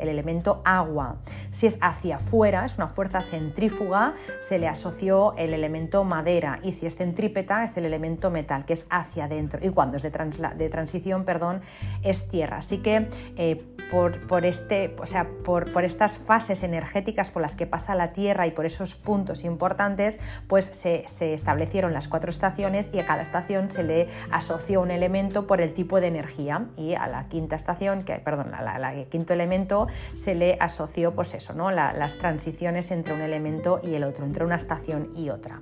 elemento 0.00 0.62
agua. 0.64 1.16
Si 1.50 1.66
es 1.66 1.78
hacia 1.80 2.16
afuera, 2.16 2.64
es 2.64 2.76
una 2.76 2.88
fuerza 2.88 3.22
centrífuga, 3.22 4.14
se 4.40 4.58
le 4.58 4.68
asoció 4.68 5.34
el 5.36 5.54
elemento 5.54 6.04
madera. 6.04 6.60
Y 6.62 6.72
si 6.72 6.86
es 6.86 6.96
centrípeta, 6.96 7.64
es 7.64 7.76
el 7.76 7.86
elemento 7.86 8.30
metal, 8.30 8.64
que 8.64 8.74
es 8.74 8.86
hacia 8.90 9.24
adentro. 9.24 9.60
Y 9.62 9.70
cuando 9.70 9.96
es 9.96 10.02
de, 10.02 10.10
de 10.10 10.68
transición, 10.68 11.24
perdón, 11.24 11.60
es 12.02 12.28
tierra. 12.28 12.58
Así 12.58 12.78
que 12.78 13.08
eh, 13.36 13.64
por, 13.90 14.44
este, 14.44 14.94
o 15.00 15.06
sea, 15.06 15.28
por, 15.44 15.72
por 15.72 15.84
estas 15.84 16.18
fases 16.18 16.62
energéticas 16.62 17.30
por 17.30 17.42
las 17.42 17.56
que 17.56 17.66
pasa 17.66 17.94
la 17.94 18.12
Tierra, 18.12 18.29
y 18.46 18.50
por 18.52 18.66
esos 18.66 18.94
puntos 18.94 19.44
importantes, 19.44 20.20
pues 20.46 20.66
se, 20.66 21.04
establecieron 21.34 21.92
las 21.92 22.08
cuatro 22.08 22.30
estaciones 22.30 22.90
y 22.92 23.00
a 23.00 23.06
cada 23.06 23.22
estación 23.22 23.70
se 23.70 23.82
le 23.82 24.08
asoció 24.30 24.80
un 24.80 24.90
elemento 24.90 25.46
por 25.46 25.60
el 25.60 25.72
tipo 25.72 26.00
de 26.00 26.06
energía 26.06 26.66
y 26.76 26.94
a 26.94 27.06
la 27.06 27.28
quinta 27.28 27.56
estación, 27.56 28.02
que, 28.02 28.14
perdón, 28.16 28.54
al 28.54 29.06
quinto 29.08 29.32
elemento 29.32 29.88
se 30.14 30.34
le 30.34 30.56
asoció 30.60 31.14
pues 31.14 31.34
eso, 31.34 31.52
¿no? 31.52 31.70
las 31.70 32.18
transiciones 32.18 32.90
entre 32.90 33.14
un 33.14 33.20
elemento 33.20 33.80
y 33.82 33.94
el 33.94 34.04
otro, 34.04 34.24
entre 34.24 34.44
una 34.44 34.56
estación 34.56 35.10
y 35.16 35.30
otra. 35.30 35.60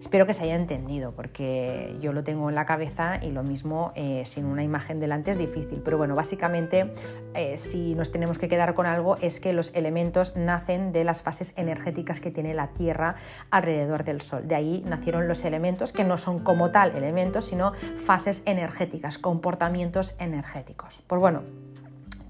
Espero 0.00 0.26
que 0.26 0.34
se 0.34 0.44
haya 0.44 0.54
entendido, 0.54 1.12
porque 1.12 1.96
yo 2.00 2.12
lo 2.12 2.22
tengo 2.24 2.48
en 2.48 2.54
la 2.54 2.66
cabeza 2.66 3.18
y 3.22 3.30
lo 3.30 3.42
mismo 3.42 3.92
eh, 3.94 4.22
sin 4.24 4.46
una 4.46 4.62
imagen 4.62 5.00
delante 5.00 5.30
es 5.30 5.38
difícil. 5.38 5.80
Pero 5.84 5.98
bueno, 5.98 6.14
básicamente 6.14 6.92
eh, 7.34 7.58
si 7.58 7.94
nos 7.94 8.12
tenemos 8.12 8.38
que 8.38 8.48
quedar 8.48 8.74
con 8.74 8.86
algo 8.86 9.16
es 9.16 9.40
que 9.40 9.52
los 9.52 9.74
elementos 9.74 10.36
nacen 10.36 10.92
de 10.92 11.04
las 11.04 11.22
fases 11.22 11.54
energéticas 11.56 12.20
que 12.20 12.30
tiene 12.30 12.54
la 12.54 12.68
Tierra 12.68 13.16
alrededor 13.50 14.04
del 14.04 14.20
Sol. 14.20 14.46
De 14.46 14.54
ahí 14.54 14.84
nacieron 14.86 15.28
los 15.28 15.44
elementos, 15.44 15.92
que 15.92 16.04
no 16.04 16.18
son 16.18 16.40
como 16.40 16.70
tal 16.70 16.94
elementos, 16.96 17.46
sino 17.46 17.72
fases 17.74 18.42
energéticas, 18.46 19.18
comportamientos 19.18 20.14
energéticos. 20.18 21.02
Pues 21.06 21.20
bueno, 21.20 21.42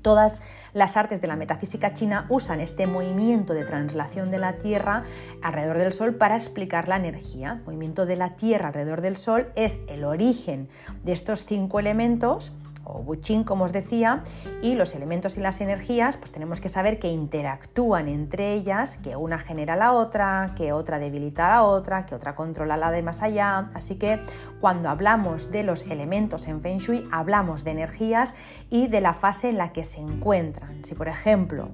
Todas 0.07 0.41
las 0.73 0.97
artes 0.97 1.21
de 1.21 1.27
la 1.27 1.35
metafísica 1.35 1.93
china 1.93 2.27
usan 2.29 2.61
este 2.61 2.87
movimiento 2.87 3.55
de 3.55 3.65
translación 3.65 4.31
de 4.31 4.39
la 4.39 4.53
Tierra 4.53 5.03
alrededor 5.43 5.79
del 5.79 5.93
Sol 5.93 6.15
para 6.15 6.37
explicar 6.37 6.87
la 6.87 6.95
energía. 6.95 7.55
El 7.59 7.65
movimiento 7.65 8.07
de 8.07 8.15
la 8.15 8.37
Tierra 8.37 8.69
alrededor 8.69 9.01
del 9.01 9.17
Sol 9.17 9.49
es 9.57 9.81
el 9.89 10.05
origen 10.05 10.69
de 11.03 11.11
estos 11.11 11.45
cinco 11.45 11.81
elementos 11.81 12.53
o 12.87 13.03
Buchin, 13.03 13.45
como 13.45 13.65
os 13.65 13.73
decía, 13.73 14.23
y 14.63 14.75
los 14.75 14.95
elementos 14.95 15.37
y 15.37 15.41
las 15.41 15.61
energías, 15.61 16.17
pues 16.17 16.33
tenemos 16.33 16.61
que 16.61 16.69
saber 16.69 16.99
que 16.99 17.09
interactúan 17.09 18.09
entre 18.09 18.55
ellas, 18.55 18.97
que 18.99 19.17
una 19.17 19.39
genera 19.39 19.77
la 19.77 19.93
otra, 19.93 20.55
que 20.57 20.73
otra 20.73 20.99
debilita 20.99 21.47
a 21.47 21.57
la 21.57 21.63
otra, 21.65 22.07
que 22.07 22.15
otra 22.15 22.35
controla 22.35 22.77
la 22.77 22.91
de 22.91 23.03
más 23.03 23.23
allá. 23.23 23.71
Así 23.75 23.97
que 23.97 24.21
cuando 24.61 24.89
hablamos 24.89 25.51
de 25.51 25.63
los 25.63 25.83
elementos 25.83 26.47
en 26.47 26.61
Feng 26.61 26.79
Shui, 26.79 27.09
hablamos 27.11 27.65
de 27.65 27.73
energías 27.73 28.35
y 28.71 28.89
de 28.89 29.01
la 29.01 29.15
fase 29.15 29.49
en 29.49 29.59
la 29.59 29.73
que 29.73 29.85
se 29.85 30.01
encuentran. 30.01 30.85
Si, 30.85 30.95
por 30.95 31.09
ejemplo, 31.09 31.71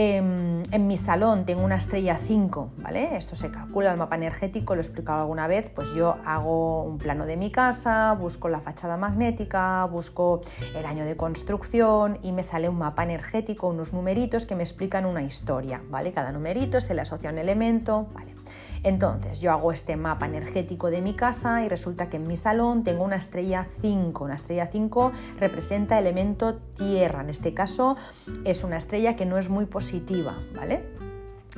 Em, 0.00 0.62
en 0.70 0.86
mi 0.86 0.96
salón 0.96 1.44
tengo 1.44 1.64
una 1.64 1.74
estrella 1.74 2.18
5, 2.18 2.70
¿vale? 2.76 3.16
Esto 3.16 3.34
se 3.34 3.50
calcula 3.50 3.90
el 3.90 3.98
mapa 3.98 4.14
energético, 4.14 4.76
lo 4.76 4.80
he 4.80 4.84
explicado 4.84 5.22
alguna 5.22 5.48
vez, 5.48 5.70
pues 5.74 5.92
yo 5.92 6.18
hago 6.24 6.84
un 6.84 6.98
plano 6.98 7.26
de 7.26 7.36
mi 7.36 7.50
casa, 7.50 8.12
busco 8.12 8.48
la 8.48 8.60
fachada 8.60 8.96
magnética, 8.96 9.84
busco 9.86 10.42
el 10.76 10.86
año 10.86 11.04
de 11.04 11.16
construcción 11.16 12.20
y 12.22 12.30
me 12.30 12.44
sale 12.44 12.68
un 12.68 12.78
mapa 12.78 13.02
energético, 13.02 13.66
unos 13.66 13.92
numeritos 13.92 14.46
que 14.46 14.54
me 14.54 14.62
explican 14.62 15.04
una 15.04 15.24
historia, 15.24 15.82
¿vale? 15.90 16.12
Cada 16.12 16.30
numerito 16.30 16.80
se 16.80 16.94
le 16.94 17.00
asocia 17.00 17.30
un 17.30 17.38
elemento, 17.38 18.06
¿vale? 18.14 18.36
Entonces, 18.82 19.40
yo 19.40 19.52
hago 19.52 19.72
este 19.72 19.96
mapa 19.96 20.26
energético 20.26 20.90
de 20.90 21.02
mi 21.02 21.14
casa 21.14 21.64
y 21.64 21.68
resulta 21.68 22.08
que 22.08 22.16
en 22.16 22.26
mi 22.26 22.36
salón 22.36 22.84
tengo 22.84 23.04
una 23.04 23.16
estrella 23.16 23.66
5. 23.68 24.24
Una 24.24 24.34
estrella 24.34 24.66
5 24.66 25.12
representa 25.38 25.98
elemento 25.98 26.56
tierra. 26.76 27.20
En 27.20 27.30
este 27.30 27.54
caso 27.54 27.96
es 28.44 28.64
una 28.64 28.76
estrella 28.76 29.16
que 29.16 29.26
no 29.26 29.38
es 29.38 29.48
muy 29.48 29.66
positiva, 29.66 30.36
¿vale? 30.54 30.97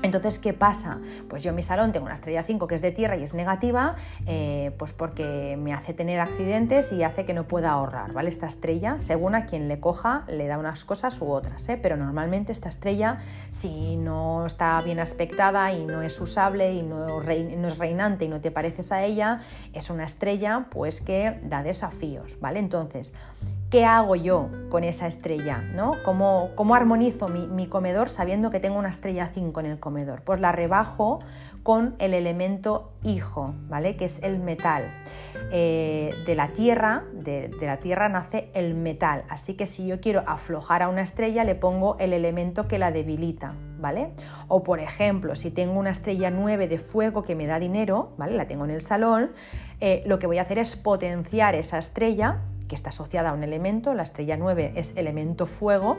Entonces, 0.03 0.39
¿qué 0.39 0.53
pasa? 0.55 0.99
Pues 1.29 1.43
yo 1.43 1.51
en 1.51 1.57
mi 1.57 1.63
salón 1.63 1.93
tengo 1.93 2.07
una 2.07 2.15
estrella 2.15 2.43
5 2.43 2.67
que 2.67 2.75
es 2.75 2.83
de 2.83 2.91
tierra 2.91 3.17
y 3.17 3.23
es 3.23 3.35
negativa, 3.35 3.97
eh, 4.27 4.75
pues 4.79 4.93
porque 4.93 5.59
me 5.61 5.75
hace 5.75 5.93
tener 5.93 6.21
accidentes 6.21 6.93
y 6.93 7.03
hace 7.03 7.25
que 7.25 7.35
no 7.35 7.47
pueda 7.47 7.73
ahorrar, 7.73 8.13
¿vale? 8.13 8.31
Esta 8.31 8.47
estrella, 8.47 8.97
según 8.99 9.35
a 9.35 9.45
quien 9.45 9.69
le 9.69 9.79
coja, 9.79 10.25
le 10.29 10.47
da 10.47 10.59
unas 10.59 10.85
cosas 10.85 11.21
u 11.21 11.31
otras, 11.31 11.69
¿eh? 11.69 11.79
pero 11.81 11.97
normalmente 11.97 12.53
esta 12.53 12.69
estrella, 12.69 13.19
si 13.51 13.97
no 13.97 14.47
está 14.47 14.81
bien 14.83 15.01
aspectada 15.01 15.73
y 15.73 15.85
no 15.85 16.03
es 16.03 16.19
usable 16.21 16.73
y 16.73 16.83
no, 16.83 17.21
es 17.21 17.79
reinante 17.79 18.25
y 18.25 18.29
no 18.29 18.41
te 18.41 18.51
pareces 18.51 18.93
a 18.93 19.03
ella, 19.03 19.41
es 19.73 19.91
una 19.91 20.05
estrella 20.05 20.67
pues 20.71 21.01
que 21.01 21.41
da 21.45 21.63
desafíos, 21.63 22.39
¿vale? 22.41 22.59
Entonces, 22.59 23.13
¿qué 23.71 23.85
hago 23.85 24.17
yo 24.17 24.49
con 24.69 24.85
esa 24.85 25.07
estrella? 25.07 25.59
¿no? 25.75 25.93
¿Cómo, 26.05 26.51
cómo 26.55 26.75
armonizo 26.75 27.29
mi, 27.29 27.67
comedor 27.67 28.09
sabiendo 28.09 28.51
que 28.51 28.61
tengo 28.61 28.79
una 28.79 28.89
estrella 28.89 29.31
5 29.33 29.61
en 29.61 29.67
el 29.67 29.79
comedor? 29.79 29.90
Pues 30.25 30.41
la 30.41 30.53
rebajo 30.53 31.21
con 31.63 31.95
el 31.99 32.15
elemento 32.15 32.93
hijo, 33.03 33.55
¿vale? 33.69 33.97
Que 33.97 34.07
es 34.07 34.23
el 34.23 34.39
metal. 34.39 34.91
Eh, 35.53 36.15
de 36.27 36.35
la 36.35 36.49
tierra, 36.53 37.05
de, 37.13 37.49
de, 37.49 37.67
la 37.67 37.79
tierra 37.79 38.09
nace 38.09 38.51
el 38.55 38.75
metal. 38.75 39.25
Así 39.29 39.55
que 39.55 39.67
si 39.67 39.87
yo 39.87 40.01
quiero 40.01 40.23
aflojar 40.27 40.83
a 40.83 40.89
una 40.89 41.03
estrella, 41.03 41.45
le 41.45 41.55
pongo 41.55 41.97
el 41.99 42.13
elemento 42.13 42.67
que 42.67 42.79
la 42.79 42.91
debilita, 42.91 43.55
¿vale? 43.79 44.13
O 44.49 44.63
por 44.63 44.81
ejemplo, 44.81 45.35
si 45.35 45.51
tengo 45.51 45.79
una 45.79 45.91
estrella 45.91 46.31
9 46.31 46.69
de 46.69 46.79
fuego 46.79 47.23
que 47.23 47.35
me 47.35 47.47
da 47.47 47.59
dinero, 47.59 48.15
¿vale? 48.17 48.37
La 48.37 48.47
tengo 48.47 48.65
en 48.65 48.71
el 48.71 48.81
salón, 48.81 49.33
eh, 49.81 50.03
lo 50.07 50.19
que 50.19 50.27
voy 50.27 50.39
a 50.39 50.43
hacer 50.43 50.59
es 50.59 50.77
potenciar 50.77 51.55
esa 51.55 51.79
estrella 51.79 52.41
que 52.69 52.75
está 52.75 52.91
asociada 52.91 53.31
a 53.31 53.33
un 53.33 53.43
elemento, 53.43 53.95
la 53.95 54.05
estrella 54.05 54.37
9 54.37 54.75
es 54.77 54.97
elemento 54.97 55.47
fuego, 55.47 55.99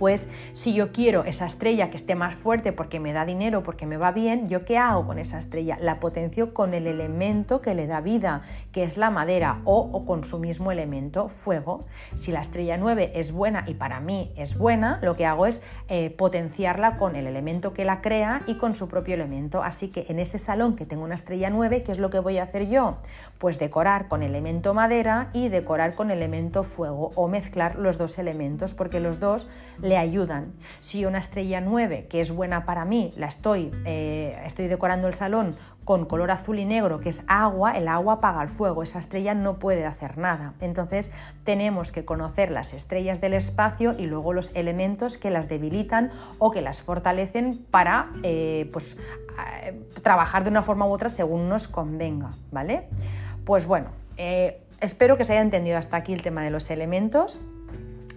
pues 0.00 0.30
si 0.54 0.72
yo 0.72 0.92
quiero 0.92 1.24
esa 1.24 1.44
estrella 1.44 1.90
que 1.90 1.96
esté 1.98 2.14
más 2.14 2.34
fuerte 2.34 2.72
porque 2.72 2.98
me 2.98 3.12
da 3.12 3.26
dinero, 3.26 3.62
porque 3.62 3.84
me 3.84 3.98
va 3.98 4.12
bien, 4.12 4.48
¿yo 4.48 4.64
qué 4.64 4.78
hago 4.78 5.06
con 5.06 5.18
esa 5.18 5.36
estrella? 5.36 5.76
La 5.78 6.00
potencio 6.00 6.54
con 6.54 6.72
el 6.72 6.86
elemento 6.86 7.60
que 7.60 7.74
le 7.74 7.86
da 7.86 8.00
vida, 8.00 8.40
que 8.72 8.82
es 8.82 8.96
la 8.96 9.10
madera, 9.10 9.60
o, 9.64 10.06
con 10.06 10.24
su 10.24 10.38
mismo 10.38 10.72
elemento, 10.72 11.28
fuego. 11.28 11.84
Si 12.14 12.32
la 12.32 12.40
estrella 12.40 12.78
9 12.78 13.12
es 13.14 13.32
buena 13.32 13.64
y 13.66 13.74
para 13.74 14.00
mí 14.00 14.32
es 14.36 14.56
buena, 14.56 15.00
lo 15.02 15.16
que 15.16 15.26
hago 15.26 15.44
es 15.44 15.62
eh, 15.88 16.08
potenciarla 16.08 16.96
con 16.96 17.14
el 17.14 17.26
elemento 17.26 17.74
que 17.74 17.84
la 17.84 18.00
crea 18.00 18.40
y 18.46 18.54
con 18.54 18.74
su 18.74 18.88
propio 18.88 19.16
elemento. 19.16 19.62
Así 19.62 19.88
que 19.88 20.06
en 20.08 20.18
ese 20.18 20.38
salón 20.38 20.76
que 20.76 20.86
tengo 20.86 21.04
una 21.04 21.14
estrella 21.14 21.50
9, 21.50 21.82
¿qué 21.82 21.92
es 21.92 21.98
lo 21.98 22.08
que 22.08 22.20
voy 22.20 22.38
a 22.38 22.44
hacer 22.44 22.70
yo? 22.70 22.96
Pues 23.36 23.58
decorar 23.58 24.08
con 24.08 24.22
elemento 24.22 24.72
madera 24.72 25.28
y 25.34 25.50
decorar 25.50 25.94
con 25.94 26.10
elemento 26.10 26.62
fuego 26.62 27.10
o 27.16 27.28
mezclar 27.28 27.76
los 27.76 27.98
dos 27.98 28.18
elementos 28.18 28.72
porque 28.72 28.98
los 28.98 29.20
dos 29.20 29.46
ayudan. 29.96 30.52
Si 30.80 31.04
una 31.04 31.18
estrella 31.18 31.60
9, 31.60 32.06
que 32.08 32.20
es 32.20 32.30
buena 32.30 32.64
para 32.64 32.84
mí, 32.84 33.12
la 33.16 33.26
estoy, 33.26 33.70
eh, 33.84 34.40
estoy 34.44 34.68
decorando 34.68 35.08
el 35.08 35.14
salón 35.14 35.56
con 35.84 36.04
color 36.04 36.30
azul 36.30 36.58
y 36.58 36.64
negro, 36.64 37.00
que 37.00 37.08
es 37.08 37.24
agua, 37.26 37.72
el 37.72 37.88
agua 37.88 38.14
apaga 38.14 38.42
el 38.42 38.48
fuego, 38.48 38.82
esa 38.82 38.98
estrella 38.98 39.34
no 39.34 39.58
puede 39.58 39.86
hacer 39.86 40.18
nada. 40.18 40.54
Entonces 40.60 41.10
tenemos 41.44 41.90
que 41.90 42.04
conocer 42.04 42.50
las 42.50 42.74
estrellas 42.74 43.20
del 43.20 43.34
espacio 43.34 43.94
y 43.98 44.06
luego 44.06 44.32
los 44.32 44.54
elementos 44.54 45.18
que 45.18 45.30
las 45.30 45.48
debilitan 45.48 46.10
o 46.38 46.50
que 46.50 46.60
las 46.60 46.82
fortalecen 46.82 47.64
para 47.70 48.10
eh, 48.22 48.68
pues, 48.72 48.98
eh, 49.64 49.80
trabajar 50.02 50.44
de 50.44 50.50
una 50.50 50.62
forma 50.62 50.86
u 50.86 50.90
otra 50.90 51.08
según 51.08 51.48
nos 51.48 51.66
convenga, 51.66 52.30
¿vale? 52.52 52.86
Pues 53.44 53.66
bueno, 53.66 53.88
espero 54.80 55.16
que 55.16 55.24
se 55.24 55.32
haya 55.32 55.42
entendido 55.42 55.78
hasta 55.78 55.96
aquí 55.96 56.12
el 56.12 56.22
tema 56.22 56.42
de 56.42 56.50
los 56.50 56.70
elementos. 56.70 57.40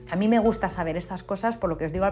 A 0.09 0.15
mí 0.15 0.27
me 0.27 0.39
gusta 0.39 0.69
saber 0.69 0.97
estas 0.97 1.23
cosas 1.23 1.57
por 1.57 1.69
lo 1.69 1.77
que 1.77 1.85
os 1.85 1.93
digo, 1.93 2.05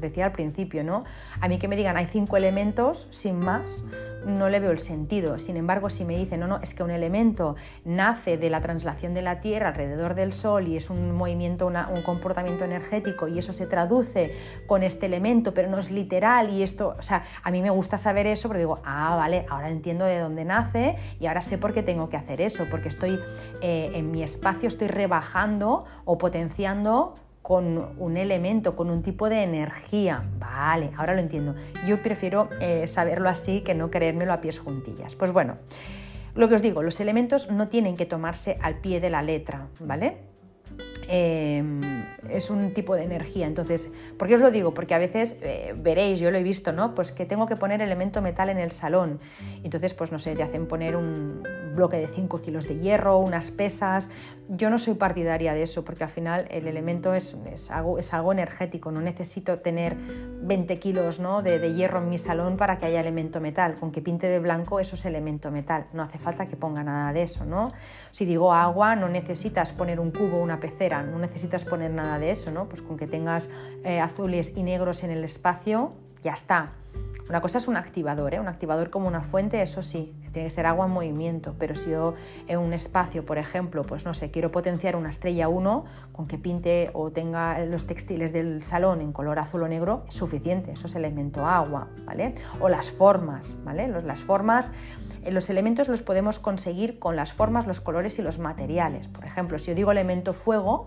decía 0.00 0.26
al 0.26 0.32
principio, 0.32 0.84
¿no? 0.84 1.04
A 1.40 1.48
mí 1.48 1.58
que 1.58 1.68
me 1.68 1.76
digan 1.76 1.96
hay 1.96 2.06
cinco 2.06 2.36
elementos, 2.36 3.06
sin 3.10 3.38
más, 3.38 3.84
no 4.26 4.48
le 4.48 4.60
veo 4.60 4.72
el 4.72 4.78
sentido. 4.78 5.38
Sin 5.38 5.56
embargo, 5.56 5.88
si 5.88 6.04
me 6.04 6.16
dicen, 6.16 6.40
no, 6.40 6.46
no, 6.46 6.58
es 6.58 6.74
que 6.74 6.82
un 6.82 6.90
elemento 6.90 7.56
nace 7.84 8.36
de 8.36 8.50
la 8.50 8.60
translación 8.60 9.14
de 9.14 9.22
la 9.22 9.40
Tierra 9.40 9.68
alrededor 9.68 10.14
del 10.14 10.32
Sol 10.32 10.68
y 10.68 10.76
es 10.76 10.90
un 10.90 11.12
movimiento, 11.12 11.66
un 11.66 12.02
comportamiento 12.02 12.64
energético 12.64 13.28
y 13.28 13.38
eso 13.38 13.52
se 13.52 13.66
traduce 13.66 14.34
con 14.66 14.82
este 14.82 15.06
elemento, 15.06 15.54
pero 15.54 15.68
no 15.68 15.78
es 15.78 15.90
literal 15.90 16.50
y 16.50 16.62
esto, 16.62 16.96
o 16.98 17.02
sea, 17.02 17.24
a 17.42 17.50
mí 17.50 17.62
me 17.62 17.70
gusta 17.70 17.98
saber 17.98 18.26
eso 18.26 18.48
porque 18.48 18.60
digo, 18.60 18.80
ah, 18.84 19.14
vale, 19.16 19.46
ahora 19.48 19.70
entiendo 19.70 20.04
de 20.04 20.18
dónde 20.18 20.44
nace 20.44 20.96
y 21.20 21.26
ahora 21.26 21.42
sé 21.42 21.58
por 21.58 21.72
qué 21.72 21.82
tengo 21.82 22.08
que 22.08 22.16
hacer 22.16 22.40
eso, 22.40 22.66
porque 22.70 22.88
estoy 22.88 23.20
eh, 23.60 23.92
en 23.94 24.10
mi 24.10 24.22
espacio, 24.22 24.68
estoy 24.68 24.88
rebajando 24.88 25.84
o 26.04 26.18
potenciando 26.18 27.05
con 27.46 27.90
un 27.98 28.16
elemento, 28.16 28.74
con 28.74 28.90
un 28.90 29.04
tipo 29.04 29.28
de 29.28 29.44
energía. 29.44 30.24
Vale, 30.36 30.90
ahora 30.96 31.14
lo 31.14 31.20
entiendo. 31.20 31.54
Yo 31.86 32.02
prefiero 32.02 32.48
eh, 32.60 32.88
saberlo 32.88 33.28
así 33.28 33.60
que 33.60 33.72
no 33.72 33.88
creérmelo 33.88 34.32
a 34.32 34.40
pies 34.40 34.58
juntillas. 34.58 35.14
Pues 35.14 35.30
bueno, 35.30 35.54
lo 36.34 36.48
que 36.48 36.56
os 36.56 36.62
digo, 36.62 36.82
los 36.82 36.98
elementos 36.98 37.48
no 37.48 37.68
tienen 37.68 37.96
que 37.96 38.04
tomarse 38.04 38.58
al 38.62 38.80
pie 38.80 38.98
de 38.98 39.10
la 39.10 39.22
letra, 39.22 39.68
¿vale? 39.78 40.16
Em, 41.06 41.80
es 42.28 42.50
un 42.50 42.72
tipo 42.72 42.96
de 42.96 43.04
energía. 43.04 43.46
Entonces, 43.46 43.92
¿por 44.18 44.26
qué 44.26 44.34
os 44.34 44.40
lo 44.40 44.50
digo? 44.50 44.74
Porque 44.74 44.94
a 44.94 44.98
veces 44.98 45.36
eh, 45.40 45.72
veréis, 45.78 46.18
yo 46.18 46.32
lo 46.32 46.38
he 46.38 46.42
visto, 46.42 46.72
¿no? 46.72 46.96
Pues 46.96 47.12
que 47.12 47.26
tengo 47.26 47.46
que 47.46 47.54
poner 47.54 47.80
elemento 47.80 48.22
metal 48.22 48.48
en 48.48 48.58
el 48.58 48.72
salón. 48.72 49.20
Entonces, 49.62 49.94
pues 49.94 50.10
no 50.10 50.18
sé, 50.18 50.34
te 50.34 50.42
hacen 50.42 50.66
poner 50.66 50.96
un 50.96 51.42
bloque 51.76 51.98
de 51.98 52.08
5 52.08 52.40
kilos 52.40 52.66
de 52.66 52.78
hierro, 52.78 53.18
unas 53.18 53.50
pesas. 53.52 54.10
Yo 54.48 54.70
no 54.70 54.78
soy 54.78 54.94
partidaria 54.94 55.54
de 55.54 55.62
eso, 55.62 55.84
porque 55.84 56.04
al 56.04 56.10
final 56.10 56.46
el 56.50 56.66
elemento 56.66 57.14
es, 57.14 57.36
es, 57.52 57.70
algo, 57.70 57.98
es 57.98 58.12
algo, 58.12 58.32
energético. 58.32 58.90
No 58.90 59.00
necesito 59.00 59.60
tener 59.60 59.96
20 59.96 60.78
kilos 60.78 61.20
¿no? 61.20 61.42
de, 61.42 61.74
hierro 61.74 61.98
en 61.98 62.08
mi 62.08 62.18
salón 62.18 62.56
para 62.56 62.78
que 62.78 62.86
haya 62.86 63.00
elemento 63.00 63.40
metal. 63.40 63.74
Con 63.78 63.92
que 63.92 64.00
pinte 64.02 64.28
de 64.28 64.38
blanco, 64.38 64.80
eso 64.80 64.96
es 64.96 65.04
elemento 65.04 65.50
metal. 65.50 65.86
No 65.92 66.02
hace 66.02 66.18
falta 66.18 66.46
que 66.48 66.56
ponga 66.56 66.82
nada 66.82 67.12
de 67.12 67.22
eso, 67.22 67.44
¿no? 67.44 67.72
Si 68.10 68.24
digo 68.24 68.52
agua, 68.52 68.96
no 68.96 69.08
necesitas 69.08 69.72
poner 69.72 70.00
un 70.00 70.10
cubo, 70.10 70.38
una 70.38 70.58
pecera, 70.60 71.02
no 71.02 71.18
necesitas 71.18 71.64
poner 71.64 71.90
nada 71.90 72.18
de 72.18 72.30
eso, 72.30 72.50
¿no? 72.50 72.68
Pues 72.68 72.82
con 72.82 72.96
que 72.96 73.06
tengas 73.06 73.50
eh, 73.84 74.00
azules 74.00 74.54
y 74.56 74.62
negros 74.62 75.04
en 75.04 75.10
el 75.10 75.24
espacio, 75.24 75.92
ya 76.22 76.32
está. 76.32 76.72
Una 77.28 77.40
cosa 77.40 77.58
es 77.58 77.66
un 77.66 77.76
activador, 77.76 78.34
¿eh? 78.34 78.40
un 78.40 78.46
activador 78.46 78.88
como 78.88 79.08
una 79.08 79.20
fuente, 79.20 79.60
eso 79.60 79.82
sí, 79.82 80.14
tiene 80.30 80.46
que 80.46 80.54
ser 80.54 80.66
agua 80.66 80.86
en 80.86 80.92
movimiento, 80.92 81.56
pero 81.58 81.74
si 81.74 81.90
yo 81.90 82.14
en 82.46 82.60
un 82.60 82.72
espacio, 82.72 83.26
por 83.26 83.36
ejemplo, 83.36 83.82
pues 83.82 84.04
no 84.04 84.14
sé, 84.14 84.30
quiero 84.30 84.52
potenciar 84.52 84.94
una 84.94 85.08
estrella 85.08 85.48
1, 85.48 85.84
con 86.12 86.28
que 86.28 86.38
pinte 86.38 86.90
o 86.92 87.10
tenga 87.10 87.64
los 87.64 87.88
textiles 87.88 88.32
del 88.32 88.62
salón 88.62 89.00
en 89.00 89.12
color 89.12 89.40
azul 89.40 89.64
o 89.64 89.68
negro, 89.68 90.04
es 90.06 90.14
suficiente, 90.14 90.70
eso 90.70 90.86
es 90.86 90.94
elemento 90.94 91.46
agua, 91.46 91.88
¿vale? 92.04 92.34
O 92.60 92.68
las 92.68 92.92
formas, 92.92 93.56
¿vale? 93.64 93.88
las 93.88 94.22
formas, 94.22 94.70
eh, 95.24 95.32
los 95.32 95.50
elementos 95.50 95.88
los 95.88 96.02
podemos 96.02 96.38
conseguir 96.38 97.00
con 97.00 97.16
las 97.16 97.32
formas, 97.32 97.66
los 97.66 97.80
colores 97.80 98.20
y 98.20 98.22
los 98.22 98.38
materiales. 98.38 99.08
Por 99.08 99.24
ejemplo, 99.24 99.58
si 99.58 99.72
yo 99.72 99.74
digo 99.74 99.90
elemento 99.90 100.32
fuego, 100.32 100.86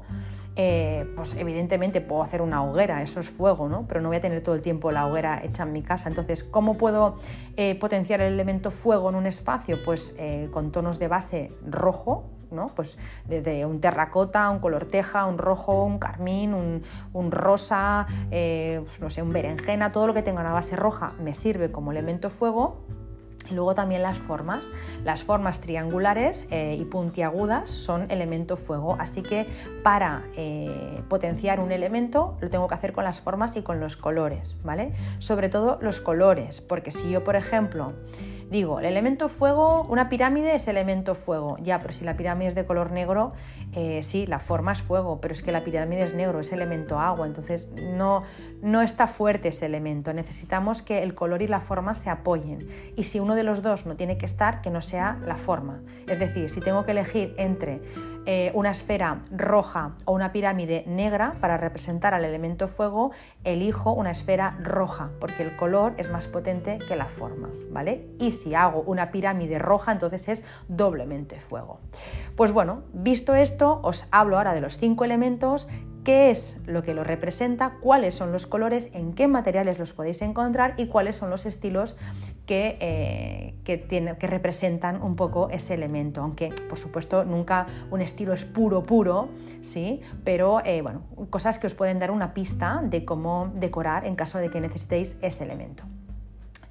eh, 0.61 1.09
pues 1.15 1.35
evidentemente 1.35 2.01
puedo 2.01 2.21
hacer 2.21 2.41
una 2.41 2.61
hoguera, 2.61 3.01
eso 3.01 3.21
es 3.21 3.29
fuego, 3.29 3.69
¿no? 3.69 3.85
Pero 3.87 4.01
no 4.01 4.09
voy 4.09 4.17
a 4.17 4.19
tener 4.19 4.43
todo 4.43 4.55
el 4.55 4.61
tiempo 4.61 4.91
la 4.91 5.07
hoguera 5.07 5.39
hecha 5.41 5.63
en 5.63 5.71
mi 5.71 5.81
casa. 5.81 6.09
Entonces, 6.09 6.43
¿cómo 6.43 6.77
puedo 6.77 7.15
eh, 7.55 7.75
potenciar 7.75 8.19
el 8.19 8.33
elemento 8.33 8.69
fuego 8.69 9.07
en 9.07 9.15
un 9.15 9.25
espacio? 9.25 9.81
Pues 9.85 10.13
eh, 10.19 10.49
con 10.51 10.73
tonos 10.73 10.99
de 10.99 11.07
base 11.07 11.53
rojo, 11.65 12.25
¿no? 12.51 12.75
Pues 12.75 12.97
desde 13.25 13.65
un 13.65 13.79
terracota, 13.79 14.49
un 14.49 14.59
color 14.59 14.83
teja, 14.83 15.27
un 15.27 15.37
rojo, 15.37 15.85
un 15.85 15.97
carmín, 15.97 16.53
un, 16.53 17.31
rosa, 17.31 18.05
no 18.99 19.09
sé, 19.09 19.21
un 19.21 19.31
berenjena, 19.31 19.93
todo 19.93 20.07
lo 20.07 20.13
que 20.13 20.23
tenga 20.23 20.41
una 20.41 20.51
base 20.51 20.75
roja 20.75 21.13
me 21.21 21.33
sirve 21.35 21.71
como 21.71 21.91
elemento 21.91 22.29
fuego 22.29 22.83
luego 23.51 23.75
también 23.75 24.01
las 24.01 24.17
formas. 24.17 24.71
Las 25.03 25.23
formas 25.23 25.61
triangulares 25.61 26.47
eh, 26.51 26.77
y 26.79 26.85
puntiagudas 26.85 27.69
son 27.69 28.09
elemento 28.09 28.57
fuego, 28.57 28.95
así 28.99 29.21
que 29.21 29.47
para 29.83 30.23
eh, 30.35 31.01
potenciar 31.07 31.59
un 31.59 31.71
elemento 31.71 32.37
lo 32.41 32.49
tengo 32.49 32.67
que 32.67 32.75
hacer 32.75 32.93
con 32.93 33.03
las 33.03 33.21
formas 33.21 33.55
y 33.55 33.61
con 33.61 33.79
los 33.79 33.95
colores, 33.95 34.55
¿vale? 34.63 34.93
Sobre 35.19 35.49
todo 35.49 35.77
los 35.81 36.01
colores, 36.01 36.61
porque 36.61 36.91
si 36.91 37.09
yo, 37.09 37.23
por 37.23 37.35
ejemplo, 37.35 37.93
Digo, 38.49 38.79
el 38.79 38.85
elemento 38.85 39.29
fuego, 39.29 39.83
una 39.89 40.09
pirámide 40.09 40.55
es 40.55 40.67
elemento 40.67 41.13
fuego. 41.13 41.57
Ya, 41.61 41.79
pero 41.79 41.93
si 41.93 42.03
la 42.03 42.17
pirámide 42.17 42.47
es 42.47 42.55
de 42.55 42.65
color 42.65 42.91
negro, 42.91 43.33
eh, 43.73 44.01
sí, 44.01 44.25
la 44.25 44.39
forma 44.39 44.71
es 44.71 44.81
fuego, 44.81 45.21
pero 45.21 45.33
es 45.33 45.43
que 45.43 45.51
la 45.51 45.63
pirámide 45.63 46.01
es 46.01 46.15
negro, 46.15 46.39
es 46.39 46.51
elemento 46.51 46.99
agua, 46.99 47.27
entonces 47.27 47.71
no, 47.93 48.21
no 48.63 48.81
está 48.81 49.05
fuerte 49.05 49.49
ese 49.49 49.67
elemento. 49.67 50.13
Necesitamos 50.13 50.81
que 50.81 51.03
el 51.03 51.13
color 51.13 51.43
y 51.43 51.47
la 51.47 51.59
forma 51.59 51.93
se 51.93 52.09
apoyen. 52.09 52.67
Y 52.95 53.03
si 53.03 53.19
uno 53.19 53.35
de 53.35 53.43
los 53.43 53.61
dos 53.61 53.85
no 53.85 53.95
tiene 53.95 54.17
que 54.17 54.25
estar, 54.25 54.61
que 54.61 54.71
no 54.71 54.81
sea 54.81 55.19
la 55.23 55.35
forma. 55.35 55.83
Es 56.07 56.17
decir, 56.17 56.49
si 56.49 56.59
tengo 56.59 56.85
que 56.85 56.91
elegir 56.91 57.35
entre 57.37 57.81
eh, 58.31 58.51
una 58.53 58.69
esfera 58.69 59.23
roja 59.31 59.95
o 60.05 60.11
una 60.11 60.31
pirámide 60.31 60.83
negra 60.85 61.33
para 61.41 61.57
representar 61.57 62.13
al 62.13 62.23
elemento 62.23 62.67
fuego, 62.67 63.09
elijo 63.43 63.91
una 63.91 64.11
esfera 64.11 64.55
roja, 64.61 65.09
porque 65.19 65.41
el 65.41 65.55
color 65.55 65.95
es 65.97 66.11
más 66.11 66.27
potente 66.27 66.77
que 66.77 66.95
la 66.95 67.07
forma, 67.07 67.49
¿vale? 67.71 68.05
Y 68.19 68.29
si 68.29 68.53
hago 68.53 68.83
una 68.85 69.09
pirámide 69.09 69.57
roja, 69.57 69.93
entonces 69.93 70.29
es 70.29 70.45
doblemente 70.67 71.39
fuego. 71.39 71.79
Pues 72.35 72.51
bueno, 72.51 72.83
visto 72.93 73.33
esto, 73.33 73.79
os 73.81 74.07
hablo 74.11 74.37
ahora 74.37 74.53
de 74.53 74.61
los 74.61 74.77
cinco 74.77 75.05
elementos 75.05 75.67
qué 76.09 76.31
es 76.31 76.59
lo 76.65 76.81
que 76.81 76.95
lo 76.95 77.03
representa, 77.03 77.75
cuáles 77.81 78.15
son 78.15 78.31
los 78.31 78.47
colores, 78.47 78.89
en 78.95 79.13
qué 79.13 79.27
materiales 79.27 79.77
los 79.77 79.93
podéis 79.93 80.23
encontrar 80.23 80.73
y 80.75 80.87
cuáles 80.87 81.15
son 81.15 81.29
los 81.29 81.45
estilos 81.45 81.95
que, 82.47 82.79
eh, 82.81 83.53
que, 83.63 84.27
representan 84.27 85.03
un 85.03 85.15
poco 85.15 85.51
ese 85.51 85.75
elemento. 85.75 86.21
Aunque, 86.21 86.51
por 86.67 86.79
supuesto, 86.79 87.25
nunca 87.25 87.67
un 87.91 88.01
estilo 88.01 88.33
es 88.33 88.43
puro, 88.43 88.87
puro, 88.87 89.29
¿sí? 89.61 90.01
pero 90.23 90.65
eh, 90.65 90.81
bueno, 90.81 91.03
cosas 91.29 91.59
que 91.59 91.67
os 91.67 91.75
pueden 91.75 91.99
dar 91.99 92.09
una 92.09 92.33
pista 92.33 92.81
de 92.83 93.05
cómo 93.05 93.51
decorar 93.53 94.07
en 94.07 94.15
caso 94.15 94.39
de 94.39 94.49
que 94.49 94.59
necesitéis 94.59 95.15
ese 95.21 95.43
elemento. 95.43 95.83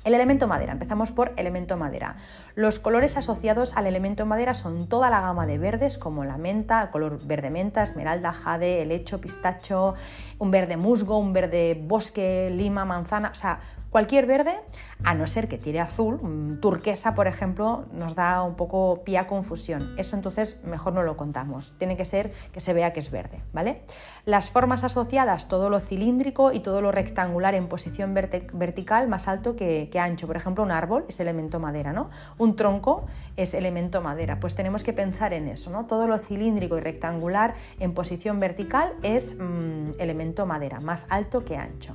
El 0.08 0.14
elemento 0.14 0.48
madera, 0.48 0.72
empezamos 0.72 1.12
por 1.12 1.34
elemento 1.36 1.76
madera. 1.76 2.16
Los 2.54 2.78
colores 2.78 3.18
asociados 3.18 3.76
al 3.76 3.86
elemento 3.86 4.24
madera 4.24 4.54
son 4.54 4.88
toda 4.88 5.10
la 5.10 5.20
gama 5.20 5.44
de 5.44 5.58
verdes 5.58 5.98
como 5.98 6.24
la 6.24 6.38
menta, 6.38 6.80
el 6.80 6.88
color 6.88 7.20
verde 7.26 7.50
menta, 7.50 7.82
esmeralda, 7.82 8.32
jade, 8.32 8.80
helecho, 8.80 9.20
pistacho, 9.20 9.96
un 10.38 10.50
verde 10.50 10.78
musgo, 10.78 11.18
un 11.18 11.34
verde 11.34 11.78
bosque, 11.78 12.48
lima, 12.50 12.86
manzana, 12.86 13.32
o 13.32 13.34
sea, 13.34 13.60
Cualquier 13.90 14.26
verde, 14.26 14.54
a 15.02 15.14
no 15.14 15.26
ser 15.26 15.48
que 15.48 15.56
tire 15.56 15.80
azul, 15.80 16.58
turquesa, 16.60 17.14
por 17.14 17.26
ejemplo, 17.26 17.86
nos 17.90 18.14
da 18.14 18.42
un 18.42 18.54
poco 18.54 19.02
pie 19.02 19.16
a 19.16 19.26
confusión. 19.26 19.94
Eso 19.96 20.14
entonces 20.14 20.60
mejor 20.62 20.92
no 20.92 21.02
lo 21.02 21.16
contamos. 21.16 21.74
Tiene 21.78 21.96
que 21.96 22.04
ser 22.04 22.30
que 22.52 22.60
se 22.60 22.74
vea 22.74 22.92
que 22.92 23.00
es 23.00 23.10
verde, 23.10 23.40
¿vale? 23.54 23.80
Las 24.26 24.50
formas 24.50 24.84
asociadas, 24.84 25.48
todo 25.48 25.70
lo 25.70 25.80
cilíndrico 25.80 26.52
y 26.52 26.60
todo 26.60 26.82
lo 26.82 26.92
rectangular 26.92 27.54
en 27.54 27.66
posición 27.66 28.12
vertical 28.12 29.08
más 29.08 29.26
alto 29.26 29.56
que, 29.56 29.88
que, 29.90 29.98
ancho. 29.98 30.26
Por 30.26 30.36
ejemplo, 30.36 30.62
un 30.62 30.70
árbol 30.70 31.06
es 31.08 31.18
elemento 31.20 31.58
madera, 31.58 31.94
¿no? 31.94 32.10
Un 32.36 32.56
tronco 32.56 33.06
es 33.36 33.54
elemento 33.54 34.02
madera. 34.02 34.38
Pues 34.38 34.54
tenemos 34.54 34.84
que 34.84 34.92
pensar 34.92 35.32
en 35.32 35.48
eso, 35.48 35.70
¿no? 35.70 35.86
Todo 35.86 36.06
lo 36.06 36.18
cilíndrico 36.18 36.76
y 36.76 36.80
rectangular 36.80 37.54
en 37.78 37.94
posición 37.94 38.38
vertical 38.38 38.92
es 39.02 39.38
mm, 39.38 39.92
elemento 39.98 40.44
madera, 40.44 40.78
más 40.80 41.06
alto 41.08 41.46
que 41.46 41.56
ancho. 41.56 41.94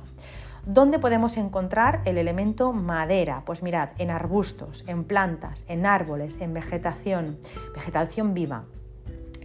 ¿Dónde 0.66 0.98
podemos 0.98 1.36
encontrar 1.36 2.00
el 2.06 2.16
elemento 2.16 2.72
madera? 2.72 3.42
Pues 3.44 3.62
mirad, 3.62 3.90
en 3.98 4.10
arbustos, 4.10 4.82
en 4.86 5.04
plantas, 5.04 5.66
en 5.68 5.84
árboles, 5.84 6.40
en 6.40 6.54
vegetación, 6.54 7.38
vegetación 7.74 8.32
viva, 8.32 8.64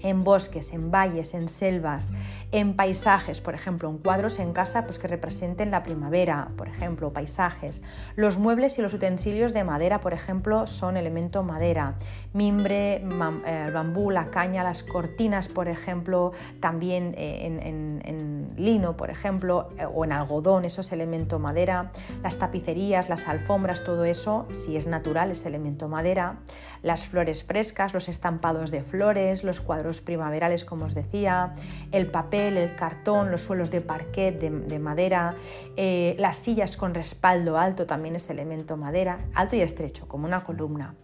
en 0.01 0.23
bosques, 0.23 0.71
en 0.71 0.91
valles, 0.91 1.33
en 1.33 1.49
selvas, 1.49 2.13
en 2.51 2.75
paisajes, 2.75 3.41
por 3.41 3.53
ejemplo, 3.53 3.89
en 3.89 3.99
cuadros 3.99 4.39
en 4.39 4.53
casa 4.53 4.85
pues, 4.85 4.97
que 4.97 5.07
representen 5.07 5.69
la 5.69 5.83
primavera, 5.83 6.49
por 6.57 6.67
ejemplo, 6.67 7.13
paisajes. 7.13 7.83
Los 8.15 8.39
muebles 8.39 8.79
y 8.79 8.81
los 8.81 8.93
utensilios 8.93 9.53
de 9.53 9.63
madera, 9.63 10.01
por 10.01 10.13
ejemplo, 10.13 10.65
son 10.65 10.97
elemento 10.97 11.43
madera. 11.43 11.95
Mimbre, 12.33 13.03
eh, 13.45 13.71
bambú, 13.73 14.09
la 14.09 14.29
caña, 14.31 14.63
las 14.63 14.83
cortinas, 14.83 15.47
por 15.47 15.67
ejemplo, 15.67 16.31
también 16.59 17.13
eh, 17.17 17.45
en, 17.45 18.53
lino, 18.57 18.97
por 18.97 19.09
ejemplo, 19.09 19.69
eh, 19.77 19.85
o 19.85 20.03
en 20.03 20.11
algodón, 20.11 20.65
eso 20.65 20.81
es 20.81 20.91
elemento 20.91 21.39
madera. 21.39 21.91
Las 22.23 22.37
tapicerías, 22.37 23.09
las 23.09 23.27
alfombras, 23.27 23.83
todo 23.83 24.05
eso, 24.05 24.47
si 24.51 24.75
es 24.75 24.87
natural, 24.87 25.31
es 25.31 25.45
elemento 25.45 25.87
madera. 25.87 26.39
Las 26.81 27.07
flores 27.07 27.43
frescas, 27.43 27.93
los 27.93 28.09
estampados 28.09 28.71
de 28.71 28.81
flores, 28.81 29.43
los 29.43 29.61
cuadros 29.61 30.01
primaverales, 30.01 30.65
como 30.65 30.85
os 30.85 30.95
decía, 30.95 31.53
el 31.91 32.07
papel 32.07 32.38
el 32.47 32.75
cartón, 32.75 33.31
los 33.31 33.41
suelos 33.41 33.71
de 33.71 33.81
parquet 33.81 34.39
de, 34.39 34.79
madera, 34.79 35.35
eh, 35.75 36.15
las 36.19 36.37
sillas 36.37 36.77
con 36.77 36.93
respaldo 36.93 37.57
alto 37.57 37.85
también 37.85 38.15
es 38.15 38.29
elemento 38.29 38.77
madera, 38.77 39.19
alto 39.33 39.55
y 39.55 39.61
estrecho, 39.61 40.07
como 40.07 40.25
una 40.25 40.43
columna. 40.43 40.95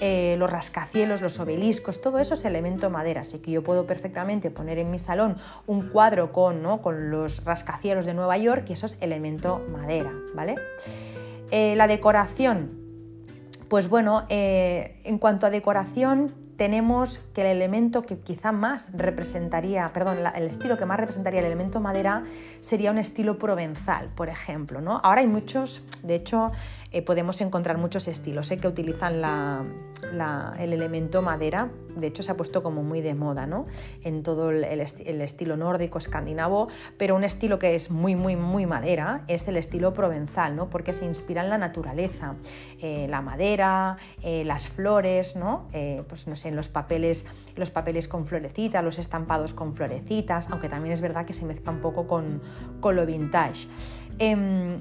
Eh, 0.00 0.36
los 0.38 0.50
rascacielos, 0.50 1.20
los 1.20 1.38
obeliscos, 1.40 2.00
todo 2.00 2.18
eso 2.18 2.34
es 2.34 2.44
elemento 2.44 2.90
madera, 2.90 3.22
así 3.22 3.40
que 3.40 3.50
yo 3.50 3.62
puedo 3.62 3.86
perfectamente 3.86 4.50
poner 4.50 4.78
en 4.78 4.90
mi 4.90 4.98
salón 4.98 5.36
un 5.66 5.88
cuadro 5.88 6.32
con, 6.32 6.62
¿no? 6.62 6.82
con 6.82 7.10
los 7.10 7.44
rascacielos 7.44 8.06
de 8.06 8.14
Nueva 8.14 8.36
York 8.38 8.66
y 8.68 8.72
eso 8.72 8.86
es 8.86 8.96
elemento 9.00 9.62
madera, 9.70 10.12
¿vale? 10.34 10.56
Eh, 11.50 11.74
la 11.76 11.86
decoración, 11.86 12.78
pues 13.68 13.88
bueno, 13.88 14.26
en 14.28 15.18
cuanto 15.18 15.46
a 15.46 15.50
decoración, 15.50 16.47
tenemos 16.58 17.18
que 17.34 17.42
el 17.42 17.46
elemento 17.46 18.02
que 18.02 18.18
quizá 18.18 18.50
más 18.50 18.90
representaría, 18.94 19.88
perdón, 19.92 20.18
el 20.34 20.42
estilo 20.42 20.76
que 20.76 20.84
más 20.86 20.98
representaría 20.98 21.38
el 21.38 21.46
elemento 21.46 21.80
madera 21.80 22.24
sería 22.60 22.90
un 22.90 22.98
estilo 22.98 23.38
provenzal, 23.38 24.08
por 24.08 24.28
ejemplo. 24.28 24.80
¿no? 24.80 25.00
Ahora 25.04 25.20
hay 25.20 25.28
muchos, 25.28 25.82
de 26.02 26.16
hecho, 26.16 26.50
eh, 26.90 27.02
podemos 27.02 27.40
encontrar 27.42 27.76
muchos 27.76 28.08
estilos 28.08 28.50
eh, 28.50 28.56
que 28.56 28.66
utilizan 28.66 29.22
el 30.58 30.72
elemento 30.72 31.20
madera. 31.20 31.70
De 31.96 32.06
hecho, 32.06 32.22
se 32.22 32.32
ha 32.32 32.36
puesto 32.36 32.62
como 32.62 32.82
muy 32.82 33.02
de 33.02 33.14
moda 33.14 33.46
¿no? 33.46 33.66
en 34.04 34.22
todo 34.22 34.50
el, 34.50 34.80
estilo 34.80 35.56
nórdico, 35.56 35.98
escandinavo, 35.98 36.68
pero 36.96 37.14
un 37.16 37.24
estilo 37.24 37.58
que 37.58 37.74
es 37.74 37.90
muy, 37.90 38.14
muy, 38.14 38.36
muy 38.36 38.64
madera 38.66 39.24
es 39.26 39.46
el 39.48 39.56
estilo 39.56 39.92
provenzal, 39.92 40.56
¿no? 40.56 40.70
porque 40.70 40.92
se 40.92 41.04
inspira 41.04 41.42
en 41.42 41.50
la 41.50 41.58
naturaleza, 41.58 42.36
eh, 42.80 43.06
la 43.08 43.20
madera, 43.20 43.96
las 44.22 44.68
flores, 44.68 45.36
¿no? 45.36 45.68
pues 46.08 46.26
no 46.26 46.36
sé, 46.36 46.48
en 46.48 46.56
los 46.56 46.68
papeles, 46.68 47.26
los 47.56 47.70
papeles 47.70 48.06
con 48.08 48.26
florecitas, 48.26 48.84
los 48.84 48.98
estampados 48.98 49.52
con 49.52 49.74
florecitas, 49.74 50.48
aunque 50.50 50.68
también 50.68 50.92
es 50.92 51.00
verdad 51.00 51.26
que 51.26 51.34
se 51.34 51.44
mezcla 51.44 51.72
un 51.72 51.80
poco 51.80 52.06
con, 52.06 52.40
con 52.80 52.94
lo 52.96 53.04
vintage. 53.04 53.66
Em, 54.18 54.80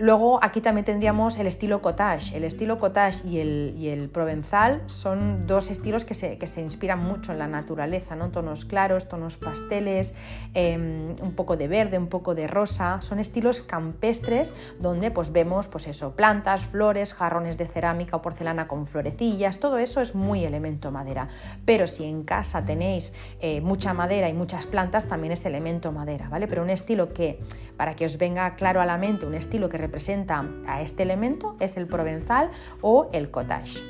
Luego 0.00 0.40
aquí 0.42 0.62
también 0.62 0.86
tendríamos 0.86 1.36
el 1.36 1.46
estilo 1.46 1.82
cottage. 1.82 2.34
El 2.34 2.44
estilo 2.44 2.78
cottage 2.78 3.28
y 3.28 3.38
el, 3.38 3.74
y 3.76 3.88
el 3.88 4.08
provenzal 4.08 4.82
son 4.86 5.46
dos 5.46 5.70
estilos 5.70 6.06
que 6.06 6.14
se, 6.14 6.38
que 6.38 6.46
se, 6.46 6.62
inspiran 6.62 7.04
mucho 7.04 7.32
en 7.32 7.38
la 7.38 7.46
naturaleza, 7.46 8.16
¿no? 8.16 8.30
tonos 8.30 8.64
claros, 8.64 9.08
tonos 9.08 9.36
pasteles, 9.36 10.14
em, 10.54 11.14
un 11.20 11.34
poco 11.34 11.58
de 11.58 11.68
verde, 11.68 11.98
un 11.98 12.06
poco 12.06 12.34
de 12.34 12.46
rosa. 12.46 13.02
Son 13.02 13.18
estilos 13.18 13.60
campestres 13.60 14.54
donde 14.78 15.10
pues, 15.10 15.32
vemos 15.32 15.68
pues 15.68 15.86
eso, 15.86 16.16
plantas, 16.16 16.64
flores, 16.64 17.12
jarrones 17.12 17.58
de 17.58 17.66
cerámica 17.66 18.16
o 18.16 18.22
porcelana 18.22 18.68
con 18.68 18.86
florecillas. 18.86 19.60
Todo 19.60 19.76
eso 19.76 20.00
es 20.00 20.14
muy 20.14 20.44
elemento 20.44 20.90
madera. 20.90 21.28
Pero 21.66 21.86
si 21.86 22.06
en 22.06 22.22
casa 22.22 22.64
tenéis 22.64 23.12
eh, 23.42 23.60
mucha 23.60 23.92
madera 23.92 24.30
y 24.30 24.32
muchas 24.32 24.66
plantas, 24.66 25.08
también 25.08 25.34
es 25.34 25.44
elemento 25.44 25.92
madera, 25.92 26.30
¿vale? 26.30 26.46
Pero 26.46 26.62
un 26.62 26.70
estilo 26.70 27.12
que, 27.12 27.38
para 27.76 27.96
que 27.96 28.06
os 28.06 28.16
venga 28.16 28.54
claro 28.54 28.80
a 28.80 28.86
la 28.86 28.96
mente, 28.96 29.26
un 29.26 29.34
estilo 29.34 29.68
que 29.68 29.89
representa 29.90 30.44
a 30.68 30.82
este 30.82 31.02
elemento 31.02 31.56
es 31.58 31.76
el 31.76 31.88
provenzal 31.88 32.50
o 32.80 33.10
el 33.12 33.32
cottage. 33.32 33.82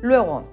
Luego, 0.00 0.44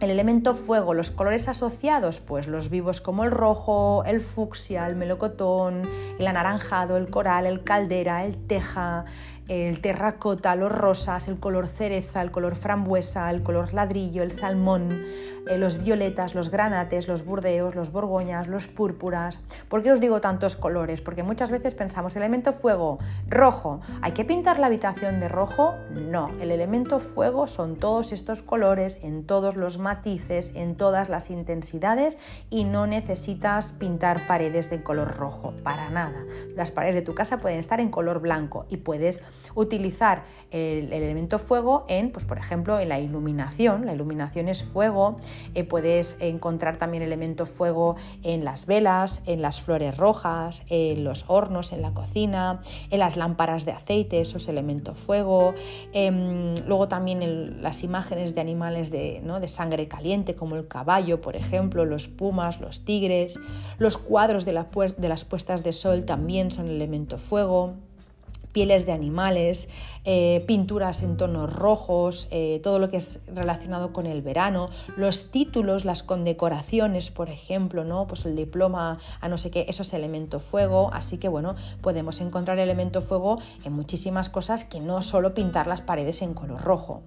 el 0.00 0.10
elemento 0.10 0.54
fuego, 0.54 0.92
los 0.92 1.10
colores 1.10 1.48
asociados, 1.48 2.20
pues 2.20 2.46
los 2.46 2.68
vivos 2.68 3.00
como 3.00 3.24
el 3.24 3.30
rojo, 3.30 4.04
el 4.04 4.20
fucsia, 4.20 4.86
el 4.86 4.96
melocotón, 4.96 5.88
el 6.18 6.26
anaranjado, 6.26 6.98
el 6.98 7.08
coral, 7.08 7.46
el 7.46 7.64
caldera, 7.64 8.26
el 8.26 8.36
teja, 8.36 9.06
el 9.48 9.80
terracota, 9.80 10.54
los 10.54 10.70
rosas, 10.70 11.26
el 11.26 11.40
color 11.40 11.66
cereza, 11.66 12.22
el 12.22 12.30
color 12.30 12.54
frambuesa, 12.54 13.30
el 13.30 13.42
color 13.42 13.72
ladrillo, 13.72 14.22
el 14.22 14.30
salmón, 14.30 15.02
eh, 15.48 15.56
los 15.56 15.82
violetas, 15.82 16.34
los 16.34 16.50
granates, 16.50 17.08
los 17.08 17.24
burdeos, 17.24 17.74
los 17.74 17.90
borgoñas, 17.90 18.46
los 18.46 18.68
púrpuras. 18.68 19.40
¿Por 19.68 19.82
qué 19.82 19.92
os 19.92 20.00
digo 20.00 20.20
tantos 20.20 20.56
colores? 20.56 21.00
Porque 21.00 21.22
muchas 21.22 21.50
veces 21.50 21.74
pensamos, 21.74 22.14
elemento 22.16 22.52
fuego, 22.52 22.98
rojo, 23.26 23.80
¿hay 24.02 24.12
que 24.12 24.24
pintar 24.24 24.58
la 24.58 24.66
habitación 24.66 25.18
de 25.18 25.28
rojo? 25.28 25.74
No, 25.90 26.30
el 26.40 26.50
elemento 26.50 26.98
fuego 26.98 27.48
son 27.48 27.76
todos 27.76 28.12
estos 28.12 28.42
colores 28.42 28.98
en 29.02 29.24
todos 29.24 29.56
los 29.56 29.78
matices, 29.78 30.52
en 30.54 30.76
todas 30.76 31.08
las 31.08 31.30
intensidades 31.30 32.18
y 32.50 32.64
no 32.64 32.86
necesitas 32.86 33.72
pintar 33.72 34.26
paredes 34.26 34.68
de 34.68 34.82
color 34.82 35.16
rojo, 35.16 35.54
para 35.62 35.88
nada. 35.88 36.24
Las 36.54 36.70
paredes 36.70 36.96
de 36.96 37.02
tu 37.02 37.14
casa 37.14 37.38
pueden 37.38 37.58
estar 37.58 37.80
en 37.80 37.90
color 37.90 38.20
blanco 38.20 38.66
y 38.68 38.78
puedes 38.78 39.22
utilizar 39.54 40.24
el, 40.50 40.92
elemento 40.92 41.38
fuego 41.38 41.84
en, 41.88 42.10
pues 42.10 42.24
por 42.24 42.38
ejemplo, 42.38 42.78
en 42.80 42.88
la 42.88 43.00
iluminación. 43.00 43.86
La 43.86 43.94
iluminación 43.94 44.48
es 44.48 44.62
fuego. 44.64 45.16
Eh, 45.54 45.64
puedes 45.64 46.16
encontrar 46.20 46.76
también 46.76 47.02
elemento 47.02 47.46
fuego 47.46 47.96
en 48.22 48.44
las 48.44 48.66
velas, 48.66 49.22
en 49.26 49.42
las 49.42 49.60
flores 49.60 49.96
rojas, 49.96 50.62
en 50.68 51.04
los 51.04 51.24
hornos, 51.28 51.72
en 51.72 51.82
la 51.82 51.92
cocina, 51.92 52.60
en 52.90 52.98
las 52.98 53.16
lámparas 53.16 53.64
de 53.64 53.72
aceite, 53.72 54.20
eso 54.20 54.38
es 54.38 54.48
elemento 54.48 54.94
fuego. 54.94 55.54
Em, 55.92 56.54
luego 56.66 56.88
también 56.88 57.22
en 57.22 57.62
las 57.62 57.82
imágenes 57.82 58.34
de 58.34 58.40
animales 58.40 58.90
de, 58.90 59.20
de 59.40 59.48
sangre 59.48 59.88
caliente, 59.88 60.34
como 60.34 60.56
el 60.56 60.68
caballo, 60.68 61.20
por 61.20 61.36
ejemplo, 61.36 61.84
los 61.84 62.08
pumas, 62.08 62.60
los 62.60 62.84
tigres. 62.84 63.38
Los 63.78 63.98
cuadros 63.98 64.44
de, 64.44 64.52
de 64.52 65.08
las 65.08 65.24
puestas 65.24 65.62
de 65.62 65.72
sol 65.72 66.04
también 66.04 66.50
son 66.50 66.68
elemento 66.68 67.18
fuego 67.18 67.87
pieles 68.52 68.86
de 68.86 68.92
animales, 68.92 69.68
eh, 70.04 70.44
pinturas 70.46 71.02
en 71.02 71.16
tonos 71.16 71.52
rojos, 71.52 72.28
eh, 72.30 72.60
todo 72.62 72.78
lo 72.78 72.90
que 72.90 72.96
es 72.96 73.20
relacionado 73.26 73.92
con 73.92 74.06
el 74.06 74.22
verano, 74.22 74.70
los 74.96 75.30
títulos, 75.30 75.84
las 75.84 76.02
condecoraciones, 76.02 77.10
por 77.10 77.28
ejemplo, 77.28 77.84
¿no? 77.84 78.06
Pues 78.06 78.24
el 78.26 78.36
diploma 78.36 78.98
a 79.20 79.28
no 79.28 79.36
sé 79.36 79.50
qué, 79.50 79.66
eso 79.68 79.82
es 79.82 79.92
elemento 79.92 80.40
fuego, 80.40 80.90
así 80.92 81.18
que 81.18 81.28
bueno, 81.28 81.56
podemos 81.80 82.20
encontrar 82.20 82.58
elemento 82.58 83.02
fuego 83.02 83.38
en 83.64 83.72
muchísimas 83.72 84.28
cosas 84.28 84.64
que 84.64 84.80
no 84.80 85.02
solo 85.02 85.34
pintar 85.34 85.66
las 85.66 85.82
paredes 85.82 86.22
en 86.22 86.34
color 86.34 86.62
rojo. 86.62 87.02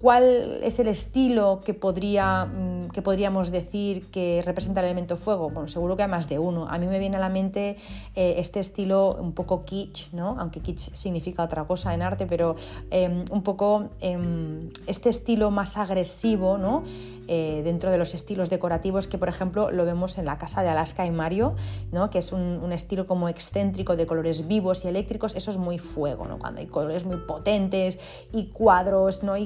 ¿Cuál 0.00 0.60
es 0.62 0.78
el 0.78 0.88
estilo 0.88 1.60
que, 1.62 1.74
podría, 1.74 2.46
mm, 2.46 2.88
que 2.88 3.02
podríamos 3.02 3.50
decir 3.50 4.06
que 4.10 4.42
representa 4.46 4.80
el 4.80 4.86
elemento 4.86 5.18
fuego? 5.18 5.50
Bueno, 5.50 5.68
seguro 5.68 5.94
que 5.94 6.02
hay 6.02 6.08
más 6.08 6.26
de 6.26 6.38
uno. 6.38 6.66
A 6.70 6.78
mí 6.78 6.86
me 6.86 6.98
viene 6.98 7.18
a 7.18 7.20
la 7.20 7.28
mente 7.28 7.76
eh, 8.16 8.36
este 8.38 8.60
estilo 8.60 9.18
un 9.20 9.32
poco 9.32 9.66
kitsch, 9.66 10.10
¿no? 10.14 10.36
aunque 10.38 10.60
kitsch 10.60 10.94
significa 10.94 11.42
otra 11.42 11.64
cosa 11.64 11.92
en 11.92 12.00
arte, 12.00 12.24
pero 12.26 12.56
em, 12.90 13.26
un 13.30 13.42
poco 13.42 13.90
em, 14.00 14.70
este 14.86 15.10
estilo 15.10 15.50
más 15.50 15.76
agresivo 15.76 16.56
¿no? 16.56 16.82
Eh, 17.28 17.60
dentro 17.62 17.90
de 17.90 17.98
los 17.98 18.14
estilos 18.14 18.48
decorativos 18.48 19.06
que, 19.06 19.18
por 19.18 19.28
ejemplo, 19.28 19.70
lo 19.70 19.84
vemos 19.84 20.16
en 20.16 20.24
la 20.24 20.38
casa 20.38 20.62
de 20.62 20.70
Alaska 20.70 21.04
y 21.04 21.10
Mario, 21.10 21.54
¿no? 21.92 22.08
que 22.08 22.18
es 22.18 22.32
un, 22.32 22.72
estilo 22.72 23.06
como 23.06 23.28
excéntrico 23.28 23.96
de 23.96 24.06
colores 24.06 24.48
vivos 24.48 24.84
y 24.84 24.88
eléctricos. 24.88 25.34
Eso 25.34 25.50
es 25.50 25.58
muy 25.58 25.78
fuego, 25.78 26.26
¿no? 26.26 26.38
cuando 26.38 26.60
hay 26.60 26.66
colores 26.66 27.04
muy 27.04 27.18
potentes 27.18 27.98
y 28.32 28.46
cuadros 28.46 29.22
¿no? 29.22 29.36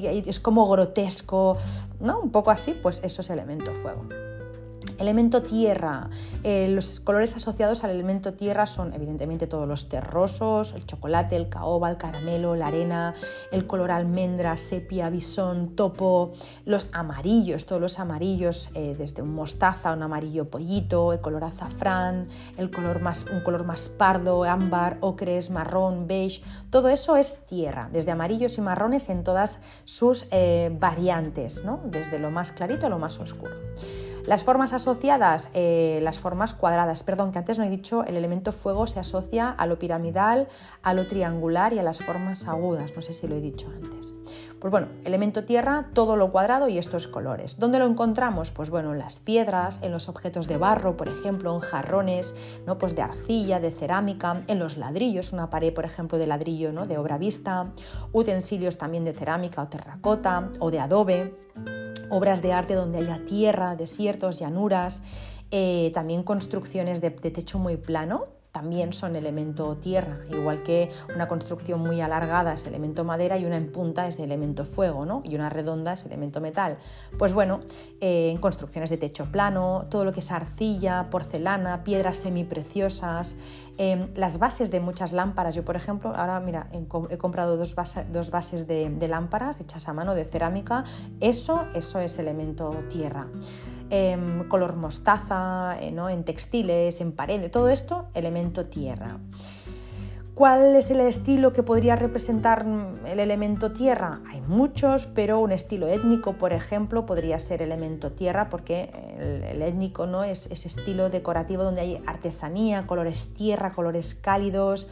Como 0.44 0.68
grotesco, 0.68 1.56
¿no? 2.00 2.20
Un 2.20 2.30
poco 2.30 2.50
así, 2.50 2.74
pues 2.74 3.00
eso 3.02 3.22
es 3.22 3.30
elemento 3.30 3.72
fuego. 3.74 4.06
Elemento 4.98 5.42
tierra. 5.42 6.08
Eh, 6.42 6.68
los 6.68 7.00
colores 7.00 7.34
asociados 7.36 7.84
al 7.84 7.90
elemento 7.90 8.34
tierra 8.34 8.66
son 8.66 8.94
evidentemente 8.94 9.46
todos 9.46 9.66
los 9.66 9.88
terrosos, 9.88 10.72
el 10.74 10.86
chocolate, 10.86 11.36
el 11.36 11.48
caoba, 11.48 11.90
el 11.90 11.96
caramelo, 11.96 12.54
la 12.54 12.68
arena, 12.68 13.14
el 13.50 13.66
color 13.66 13.90
almendra, 13.90 14.56
sepia, 14.56 15.10
bisón, 15.10 15.74
topo, 15.74 16.32
los 16.64 16.88
amarillos, 16.92 17.66
todos 17.66 17.80
los 17.80 17.98
amarillos, 17.98 18.70
eh, 18.74 18.94
desde 18.96 19.22
un 19.22 19.34
mostaza, 19.34 19.92
un 19.92 20.02
amarillo 20.02 20.48
pollito, 20.48 21.12
el 21.12 21.20
color 21.20 21.44
azafrán, 21.44 22.28
el 22.56 22.70
color 22.70 23.00
más, 23.00 23.26
un 23.32 23.40
color 23.40 23.64
más 23.64 23.88
pardo, 23.88 24.44
ámbar, 24.44 24.98
ocres, 25.00 25.50
marrón, 25.50 26.06
beige, 26.06 26.42
todo 26.70 26.88
eso 26.88 27.16
es 27.16 27.46
tierra, 27.46 27.88
desde 27.92 28.12
amarillos 28.12 28.58
y 28.58 28.60
marrones 28.60 29.08
en 29.08 29.24
todas 29.24 29.58
sus 29.84 30.26
eh, 30.30 30.70
variantes, 30.78 31.64
¿no? 31.64 31.80
desde 31.84 32.18
lo 32.18 32.30
más 32.30 32.52
clarito 32.52 32.86
a 32.86 32.90
lo 32.90 32.98
más 32.98 33.18
oscuro. 33.18 33.54
Las 34.26 34.42
formas 34.42 34.72
asociadas, 34.72 35.50
eh, 35.52 36.00
las 36.02 36.18
formas 36.18 36.54
cuadradas, 36.54 37.02
perdón, 37.02 37.30
que 37.30 37.38
antes 37.38 37.58
no 37.58 37.64
he 37.64 37.68
dicho, 37.68 38.04
el 38.04 38.16
elemento 38.16 38.52
fuego 38.52 38.86
se 38.86 38.98
asocia 38.98 39.50
a 39.50 39.66
lo 39.66 39.78
piramidal, 39.78 40.48
a 40.82 40.94
lo 40.94 41.06
triangular 41.06 41.74
y 41.74 41.78
a 41.78 41.82
las 41.82 42.02
formas 42.02 42.48
agudas, 42.48 42.92
no 42.96 43.02
sé 43.02 43.12
si 43.12 43.28
lo 43.28 43.36
he 43.36 43.42
dicho 43.42 43.68
antes. 43.68 44.14
Pues 44.60 44.70
bueno, 44.70 44.88
elemento 45.04 45.44
tierra, 45.44 45.90
todo 45.92 46.16
lo 46.16 46.32
cuadrado 46.32 46.70
y 46.70 46.78
estos 46.78 47.06
colores. 47.06 47.58
¿Dónde 47.58 47.78
lo 47.78 47.84
encontramos? 47.84 48.50
Pues 48.50 48.70
bueno, 48.70 48.94
en 48.94 48.98
las 48.98 49.16
piedras, 49.16 49.78
en 49.82 49.92
los 49.92 50.08
objetos 50.08 50.48
de 50.48 50.56
barro, 50.56 50.96
por 50.96 51.08
ejemplo, 51.08 51.54
en 51.54 51.60
jarrones, 51.60 52.34
¿no? 52.66 52.78
Pues 52.78 52.96
de 52.96 53.02
arcilla, 53.02 53.60
de 53.60 53.70
cerámica, 53.70 54.42
en 54.46 54.58
los 54.58 54.78
ladrillos, 54.78 55.34
una 55.34 55.50
pared, 55.50 55.74
por 55.74 55.84
ejemplo, 55.84 56.16
de 56.16 56.26
ladrillo, 56.26 56.72
¿no? 56.72 56.86
De 56.86 56.96
obra 56.96 57.18
vista, 57.18 57.72
utensilios 58.14 58.78
también 58.78 59.04
de 59.04 59.12
cerámica 59.12 59.60
o 59.60 59.68
terracota 59.68 60.48
o 60.60 60.70
de 60.70 60.80
adobe 60.80 61.36
obras 62.10 62.42
de 62.42 62.52
arte 62.52 62.74
donde 62.74 62.98
haya 62.98 63.24
tierra, 63.24 63.76
desiertos, 63.76 64.38
llanuras, 64.38 65.02
eh, 65.50 65.90
también 65.94 66.22
construcciones 66.22 67.00
de, 67.00 67.10
techo 67.10 67.58
muy 67.58 67.76
plano, 67.76 68.26
también 68.54 68.92
son 68.92 69.16
elemento 69.16 69.76
tierra, 69.78 70.20
igual 70.30 70.62
que 70.62 70.88
una 71.12 71.26
construcción 71.26 71.80
muy 71.80 72.00
alargada 72.00 72.52
es 72.52 72.64
elemento 72.68 73.02
madera 73.02 73.36
y 73.36 73.46
una 73.46 73.56
en 73.56 73.72
punta 73.72 74.06
es 74.06 74.20
elemento 74.20 74.64
fuego, 74.64 75.04
¿no? 75.04 75.22
Y 75.24 75.34
una 75.34 75.50
redonda 75.50 75.94
es 75.94 76.06
elemento 76.06 76.40
metal. 76.40 76.78
Pues 77.18 77.34
bueno, 77.34 77.62
eh, 78.00 78.30
en 78.30 78.36
construcciones 78.38 78.90
de 78.90 78.96
techo 78.96 79.26
plano, 79.32 79.86
todo 79.90 80.04
lo 80.04 80.12
que 80.12 80.20
es 80.20 80.30
arcilla, 80.30 81.08
porcelana, 81.10 81.82
piedras 81.82 82.14
semipreciosas, 82.14 83.34
eh, 83.76 84.08
las 84.14 84.38
bases 84.38 84.70
de 84.70 84.78
muchas 84.78 85.12
lámparas. 85.12 85.56
Yo, 85.56 85.64
por 85.64 85.74
ejemplo, 85.74 86.12
ahora 86.14 86.38
mira, 86.38 86.68
he, 87.10 87.18
comprado 87.18 87.56
dos, 87.56 87.74
dos 88.12 88.30
bases 88.30 88.68
de, 88.68 88.88
de 88.88 89.08
lámparas 89.08 89.60
hechas 89.60 89.88
a 89.88 89.92
mano 89.92 90.14
de 90.14 90.24
cerámica. 90.24 90.84
Eso, 91.18 91.66
eso 91.74 91.98
es 91.98 92.20
elemento 92.20 92.70
tierra. 92.88 93.26
Color 94.48 94.76
mostaza, 94.76 95.76
eh, 95.80 95.88
en 95.88 96.24
textiles, 96.24 97.00
en 97.00 97.12
paredes, 97.12 97.50
todo 97.50 97.68
esto, 97.68 98.08
elemento 98.14 98.66
tierra. 98.66 99.18
¿Cuál 100.34 100.74
es 100.74 100.90
el 100.90 100.98
estilo 100.98 101.52
que 101.52 101.62
podría 101.62 101.94
representar 101.94 102.66
el 103.06 103.20
elemento 103.20 103.70
tierra? 103.70 104.20
Hay 104.26 104.40
muchos, 104.40 105.06
pero 105.06 105.38
un 105.38 105.52
estilo 105.52 105.86
étnico, 105.86 106.32
por 106.32 106.52
ejemplo, 106.52 107.06
podría 107.06 107.38
ser 107.38 107.62
elemento 107.62 108.10
tierra, 108.10 108.50
porque 108.50 108.90
el, 109.48 109.62
étnico 109.62 110.08
¿no? 110.08 110.24
es 110.24 110.48
ese 110.50 110.66
estilo 110.66 111.08
decorativo 111.08 111.62
donde 111.62 111.82
hay 111.82 112.02
artesanía, 112.04 112.84
colores 112.84 113.32
tierra, 113.34 113.70
colores 113.70 114.16
cálidos. 114.16 114.88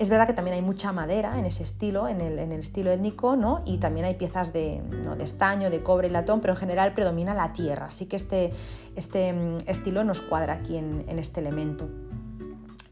Es 0.00 0.08
verdad 0.10 0.26
que 0.26 0.32
también 0.32 0.56
hay 0.56 0.62
mucha 0.62 0.90
madera 0.90 1.38
en 1.38 1.46
ese 1.46 1.62
estilo, 1.62 2.08
en 2.08 2.20
el, 2.20 2.52
estilo 2.54 2.90
étnico, 2.90 3.36
¿no? 3.36 3.62
y 3.64 3.78
también 3.78 4.06
hay 4.06 4.16
piezas 4.16 4.52
de, 4.52 4.82
estaño, 5.20 5.70
de 5.70 5.84
cobre 5.84 6.08
y 6.08 6.10
latón, 6.10 6.40
pero 6.40 6.54
en 6.54 6.58
general 6.58 6.94
predomina 6.94 7.32
la 7.32 7.52
tierra. 7.52 7.86
Así 7.86 8.06
que 8.06 8.16
este, 8.16 8.50
este 8.96 9.32
mm, 9.32 9.58
estilo 9.68 10.02
nos 10.02 10.20
cuadra 10.20 10.54
aquí 10.54 10.76
en 10.76 11.16
este 11.16 11.38
elemento. 11.38 11.88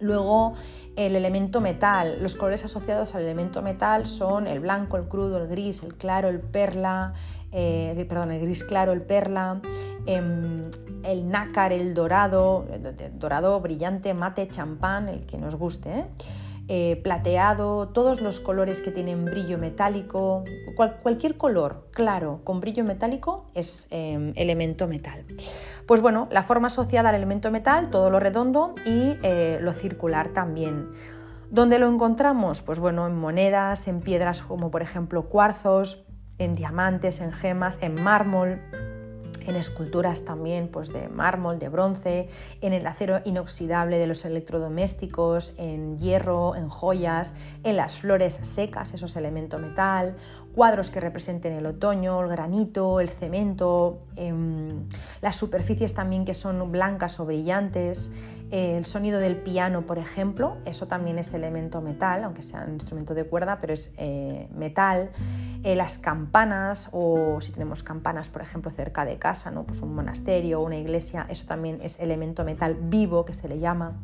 Luego 0.00 0.54
el 0.96 1.16
elemento 1.16 1.60
metal, 1.60 2.18
los 2.20 2.36
colores 2.36 2.64
asociados 2.64 3.14
al 3.14 3.22
elemento 3.22 3.62
metal 3.62 4.06
son 4.06 4.46
el 4.46 4.60
blanco, 4.60 4.96
el 4.96 5.08
crudo, 5.08 5.38
el 5.38 5.48
gris, 5.48 5.82
el 5.82 5.94
claro, 5.96 6.28
el 6.28 6.40
perla, 6.40 7.14
eh, 7.50 8.06
perdón, 8.08 8.30
el 8.30 8.40
gris 8.40 8.62
claro, 8.62 8.92
el 8.92 9.02
perla, 9.02 9.60
em, 10.06 10.70
el 11.02 11.28
nácar, 11.28 11.72
el 11.72 11.94
dorado, 11.94 12.66
dorado 13.14 13.60
brillante, 13.60 14.14
mate, 14.14 14.48
champán, 14.48 15.08
el 15.08 15.26
que 15.26 15.38
nos 15.38 15.56
guste. 15.56 15.90
¿eh? 15.90 16.04
Eh, 16.70 17.00
plateado, 17.02 17.88
todos 17.88 18.20
los 18.20 18.40
colores 18.40 18.82
que 18.82 18.90
tienen 18.90 19.24
brillo 19.24 19.56
metálico, 19.56 20.44
cualquier 21.02 21.38
color 21.38 21.88
claro 21.92 22.42
con 22.44 22.60
brillo 22.60 22.84
metálico 22.84 23.46
es 23.54 23.88
em, 23.90 24.34
elemento 24.36 24.86
metal. 24.86 25.24
Pues 25.86 26.02
bueno, 26.02 26.28
la 26.30 26.42
forma 26.42 26.66
asociada 26.66 27.08
al 27.08 27.14
elemento 27.14 27.50
metal, 27.50 27.88
todo 27.88 28.10
lo 28.10 28.20
redondo 28.20 28.74
y 28.84 29.16
eh, 29.22 29.56
lo 29.62 29.72
circular 29.72 30.28
también. 30.34 30.90
¿Dónde 31.50 31.78
lo 31.78 31.88
encontramos? 31.88 32.60
Pues 32.60 32.78
bueno, 32.78 33.06
en 33.06 33.16
monedas, 33.16 33.88
en 33.88 34.02
piedras 34.02 34.42
como 34.42 34.70
por 34.70 34.82
ejemplo 34.82 35.30
cuarzos, 35.30 36.04
en 36.36 36.54
diamantes, 36.54 37.22
en 37.22 37.32
gemas, 37.32 37.78
en 37.82 37.94
mármol, 37.94 38.60
en 39.48 39.56
esculturas 39.56 40.24
también 40.24 40.68
pues, 40.68 40.92
de 40.92 41.08
mármol, 41.08 41.58
de 41.58 41.68
bronce, 41.70 42.28
en 42.60 42.72
el 42.74 42.86
acero 42.86 43.20
inoxidable 43.24 43.98
de 43.98 44.06
los 44.06 44.24
electrodomésticos, 44.24 45.54
en 45.56 45.98
hierro, 45.98 46.54
en 46.54 46.68
joyas, 46.68 47.34
en 47.64 47.76
las 47.76 47.98
flores 47.98 48.38
secas, 48.42 48.92
esos 48.92 49.16
elementos 49.16 49.60
metal, 49.60 50.16
cuadros 50.54 50.90
que 50.90 51.00
representen 51.00 51.52
el 51.54 51.66
otoño, 51.66 52.20
el 52.20 52.28
granito, 52.28 53.00
el 53.00 53.08
cemento, 53.08 54.00
em, 54.16 54.86
las 55.22 55.36
superficies 55.36 55.94
también 55.94 56.24
que 56.24 56.34
son 56.34 56.70
blancas 56.70 57.18
o 57.20 57.24
brillantes, 57.24 58.12
el 58.50 58.84
sonido 58.84 59.20
del 59.20 59.36
piano, 59.36 59.84
por 59.84 59.98
ejemplo, 59.98 60.56
eso 60.64 60.86
también 60.86 61.18
es 61.18 61.34
elemento 61.34 61.80
metal, 61.80 62.24
aunque 62.24 62.42
sea 62.42 62.64
un 62.66 62.74
instrumento 62.74 63.14
de 63.14 63.24
cuerda, 63.24 63.58
pero 63.58 63.74
es 63.74 63.92
eh, 63.98 64.48
metal. 64.54 65.10
Eh, 65.64 65.74
las 65.74 65.98
campanas, 65.98 66.88
o 66.92 67.40
si 67.40 67.52
tenemos 67.52 67.82
campanas, 67.82 68.28
por 68.28 68.42
ejemplo, 68.42 68.70
cerca 68.70 69.04
de 69.04 69.18
casa, 69.18 69.50
¿no? 69.50 69.64
pues 69.64 69.82
un 69.82 69.94
monasterio 69.94 70.60
una 70.60 70.76
iglesia, 70.76 71.26
eso 71.28 71.46
también 71.46 71.78
es 71.82 71.98
elemento 72.00 72.44
metal 72.44 72.76
vivo, 72.80 73.24
que 73.24 73.34
se 73.34 73.48
le 73.48 73.58
llama. 73.58 73.98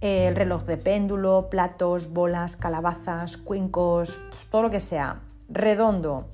Eh, 0.00 0.28
el 0.28 0.36
reloj 0.36 0.64
de 0.64 0.76
péndulo, 0.76 1.48
platos, 1.50 2.12
bolas, 2.12 2.56
calabazas, 2.56 3.36
cuencos, 3.36 4.20
todo 4.50 4.62
lo 4.62 4.70
que 4.70 4.80
sea 4.80 5.22
redondo, 5.48 6.28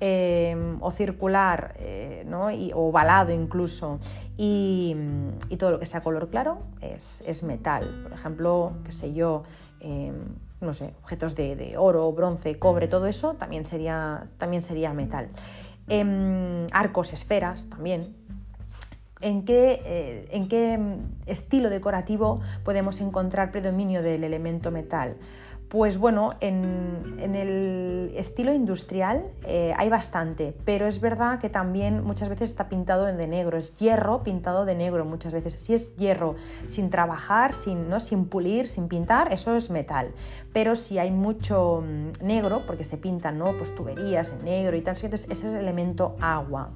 em, 0.00 0.78
o 0.82 0.90
circular 0.90 1.74
eh, 1.78 2.24
¿no? 2.26 2.48
o 2.74 2.88
ovalado 2.88 3.32
incluso 3.32 3.98
y, 4.36 4.96
todo 5.58 5.70
lo 5.70 5.78
que 5.78 5.84
sea 5.84 6.00
color 6.00 6.30
claro 6.30 6.62
es, 6.80 7.22
es 7.26 7.42
metal. 7.42 8.00
Por 8.02 8.12
ejemplo, 8.12 8.72
qué 8.84 8.92
sé 8.92 9.12
yo, 9.12 9.42
em, 9.80 10.14
no 10.60 10.72
sé, 10.72 10.94
objetos 11.02 11.36
de, 11.36 11.74
oro, 11.76 12.10
bronce, 12.12 12.58
cobre, 12.58 12.88
todo 12.88 13.06
eso 13.06 13.34
también 13.34 13.66
sería, 13.66 14.24
también 14.38 14.62
sería 14.62 14.94
metal. 14.94 15.28
Em, 15.88 16.66
arcos, 16.72 17.12
esferas 17.12 17.68
también. 17.68 18.16
¿En 19.20 19.44
qué, 19.44 19.82
eh, 19.84 20.28
¿En 20.30 20.48
qué 20.48 20.78
estilo 21.26 21.68
decorativo 21.68 22.40
podemos 22.64 23.02
encontrar 23.02 23.50
predominio 23.50 24.02
del 24.02 24.24
elemento 24.24 24.70
metal? 24.70 25.18
Pues 25.70 25.98
bueno, 25.98 26.34
en, 26.40 27.14
el 27.20 28.12
estilo 28.16 28.52
industrial 28.52 29.30
eh, 29.44 29.72
hay 29.76 29.88
bastante, 29.88 30.52
pero 30.64 30.88
es 30.88 31.00
verdad 31.00 31.38
que 31.38 31.48
también 31.48 32.02
muchas 32.02 32.28
veces 32.28 32.50
está 32.50 32.68
pintado 32.68 33.04
de 33.06 33.26
negro, 33.28 33.56
es 33.56 33.76
hierro 33.76 34.24
pintado 34.24 34.64
de 34.64 34.74
negro 34.74 35.04
muchas 35.04 35.32
veces. 35.32 35.52
Si 35.52 35.72
es 35.72 35.94
hierro 35.94 36.34
sin 36.66 36.90
trabajar, 36.90 37.52
sin, 37.52 37.88
¿no? 37.88 38.00
sin 38.00 38.24
pulir, 38.24 38.66
sin 38.66 38.88
pintar, 38.88 39.32
eso 39.32 39.54
es 39.54 39.70
metal. 39.70 40.12
Pero 40.52 40.74
si 40.74 40.98
hay 40.98 41.12
mucho 41.12 41.84
mm, 41.86 42.26
negro, 42.26 42.66
porque 42.66 42.82
se 42.82 42.96
pintan 42.96 43.38
¿no? 43.38 43.56
pues 43.56 43.72
tuberías 43.72 44.32
en 44.32 44.44
negro 44.44 44.76
y 44.76 44.80
tal, 44.80 44.96
entonces 44.96 45.30
ese 45.30 45.46
es 45.46 45.52
el 45.52 45.60
elemento 45.60 46.16
agua. 46.20 46.70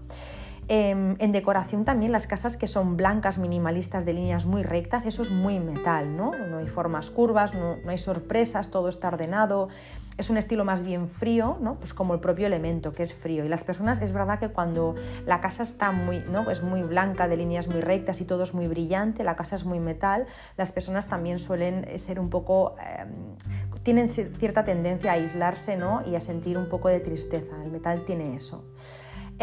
Em, 0.69 1.17
en 1.19 1.31
decoración 1.31 1.85
también 1.85 2.11
las 2.11 2.27
casas 2.27 2.57
que 2.57 2.67
son 2.67 2.97
blancas, 2.97 3.37
minimalistas, 3.37 4.07
de 4.07 4.15
líneas 4.15 4.47
muy 4.47 4.63
rectas, 4.63 5.05
eso 5.05 5.21
es 5.21 5.31
muy 5.31 5.61
metal, 5.61 6.17
¿no? 6.17 6.33
No 6.33 6.59
hay 6.59 6.69
formas 6.69 7.11
curvas, 7.11 7.55
no, 7.55 7.77
hay 7.87 7.99
sorpresas, 7.99 8.71
todo 8.71 8.89
está 8.89 9.09
ordenado. 9.09 9.69
Es 10.17 10.31
un 10.31 10.39
estilo 10.39 10.65
más 10.65 10.83
bien 10.83 11.09
frío, 11.09 11.59
¿no? 11.61 11.75
Pues 11.75 11.93
como 11.93 12.15
el 12.15 12.21
propio 12.21 12.47
elemento, 12.47 12.93
que 12.93 13.03
es 13.03 13.15
frío. 13.15 13.45
Y 13.45 13.49
las 13.49 13.65
personas, 13.65 14.01
es 14.01 14.13
verdad 14.13 14.39
que 14.39 14.49
cuando 14.49 14.95
la 15.27 15.41
casa 15.41 15.65
está 15.65 15.91
muy, 15.93 16.21
¿no? 16.31 16.51
Es 16.51 16.63
muy 16.63 16.83
blanca, 16.83 17.29
de 17.29 17.37
líneas 17.37 17.69
muy 17.69 17.81
rectas 17.81 18.21
y 18.21 18.25
todo 18.25 18.45
es 18.45 18.55
muy 18.55 18.69
brillante, 18.69 19.23
la 19.23 19.37
casa 19.37 19.57
es 19.57 19.65
muy 19.65 19.81
metal, 19.81 20.27
las 20.57 20.73
personas 20.73 21.09
también 21.09 21.39
suelen 21.39 21.99
ser 21.99 22.19
un 22.19 22.31
poco... 22.31 22.77
Em, 22.99 23.35
tienen 23.83 24.09
cierta 24.09 24.65
tendencia 24.65 25.11
a 25.11 25.15
aislarse, 25.15 25.77
¿no? 25.77 26.03
Y 26.07 26.15
a 26.15 26.21
sentir 26.21 26.57
un 26.57 26.71
poco 26.71 26.89
de 26.89 27.01
tristeza. 27.01 27.63
El 27.63 27.71
metal 27.71 28.05
tiene 28.07 28.35
eso. 28.35 28.65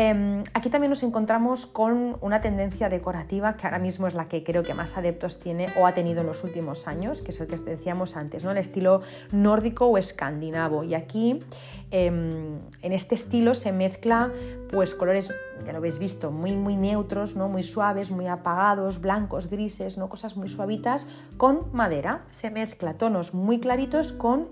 Em, 0.03 0.41
aquí 0.55 0.71
también 0.71 0.89
nos 0.89 1.03
encontramos 1.03 1.67
con 1.67 2.17
una 2.21 2.41
tendencia 2.41 2.89
decorativa 2.89 3.55
que 3.55 3.67
ahora 3.67 3.77
mismo 3.77 4.07
es 4.07 4.15
la 4.15 4.27
que 4.27 4.43
creo 4.43 4.63
que 4.63 4.73
más 4.73 4.97
adeptos 4.97 5.39
tiene 5.39 5.67
o 5.79 5.85
ha 5.85 5.93
tenido 5.93 6.21
en 6.21 6.27
los 6.27 6.43
últimos 6.43 6.87
años, 6.87 7.21
que 7.21 7.29
es 7.29 7.39
el 7.39 7.45
que 7.45 7.55
decíamos 7.57 8.17
antes, 8.17 8.43
¿no? 8.43 8.49
el 8.49 8.57
estilo 8.57 9.03
nórdico 9.31 9.85
o 9.85 9.99
escandinavo. 9.99 10.83
Y 10.83 10.95
aquí 10.95 11.39
em, 11.91 12.61
en 12.81 12.93
este 12.93 13.13
estilo 13.13 13.53
se 13.53 13.71
mezcla 13.71 14.31
pues 14.71 14.95
colores, 14.95 15.31
ya 15.63 15.71
lo 15.71 15.77
habéis 15.77 15.99
visto, 15.99 16.31
muy, 16.31 16.55
muy 16.55 16.75
neutros, 16.77 17.35
¿no? 17.35 17.47
muy 17.47 17.61
suaves, 17.61 18.09
muy 18.09 18.25
apagados, 18.25 19.01
blancos, 19.01 19.51
grises, 19.51 19.99
¿no? 19.99 20.09
cosas 20.09 20.35
muy 20.35 20.49
suavitas, 20.49 21.05
con 21.37 21.71
madera. 21.73 22.25
Se 22.31 22.49
mezcla 22.49 22.95
tonos 22.95 23.35
muy 23.35 23.59
claritos 23.59 24.13
con, 24.13 24.47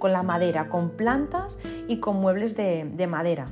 con 0.00 0.12
la 0.12 0.24
madera, 0.24 0.68
con 0.68 0.90
plantas 0.90 1.56
y 1.86 1.98
con 1.98 2.16
muebles 2.16 2.56
de 2.56 3.06
madera. 3.08 3.46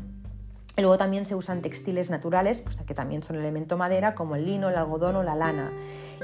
Luego 0.77 0.99
también 0.99 1.25
se 1.25 1.35
usan 1.35 1.63
textiles 1.63 2.11
naturales, 2.11 2.61
pues 2.61 2.77
que 2.77 2.93
también 2.93 3.23
son 3.23 3.37
elemento 3.37 3.79
madera, 3.79 4.15
como 4.15 4.37
el 4.37 4.45
lino, 4.45 4.69
el 4.69 4.77
algodón 4.77 5.17
o 5.17 5.23
la 5.23 5.35
lana. 5.35 5.73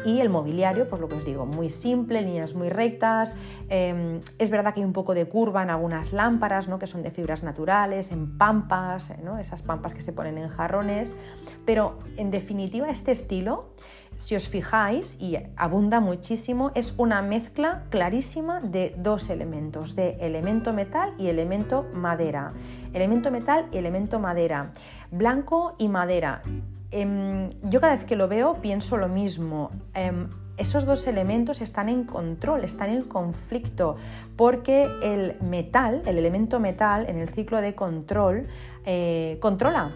Y 0.05 0.20
el 0.20 0.28
mobiliario, 0.28 0.88
pues 0.88 1.00
lo 1.00 1.09
que 1.09 1.14
os 1.14 1.24
digo, 1.24 1.46
muy 1.46 1.70
simple, 1.70 2.20
líneas 2.20 2.55
muy 2.55 2.68
rectas. 2.68 3.34
Em, 3.70 4.20
es 4.38 4.50
verdad 4.50 4.74
que 4.74 4.80
hay 4.80 4.86
un 4.86 4.92
poco 4.92 5.14
de 5.14 5.26
curva 5.26 5.62
en 5.62 5.70
algunas 5.70 6.12
lámparas, 6.12 6.68
¿no? 6.68 6.78
que 6.78 6.86
son 6.86 7.03
de 7.03 7.11
fibras 7.11 7.42
naturales, 7.42 8.12
en 8.12 8.36
pampas, 8.36 9.12
¿no? 9.22 9.38
esas 9.38 9.62
pampas 9.62 9.94
que 9.94 10.03
se 10.03 10.12
ponen 10.12 10.36
en 10.36 10.48
jarrones. 10.48 11.16
Pero 11.64 11.98
en 12.18 12.30
definitiva, 12.30 12.90
este 12.90 13.12
estilo 13.12 13.72
si 14.16 14.36
os 14.36 14.48
fijáis, 14.48 15.16
y 15.20 15.36
abunda 15.56 16.00
muchísimo, 16.00 16.70
es 16.74 16.94
una 16.98 17.22
mezcla 17.22 17.84
clarísima 17.90 18.60
de 18.60 18.94
dos 18.96 19.30
elementos, 19.30 19.96
de 19.96 20.16
elemento 20.20 20.72
metal 20.72 21.14
y 21.18 21.28
elemento 21.28 21.86
madera. 21.92 22.52
Elemento 22.92 23.30
metal 23.30 23.66
y 23.72 23.78
elemento 23.78 24.18
madera. 24.20 24.72
Blanco 25.10 25.74
y 25.78 25.88
madera. 25.88 26.42
Em, 26.90 27.50
yo 27.62 27.80
cada 27.80 27.96
vez 27.96 28.04
que 28.04 28.16
lo 28.16 28.28
veo 28.28 28.60
pienso 28.60 28.96
lo 28.96 29.08
mismo. 29.08 29.70
Em, 29.94 30.28
esos 30.58 30.84
dos 30.84 31.06
elementos 31.06 31.60
están 31.60 31.88
en 31.88 32.04
control, 32.04 32.64
están 32.64 32.90
en 32.90 33.02
conflicto, 33.04 33.96
porque 34.36 34.88
el 35.02 35.36
metal, 35.40 36.02
el 36.06 36.18
elemento 36.18 36.60
metal 36.60 37.06
en 37.08 37.18
el 37.18 37.28
ciclo 37.28 37.60
de 37.60 37.74
control, 37.74 38.46
eh, 38.84 39.38
controla 39.40 39.92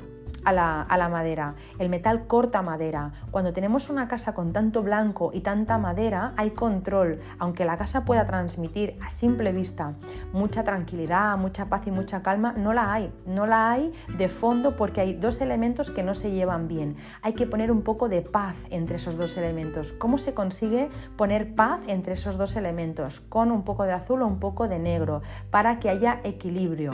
a 0.47 0.53
la, 0.97 1.09
madera. 1.09 1.57
El 1.79 1.89
metal 1.89 2.27
corta 2.27 2.63
madera. 2.63 3.13
Cuando 3.31 3.53
tenemos 3.53 3.91
una 3.91 4.07
casa 4.07 4.33
con 4.33 4.53
tanto 4.53 4.83
blanco 4.83 5.31
y 5.35 5.41
tanta 5.41 5.77
madera, 5.77 6.33
hay 6.37 6.53
control. 6.53 7.21
Aunque 7.39 7.65
la 7.65 7.77
casa 7.77 8.05
pueda 8.05 8.25
transmitir 8.25 8.97
a 9.03 9.11
simple 9.11 9.53
vista 9.53 9.95
mucha 10.33 10.63
tranquilidad, 10.63 11.37
mucha 11.37 11.69
paz 11.69 11.87
y 11.87 11.91
mucha 11.91 12.23
calma, 12.23 12.55
no 12.57 12.73
la 12.73 12.93
hay. 12.93 13.13
No 13.27 13.47
la 13.47 13.73
hay 13.73 13.93
de 14.17 14.29
fondo 14.29 14.77
porque 14.77 15.01
hay 15.01 15.15
dos 15.15 15.41
elementos 15.41 15.91
que 15.91 16.05
no 16.05 16.15
se 16.15 16.31
llevan 16.31 16.69
bien. 16.69 16.97
Hay 17.23 17.33
que 17.33 17.47
poner 17.47 17.73
un 17.73 17.83
poco 17.83 18.09
de 18.09 18.23
paz 18.23 18.67
entre 18.71 18.97
esos 18.97 19.17
dos 19.17 19.37
elementos. 19.37 19.93
¿Cómo 19.93 20.17
se 20.17 20.33
consigue 20.33 20.91
poner 21.17 21.55
paz 21.55 21.81
entre 21.89 22.15
esos 22.15 22.39
dos 22.39 22.55
elementos? 22.55 23.21
Con 23.21 23.51
un 23.51 23.65
poco 23.65 23.85
de 23.85 23.93
azul 23.93 24.23
o 24.23 24.27
un 24.27 24.39
poco 24.39 24.69
de 24.69 24.79
negro, 24.79 25.23
para 25.51 25.81
que 25.81 25.91
haya 25.91 26.21
equilibrio. 26.23 26.93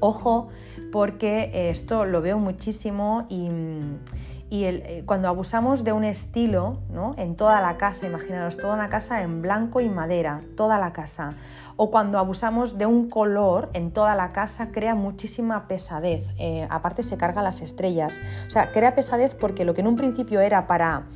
Ojo, 0.00 0.48
porque 0.90 1.50
eh, 1.52 1.70
esto 1.70 2.06
lo 2.06 2.22
veo 2.22 2.38
muchísimo 2.38 3.26
y, 3.28 3.48
eh, 4.50 5.02
cuando 5.06 5.28
abusamos 5.28 5.84
de 5.84 5.92
un 5.92 6.04
estilo 6.04 6.78
¿no? 6.90 7.12
en 7.16 7.36
toda 7.36 7.60
la 7.60 7.76
casa, 7.76 8.06
imaginaros 8.06 8.56
toda 8.56 8.74
una 8.74 8.88
casa 8.88 9.22
en 9.22 9.42
blanco 9.42 9.80
y 9.80 9.88
madera, 9.88 10.40
toda 10.56 10.78
la 10.78 10.92
casa, 10.92 11.34
o 11.76 11.90
cuando 11.90 12.18
abusamos 12.18 12.76
de 12.76 12.86
un 12.86 13.08
color 13.08 13.70
en 13.74 13.92
toda 13.92 14.14
la 14.14 14.30
casa, 14.30 14.70
crea 14.72 14.94
muchísima 14.94 15.68
pesadez. 15.68 16.26
Eh, 16.38 16.66
aparte 16.68 17.02
se 17.02 17.16
carga 17.16 17.42
las 17.42 17.62
estrellas. 17.62 18.20
O 18.46 18.50
sea, 18.50 18.72
crea 18.72 18.94
pesadez 18.94 19.34
porque 19.34 19.64
lo 19.64 19.72
que 19.72 19.80
en 19.82 19.86
un 19.86 19.96
principio 19.96 20.40
era 20.40 20.66
para 20.66 21.06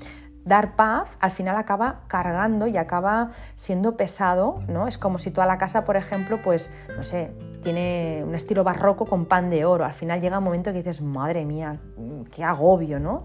dar 0.45 0.77
paz, 0.77 1.17
al 1.21 1.31
final 1.31 1.57
acaba 1.57 2.03
cargando 2.07 2.67
y 2.67 2.77
acaba 2.77 3.31
siendo 3.55 3.97
pesado, 3.97 4.63
¿no? 4.69 4.87
Es 4.87 4.99
como 4.99 5.19
si 5.19 5.31
toda 5.31 5.47
la 5.47 5.59
casa, 5.59 5.85
por 5.85 5.97
ejemplo, 5.97 6.41
pues, 6.43 6.71
no 6.97 7.03
sé, 7.03 7.33
tiene 7.63 8.23
un 8.27 8.35
estilo 8.35 8.63
barroco 8.63 9.07
con 9.07 9.27
pan 9.27 9.51
de 9.51 9.65
oro. 9.65 9.85
Al 9.85 9.95
final 9.95 10.21
llega 10.21 10.39
un 10.39 10.45
momento 10.45 10.73
que 10.73 10.79
dices, 10.79 11.01
madre 11.01 11.45
mía, 11.45 11.81
qué 12.31 12.45
agobio, 12.45 13.01
¿no? 13.01 13.25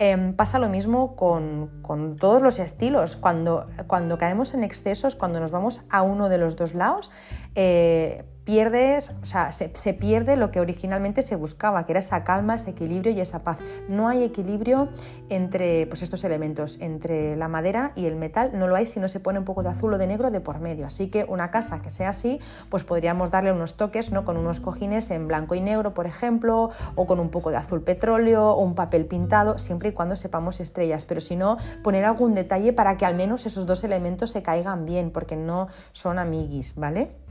Em, 0.00 0.32
pasa 0.34 0.60
lo 0.60 0.68
mismo 0.68 1.16
con, 1.16 2.16
todos 2.20 2.42
los 2.42 2.60
estilos. 2.60 3.16
Cuando, 3.16 3.66
cuando 3.88 4.16
caemos 4.16 4.54
en 4.54 4.62
excesos, 4.62 5.16
cuando 5.16 5.40
nos 5.40 5.50
vamos 5.50 5.82
a 5.90 6.02
uno 6.02 6.28
de 6.28 6.38
los 6.38 6.54
dos 6.54 6.74
lados, 6.74 7.10
eh, 7.56 8.24
pierdes, 8.48 9.10
o 9.10 9.26
sea, 9.26 9.52
se, 9.52 9.68
pierde 9.92 10.38
lo 10.38 10.50
que 10.50 10.58
originalmente 10.58 11.20
se 11.20 11.36
buscaba, 11.36 11.84
que 11.84 11.92
era 11.92 11.98
esa 11.98 12.24
calma, 12.24 12.54
ese 12.54 12.70
equilibrio 12.70 13.12
y 13.12 13.20
esa 13.20 13.40
paz. 13.40 13.58
No 13.90 14.08
hay 14.08 14.24
equilibrio 14.24 14.88
entre 15.28 15.86
pues, 15.86 16.00
estos 16.00 16.24
elementos, 16.24 16.78
entre 16.80 17.36
la 17.36 17.48
madera 17.48 17.92
y 17.94 18.06
el 18.06 18.16
metal, 18.16 18.52
no 18.54 18.66
lo 18.66 18.74
hay 18.74 18.86
si 18.86 19.00
no 19.00 19.08
se 19.08 19.20
pone 19.20 19.38
un 19.38 19.44
poco 19.44 19.62
de 19.62 19.68
azul 19.68 19.92
o 19.92 19.98
de 19.98 20.06
negro 20.06 20.30
de 20.30 20.40
por 20.40 20.60
medio. 20.60 20.86
Así 20.86 21.08
que 21.08 21.26
una 21.28 21.50
casa 21.50 21.82
que 21.82 21.90
sea 21.90 22.08
así, 22.08 22.40
pues 22.70 22.84
podríamos 22.84 23.30
darle 23.30 23.52
unos 23.52 23.76
toques, 23.76 24.12
¿no? 24.12 24.24
Con 24.24 24.38
unos 24.38 24.60
cojines 24.60 25.10
en 25.10 25.28
blanco 25.28 25.54
y 25.54 25.60
negro, 25.60 25.92
por 25.92 26.06
ejemplo, 26.06 26.70
o 26.94 27.06
con 27.06 27.20
un 27.20 27.28
poco 27.28 27.50
de 27.50 27.58
azul 27.58 27.82
petróleo, 27.82 28.46
o 28.46 28.62
un 28.62 28.74
papel 28.74 29.04
pintado, 29.04 29.58
siempre 29.58 29.90
y 29.90 29.92
cuando 29.92 30.16
sepamos 30.16 30.60
estrellas. 30.60 31.04
Pero 31.04 31.20
si 31.20 31.36
no, 31.36 31.58
poner 31.82 32.06
algún 32.06 32.34
detalle 32.34 32.72
para 32.72 32.96
que 32.96 33.04
al 33.04 33.14
menos 33.14 33.44
esos 33.44 33.66
dos 33.66 33.84
elementos 33.84 34.30
se 34.30 34.42
caigan 34.42 34.86
bien, 34.86 35.10
porque 35.10 35.36
no 35.36 35.68
son 35.92 36.18
amiguis, 36.18 36.76
¿vale? 36.76 37.27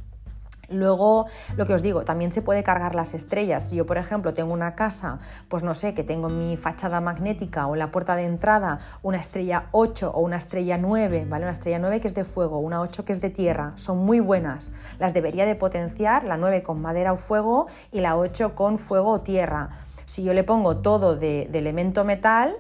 Luego, 0.69 1.27
lo 1.55 1.65
que 1.65 1.73
os 1.73 1.81
digo, 1.81 2.03
también 2.03 2.31
se 2.31 2.41
puede 2.41 2.61
cargar 2.61 2.93
las 2.93 3.13
estrellas. 3.13 3.69
Si 3.69 3.77
yo, 3.77 3.85
por 3.85 3.97
ejemplo, 3.97 4.33
tengo 4.33 4.53
una 4.53 4.75
casa, 4.75 5.19
pues 5.47 5.63
no 5.63 5.73
sé, 5.73 5.93
que 5.93 6.03
tengo 6.03 6.27
en 6.27 6.39
mi 6.39 6.57
fachada 6.57 6.99
magnética 6.99 7.67
o 7.67 7.73
en 7.73 7.79
la 7.79 7.91
puerta 7.91 8.15
de 8.15 8.25
entrada 8.25 8.79
una 9.01 9.17
estrella 9.17 9.67
8 9.71 10.11
o 10.13 10.19
una 10.19 10.37
estrella 10.37 10.77
9, 10.77 11.25
¿vale? 11.29 11.45
Una 11.45 11.53
estrella 11.53 11.79
9 11.79 12.01
que 12.01 12.07
es 12.07 12.15
de 12.15 12.25
fuego, 12.25 12.59
una 12.59 12.81
8 12.81 13.05
que 13.05 13.13
es 13.13 13.21
de 13.21 13.29
tierra, 13.29 13.73
son 13.75 13.99
muy 13.99 14.19
buenas. 14.19 14.71
Las 14.99 15.13
debería 15.13 15.45
de 15.45 15.55
potenciar, 15.55 16.25
la 16.25 16.37
9 16.37 16.63
con 16.63 16.81
madera 16.81 17.13
o 17.13 17.17
fuego 17.17 17.67
y 17.91 18.01
la 18.01 18.17
8 18.17 18.53
con 18.53 18.77
fuego 18.77 19.11
o 19.11 19.21
tierra. 19.21 19.69
Si 20.05 20.23
yo 20.23 20.33
le 20.33 20.43
pongo 20.43 20.77
todo 20.77 21.15
de, 21.15 21.47
de 21.49 21.59
elemento 21.59 22.03
metal, 22.03 22.57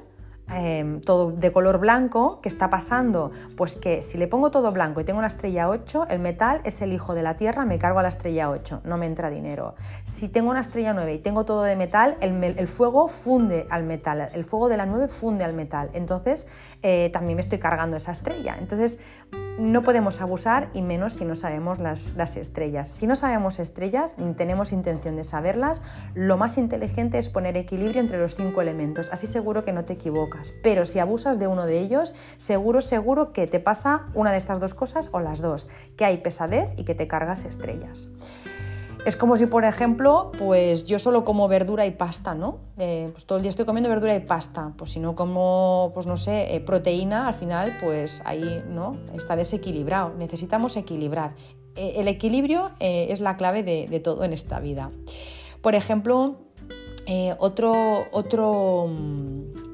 Em, 0.49 1.01
todo 1.01 1.31
de 1.31 1.51
color 1.51 1.77
blanco, 1.77 2.39
¿qué 2.41 2.47
está 2.47 2.69
pasando? 2.69 3.31
Pues 3.57 3.75
que 3.75 4.01
si 4.01 4.17
le 4.17 4.27
pongo 4.27 4.49
todo 4.49 4.71
blanco 4.71 5.01
y 5.01 5.03
tengo 5.03 5.19
una 5.19 5.27
estrella 5.27 5.67
8, 5.67 6.05
el 6.09 6.19
metal 6.19 6.61
es 6.63 6.81
el 6.81 6.93
hijo 6.93 7.13
de 7.13 7.21
la 7.21 7.35
Tierra, 7.35 7.65
me 7.65 7.77
cargo 7.77 7.99
a 7.99 8.01
la 8.01 8.07
estrella 8.07 8.49
8, 8.49 8.81
no 8.85 8.97
me 8.97 9.07
entra 9.07 9.29
dinero. 9.29 9.75
Si 10.05 10.29
tengo 10.29 10.49
una 10.49 10.61
estrella 10.61 10.93
9 10.93 11.15
y 11.15 11.19
tengo 11.19 11.43
todo 11.43 11.63
de 11.63 11.75
metal, 11.75 12.15
el, 12.21 12.67
fuego 12.69 13.09
funde 13.09 13.67
al 13.69 13.83
metal, 13.83 14.29
el 14.33 14.45
fuego 14.45 14.69
de 14.69 14.77
la 14.77 14.85
9 14.85 15.09
funde 15.09 15.43
al 15.43 15.53
metal, 15.53 15.89
entonces 15.93 16.47
eh, 16.87 17.09
también 17.11 17.35
me 17.35 17.41
estoy 17.41 17.59
cargando 17.59 17.97
esa 17.97 18.11
estrella. 18.11 18.55
Entonces 18.59 18.99
no 19.57 19.81
podemos 19.81 20.21
abusar 20.21 20.69
y 20.73 20.83
menos 20.83 21.15
si 21.15 21.25
no 21.25 21.35
sabemos 21.35 21.79
las, 21.79 22.13
las 22.15 22.37
estrellas. 22.37 22.87
Si 22.87 23.07
no 23.07 23.15
sabemos 23.15 23.59
estrellas, 23.59 24.17
ni 24.19 24.33
tenemos 24.33 24.71
intención 24.71 25.15
de 25.15 25.23
saberlas, 25.23 25.81
lo 26.13 26.37
más 26.37 26.57
inteligente 26.57 27.17
es 27.17 27.29
poner 27.29 27.57
equilibrio 27.57 27.99
entre 27.99 28.19
los 28.19 28.35
cinco 28.35 28.61
elementos, 28.61 29.09
así 29.11 29.25
seguro 29.25 29.65
que 29.65 29.73
no 29.73 29.83
te 29.83 29.93
equivocas 29.93 30.53
pero 30.63 30.85
si 30.85 30.99
abusas 30.99 31.39
de 31.39 31.47
uno 31.47 31.65
de 31.65 31.79
ellos, 31.79 32.13
seguro, 32.37 32.81
seguro 32.81 33.33
que 33.33 33.47
te 33.47 33.59
pasa 33.59 34.07
una 34.13 34.31
de 34.31 34.37
estas 34.37 34.59
dos 34.59 34.73
cosas 34.73 35.09
o 35.11 35.19
las 35.19 35.41
dos, 35.41 35.67
que 35.95 36.05
hay 36.05 36.17
pesadez 36.17 36.73
y 36.77 36.83
que 36.83 36.95
te 36.95 37.07
cargas 37.07 37.45
estrellas. 37.45 38.09
Es 39.07 39.15
como 39.15 39.37
si, 39.37 39.45
por 39.45 39.63
ejemplo, 39.63 40.33
pues 40.37 40.83
yo 40.83 40.99
solo 40.99 41.23
como 41.23 41.47
verdura 41.47 41.85
y 41.85 41.91
pasta, 41.91 42.35
¿no? 42.35 42.59
Eh, 42.77 43.07
pues 43.13 43.23
todo 43.23 43.37
el 43.37 43.41
día 43.41 43.49
estoy 43.51 43.63
comiendo 43.63 43.87
verdura 43.87 44.13
y 44.13 44.19
pasta. 44.19 44.73
Pues 44.75 44.91
si 44.91 44.99
no 44.99 45.15
como, 45.15 45.91
pues 45.93 46.05
no 46.07 46.17
sé, 46.17 46.53
eh, 46.53 46.59
proteína, 46.59 47.29
al 47.29 47.33
final, 47.33 47.77
pues 47.81 48.21
ahí, 48.25 48.61
¿no? 48.69 48.97
Está 49.15 49.37
desequilibrado. 49.37 50.13
Necesitamos 50.17 50.75
equilibrar. 50.75 51.35
Eh, 51.77 51.93
el 51.95 52.09
equilibrio 52.09 52.71
es 52.81 53.21
la 53.21 53.37
clave 53.37 53.63
de, 53.63 54.01
todo 54.01 54.25
en 54.25 54.33
esta 54.33 54.59
vida. 54.59 54.91
Por 55.61 55.73
ejemplo, 55.73 56.39
otro, 57.39 58.07
otro 58.11 58.87
mm, 58.89 59.67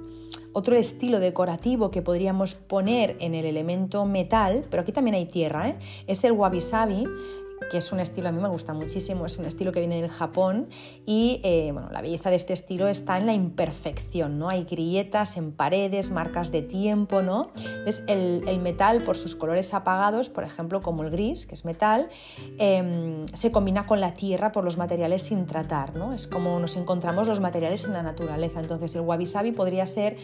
otro 0.53 0.75
estilo 0.75 1.19
decorativo 1.19 1.91
que 1.91 2.01
podríamos 2.01 2.55
poner 2.55 3.17
en 3.19 3.33
el 3.33 3.45
elemento 3.45 4.05
metal, 4.05 4.65
pero 4.69 4.83
aquí 4.83 4.91
también 4.91 5.15
hay 5.15 5.25
tierra, 5.25 5.69
¿eh? 5.69 5.75
es 6.07 6.23
el 6.23 6.31
wabi 6.31 6.61
sabi, 6.61 7.05
que 7.69 7.77
es 7.77 7.91
un 7.91 7.99
estilo, 7.99 8.29
a 8.29 8.31
mí 8.31 8.41
me 8.41 8.47
gusta 8.47 8.73
muchísimo, 8.73 9.25
es 9.25 9.37
un 9.37 9.45
estilo 9.45 9.71
que 9.71 9.79
viene 9.79 10.01
del 10.01 10.09
Japón 10.09 10.67
y 11.05 11.39
eh, 11.43 11.71
bueno, 11.71 11.89
la 11.91 12.01
belleza 12.01 12.29
de 12.29 12.35
este 12.35 12.53
estilo 12.53 12.87
está 12.87 13.17
en 13.17 13.25
la 13.25 13.33
imperfección, 13.33 14.39
¿no? 14.39 14.49
Hay 14.49 14.63
grietas 14.63 15.37
en 15.37 15.51
paredes, 15.51 16.11
marcas 16.11 16.51
de 16.51 16.61
tiempo, 16.61 17.21
¿no? 17.21 17.51
Entonces 17.55 18.03
el, 18.07 18.43
metal 18.63 19.01
por 19.01 19.17
sus 19.17 19.35
colores 19.35 19.73
apagados, 19.73 20.29
por 20.29 20.43
ejemplo 20.43 20.81
como 20.81 21.03
el 21.03 21.09
gris, 21.09 21.45
que 21.45 21.55
es 21.55 21.65
metal, 21.65 22.09
em, 22.59 23.25
se 23.27 23.51
combina 23.51 23.85
con 23.85 23.99
la 23.99 24.13
tierra 24.13 24.51
por 24.51 24.63
los 24.63 24.77
materiales 24.77 25.23
sin 25.23 25.45
tratar, 25.45 25.95
¿no? 25.95 26.13
Es 26.13 26.27
como 26.27 26.59
nos 26.59 26.77
encontramos 26.77 27.27
los 27.27 27.39
materiales 27.41 27.83
en 27.83 27.93
la 27.93 28.03
naturaleza, 28.03 28.59
entonces 28.61 28.95
el 28.95 29.01
wabi 29.01 29.25
sabi 29.25 29.51
podría 29.51 29.85
ser, 29.85 30.15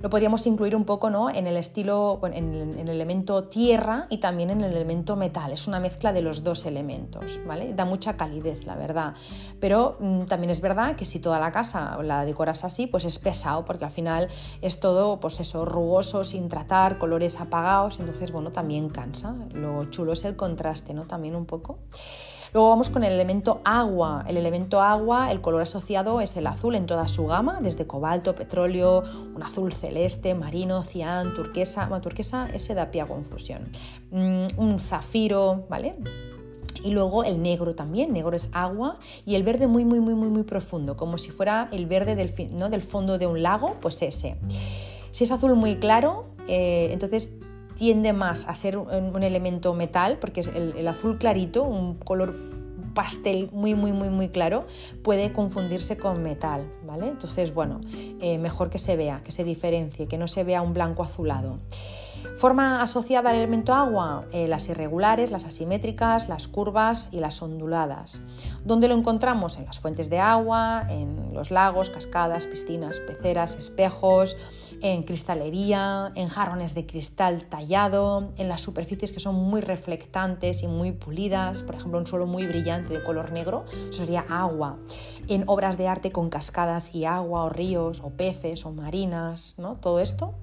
lo 0.00 0.08
podríamos 0.08 0.46
incluir 0.46 0.74
un 0.74 0.84
poco, 0.84 1.10
¿no? 1.10 1.28
En 1.28 1.46
el 1.46 1.56
estilo, 1.56 2.20
en 2.32 2.78
el 2.78 2.88
elemento 2.88 3.44
tierra 3.44 4.06
y 4.08 4.18
también 4.18 4.50
en 4.50 4.62
el 4.62 4.72
elemento 4.72 5.16
metal, 5.16 5.52
es 5.52 5.66
una 5.66 5.80
mezcla 5.80 6.12
de 6.12 6.22
los 6.22 6.42
dos 6.44 6.64
elementos 6.64 6.81
elementos, 6.82 7.40
¿vale? 7.46 7.72
Da 7.74 7.84
mucha 7.84 8.16
calidez, 8.16 8.66
la 8.66 8.74
verdad. 8.74 9.14
Pero 9.60 9.96
mm, 10.00 10.24
también 10.24 10.50
es 10.50 10.60
verdad 10.60 10.96
que 10.96 11.04
si 11.04 11.20
toda 11.20 11.38
la 11.38 11.52
casa 11.52 11.96
la 12.02 12.24
decoras 12.24 12.64
así, 12.64 12.86
pues 12.86 13.04
es 13.04 13.18
pesado, 13.18 13.64
porque 13.64 13.84
al 13.84 13.90
final 13.90 14.28
es 14.60 14.80
todo, 14.80 15.20
pues 15.20 15.38
eso, 15.40 15.64
rugoso, 15.64 16.24
sin 16.24 16.48
tratar, 16.48 16.98
colores 16.98 17.40
apagados, 17.40 18.00
entonces, 18.00 18.32
bueno, 18.32 18.50
también 18.50 18.88
cansa. 18.88 19.34
Lo 19.52 19.84
chulo 19.84 20.12
es 20.12 20.24
el 20.24 20.34
contraste, 20.34 20.92
¿no? 20.92 21.06
También 21.06 21.36
un 21.36 21.46
poco. 21.46 21.78
Luego 22.52 22.68
vamos 22.68 22.90
con 22.90 23.02
el 23.02 23.12
elemento 23.12 23.62
agua. 23.64 24.24
El 24.28 24.36
elemento 24.36 24.82
agua, 24.82 25.32
el 25.32 25.40
color 25.40 25.62
asociado 25.62 26.20
es 26.20 26.36
el 26.36 26.46
azul 26.46 26.74
en 26.74 26.84
toda 26.84 27.08
su 27.08 27.26
gama, 27.26 27.60
desde 27.62 27.86
cobalto, 27.86 28.34
petróleo, 28.34 29.04
un 29.34 29.42
azul 29.42 29.72
celeste, 29.72 30.34
marino, 30.34 30.82
cian, 30.82 31.32
turquesa. 31.32 31.86
Bueno, 31.86 32.02
turquesa 32.02 32.50
ese 32.52 32.74
da 32.74 32.90
pie 32.90 33.00
a 33.00 33.06
confusión. 33.06 33.62
Mm, 34.10 34.48
un 34.58 34.80
zafiro, 34.80 35.64
¿vale? 35.70 35.96
Y 36.84 36.90
luego 36.90 37.24
el 37.24 37.42
negro 37.42 37.74
también, 37.74 38.12
negro 38.12 38.34
es 38.34 38.50
agua 38.52 38.98
y 39.24 39.34
el 39.34 39.42
verde 39.42 39.66
muy, 39.66 39.84
muy, 39.84 40.00
muy, 40.00 40.14
muy, 40.14 40.28
muy 40.28 40.42
profundo, 40.42 40.96
como 40.96 41.18
si 41.18 41.30
fuera 41.30 41.68
el 41.72 41.86
verde 41.86 42.14
del, 42.14 42.32
¿no? 42.52 42.70
del 42.70 42.82
fondo 42.82 43.18
de 43.18 43.26
un 43.26 43.42
lago, 43.42 43.76
pues 43.80 44.02
ese. 44.02 44.36
Si 45.10 45.24
es 45.24 45.30
azul 45.30 45.54
muy 45.54 45.76
claro, 45.76 46.26
eh, 46.48 46.88
entonces 46.92 47.34
tiende 47.74 48.12
más 48.12 48.48
a 48.48 48.54
ser 48.54 48.76
un, 48.78 49.22
elemento 49.22 49.74
metal, 49.74 50.18
porque 50.18 50.40
el, 50.40 50.74
el 50.76 50.88
azul 50.88 51.18
clarito, 51.18 51.62
un 51.62 51.94
color 51.94 52.34
pastel 52.94 53.48
muy, 53.52 53.74
muy, 53.74 53.92
muy, 53.92 54.08
muy 54.08 54.28
claro, 54.28 54.66
puede 55.02 55.32
confundirse 55.32 55.96
con 55.96 56.22
metal, 56.22 56.70
¿vale? 56.86 57.08
Entonces, 57.08 57.54
bueno, 57.54 57.80
eh, 58.20 58.38
mejor 58.38 58.70
que 58.70 58.78
se 58.78 58.96
vea, 58.96 59.22
que 59.24 59.32
se 59.32 59.44
diferencie, 59.44 60.06
que 60.06 60.18
no 60.18 60.28
se 60.28 60.44
vea 60.44 60.62
un 60.62 60.74
blanco 60.74 61.02
azulado. 61.02 61.58
Forma 62.36 62.82
asociada 62.82 63.30
al 63.30 63.36
elemento 63.36 63.74
agua, 63.74 64.24
eh, 64.32 64.48
las 64.48 64.68
irregulares, 64.68 65.30
las 65.30 65.44
asimétricas, 65.44 66.28
las 66.28 66.48
curvas 66.48 67.08
y 67.12 67.20
las 67.20 67.42
onduladas. 67.42 68.20
¿Dónde 68.64 68.88
lo 68.88 68.94
encontramos? 68.94 69.56
En 69.56 69.64
las 69.66 69.80
fuentes 69.80 70.10
de 70.10 70.18
agua, 70.18 70.86
en 70.88 71.34
los 71.34 71.50
lagos, 71.50 71.90
cascadas, 71.90 72.46
piscinas, 72.46 73.00
peceras, 73.00 73.56
espejos, 73.56 74.36
en 74.82 75.04
cristalería, 75.04 76.12
en 76.16 76.28
jarrones 76.28 76.74
de 76.74 76.86
cristal 76.86 77.44
tallado, 77.44 78.32
en 78.36 78.48
las 78.48 78.60
superficies 78.60 79.12
que 79.12 79.20
son 79.20 79.36
muy 79.36 79.60
reflectantes 79.60 80.62
y 80.62 80.68
muy 80.68 80.92
pulidas, 80.92 81.62
por 81.62 81.76
ejemplo 81.76 81.98
un 81.98 82.06
suelo 82.06 82.26
muy 82.26 82.46
brillante 82.46 82.92
de 82.92 83.04
color 83.04 83.30
negro, 83.30 83.64
eso 83.90 84.00
sería 84.00 84.24
agua, 84.28 84.78
en 85.28 85.44
obras 85.46 85.78
de 85.78 85.86
arte 85.86 86.10
con 86.10 86.30
cascadas 86.30 86.94
y 86.94 87.04
agua 87.04 87.44
o 87.44 87.48
ríos 87.48 88.00
o 88.02 88.10
peces 88.10 88.66
o 88.66 88.72
marinas, 88.72 89.54
¿no? 89.56 89.76
Todo 89.76 90.00
esto 90.00 90.34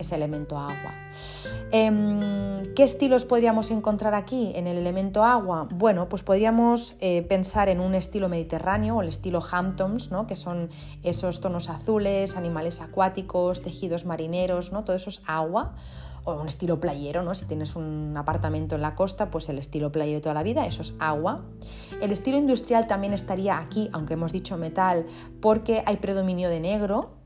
ese 0.00 0.16
elemento 0.16 0.58
agua. 0.58 0.94
Em, 1.70 2.62
¿Qué 2.74 2.82
estilos 2.82 3.24
podríamos 3.24 3.70
encontrar 3.70 4.14
aquí 4.14 4.52
en 4.54 4.66
el 4.66 4.76
elemento 4.76 5.24
agua? 5.24 5.68
Bueno, 5.72 6.08
pues 6.08 6.22
podríamos 6.22 6.96
eh, 7.00 7.22
pensar 7.22 7.68
en 7.68 7.80
un 7.80 7.94
estilo 7.94 8.28
mediterráneo 8.28 8.96
o 8.96 9.02
el 9.02 9.08
estilo 9.08 9.40
Hamptons, 9.40 10.10
¿no? 10.10 10.26
que 10.26 10.36
son 10.36 10.70
esos 11.02 11.40
tonos 11.40 11.68
azules, 11.68 12.36
animales 12.36 12.80
acuáticos, 12.80 13.62
tejidos 13.62 14.04
marineros, 14.04 14.72
¿no? 14.72 14.84
todo 14.84 14.96
eso 14.96 15.10
es 15.10 15.22
agua 15.26 15.74
o 16.24 16.34
un 16.34 16.48
estilo 16.48 16.80
playero, 16.80 17.22
¿no? 17.22 17.34
Si 17.34 17.46
tienes 17.46 17.76
un 17.76 18.14
apartamento 18.16 18.74
en 18.74 18.82
la 18.82 18.94
costa, 18.94 19.30
pues 19.30 19.48
el 19.48 19.58
estilo 19.58 19.90
playero 19.90 20.20
toda 20.20 20.34
la 20.34 20.42
vida, 20.42 20.66
eso 20.66 20.82
es 20.82 20.94
agua. 20.98 21.42
El 22.02 22.12
estilo 22.12 22.36
industrial 22.36 22.86
también 22.86 23.12
estaría 23.12 23.58
aquí, 23.58 23.88
aunque 23.92 24.14
hemos 24.14 24.30
dicho 24.30 24.58
metal, 24.58 25.06
porque 25.40 25.82
hay 25.86 25.96
predominio 25.96 26.50
de 26.50 26.60
negro, 26.60 27.19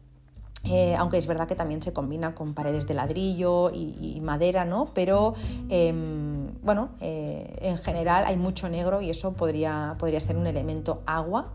eh, 0.65 0.95
aunque 0.97 1.19
es 1.19 1.27
verdad 1.27 1.47
que 1.47 1.55
también 1.55 1.83
se 1.83 1.93
combina 1.93 2.35
con 2.35 2.55
paredes 2.55 2.87
de 2.87 2.95
ladrillo 2.95 3.71
y, 3.71 4.21
madera, 4.23 4.65
¿no? 4.65 4.89
Pero 4.95 5.35
em, 5.69 6.55
bueno, 6.62 6.91
eh, 7.01 7.57
en 7.61 7.79
general 7.79 8.25
hay 8.27 8.37
mucho 8.37 8.69
negro 8.69 9.03
y 9.03 9.11
eso 9.11 9.35
podría, 9.35 9.97
podría 9.99 10.21
ser 10.21 10.37
un 10.37 10.47
elemento 10.47 11.03
agua. 11.07 11.53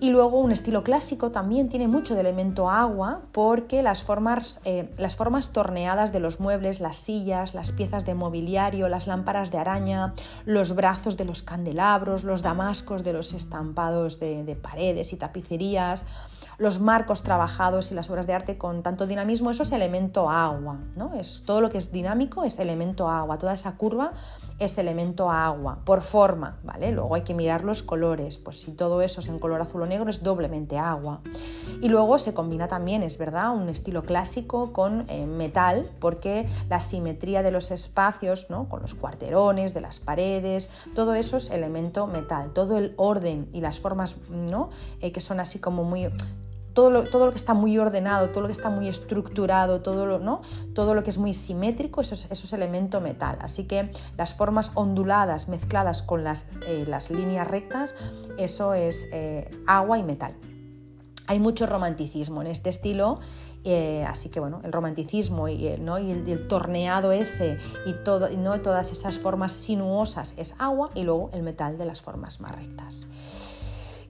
Y 0.00 0.10
luego 0.10 0.40
un 0.40 0.50
estilo 0.50 0.82
clásico 0.82 1.30
también 1.30 1.68
tiene 1.68 1.86
mucho 1.86 2.14
de 2.14 2.22
elemento 2.22 2.68
agua 2.68 3.20
porque 3.30 3.84
las 3.84 4.02
formas, 4.02 4.60
eh, 4.64 4.92
las 4.98 5.14
formas 5.14 5.52
torneadas 5.52 6.12
de 6.12 6.18
los 6.18 6.40
muebles, 6.40 6.80
las 6.80 6.96
sillas, 6.96 7.54
las 7.54 7.70
piezas 7.70 8.04
de 8.04 8.14
mobiliario, 8.14 8.88
las 8.88 9.06
lámparas 9.06 9.52
de 9.52 9.58
araña, 9.58 10.14
los 10.44 10.74
brazos 10.74 11.16
de 11.16 11.24
los 11.24 11.44
candelabros, 11.44 12.24
los 12.24 12.42
damascos 12.42 13.04
de 13.04 13.12
los 13.12 13.32
estampados 13.32 14.18
de 14.18 14.58
paredes 14.60 15.12
y 15.12 15.16
tapicerías, 15.16 16.04
los 16.62 16.80
marcos 16.80 17.24
trabajados 17.24 17.90
y 17.90 17.94
las 17.94 18.08
obras 18.08 18.28
de 18.28 18.34
arte 18.34 18.56
con 18.56 18.82
tanto 18.82 19.08
dinamismo, 19.08 19.50
eso 19.50 19.64
es 19.64 19.72
elemento 19.72 20.30
agua, 20.30 20.78
¿no? 20.94 21.12
Es, 21.14 21.42
todo 21.44 21.60
lo 21.60 21.70
que 21.70 21.78
es 21.78 21.90
dinámico 21.90 22.44
es 22.44 22.60
elemento 22.60 23.08
agua, 23.08 23.36
toda 23.36 23.52
esa 23.52 23.72
curva 23.76 24.12
es 24.60 24.78
elemento 24.78 25.28
agua, 25.28 25.80
por 25.84 26.02
forma, 26.02 26.60
¿vale? 26.62 26.92
Luego 26.92 27.16
hay 27.16 27.22
que 27.22 27.34
mirar 27.34 27.64
los 27.64 27.82
colores, 27.82 28.38
pues 28.38 28.60
si 28.60 28.70
todo 28.70 29.02
eso 29.02 29.20
es 29.20 29.26
en 29.26 29.40
color 29.40 29.60
azul 29.60 29.82
o 29.82 29.86
negro 29.86 30.08
es 30.08 30.22
doblemente 30.22 30.78
agua. 30.78 31.20
Y 31.80 31.88
luego 31.88 32.18
se 32.18 32.32
combina 32.32 32.68
también, 32.68 33.02
es 33.02 33.18
verdad, 33.18 33.50
un 33.50 33.68
estilo 33.68 34.04
clásico 34.04 34.72
con 34.72 35.04
eh, 35.08 35.26
metal, 35.26 35.90
porque 35.98 36.46
la 36.70 36.78
simetría 36.78 37.42
de 37.42 37.50
los 37.50 37.72
espacios, 37.72 38.50
¿no? 38.50 38.68
Con 38.68 38.82
los 38.82 38.94
cuarterones, 38.94 39.74
de 39.74 39.80
las 39.80 39.98
paredes, 39.98 40.70
todo 40.94 41.14
eso 41.14 41.38
es 41.38 41.50
elemento 41.50 42.06
metal, 42.06 42.52
todo 42.52 42.78
el 42.78 42.94
orden 42.96 43.48
y 43.52 43.62
las 43.62 43.80
formas, 43.80 44.16
¿no? 44.30 44.70
Eh, 45.00 45.10
que 45.10 45.20
son 45.20 45.40
así 45.40 45.58
como 45.58 45.82
muy 45.82 46.04
todo 46.74 46.90
lo, 46.90 47.04
todo 47.04 47.26
lo, 47.26 47.32
que 47.32 47.38
está 47.38 47.54
muy 47.54 47.78
ordenado, 47.78 48.30
todo 48.30 48.42
lo 48.42 48.46
que 48.48 48.52
está 48.52 48.70
muy 48.70 48.88
estructurado, 48.88 49.80
todo 49.80 50.06
lo, 50.06 50.18
¿no? 50.18 50.42
todo 50.74 50.94
lo 50.94 51.02
que 51.02 51.10
es 51.10 51.18
muy 51.18 51.34
simétrico, 51.34 52.00
eso 52.00 52.14
es, 52.14 52.52
elemento 52.52 53.00
metal. 53.00 53.38
Así 53.40 53.66
que 53.66 53.90
las 54.16 54.34
formas 54.34 54.72
onduladas 54.74 55.48
mezcladas 55.48 56.02
con 56.02 56.24
las, 56.24 56.46
eh, 56.66 56.84
las 56.86 57.10
líneas 57.10 57.46
rectas, 57.46 57.94
eso 58.38 58.74
es 58.74 59.08
eh, 59.12 59.50
agua 59.66 59.98
y 59.98 60.02
metal. 60.02 60.34
Hay 61.26 61.38
mucho 61.38 61.66
romanticismo 61.66 62.42
en 62.42 62.48
este 62.48 62.68
estilo 62.68 63.20
eh, 63.64 64.04
así 64.08 64.28
que 64.28 64.40
bueno, 64.40 64.60
el 64.64 64.72
romanticismo 64.72 65.48
y, 65.48 65.76
¿no? 65.78 65.98
y 65.98 66.10
el, 66.10 66.48
torneado 66.48 67.12
ese 67.12 67.58
y, 67.86 67.92
todo, 68.04 68.28
¿no? 68.30 68.60
todas 68.60 68.90
esas 68.90 69.18
formas 69.18 69.52
sinuosas 69.52 70.34
es 70.36 70.54
agua 70.58 70.90
y 70.94 71.04
luego 71.04 71.30
el 71.32 71.42
metal 71.42 71.78
de 71.78 71.86
las 71.86 72.02
formas 72.02 72.40
más 72.40 72.52
rectas. 72.52 73.06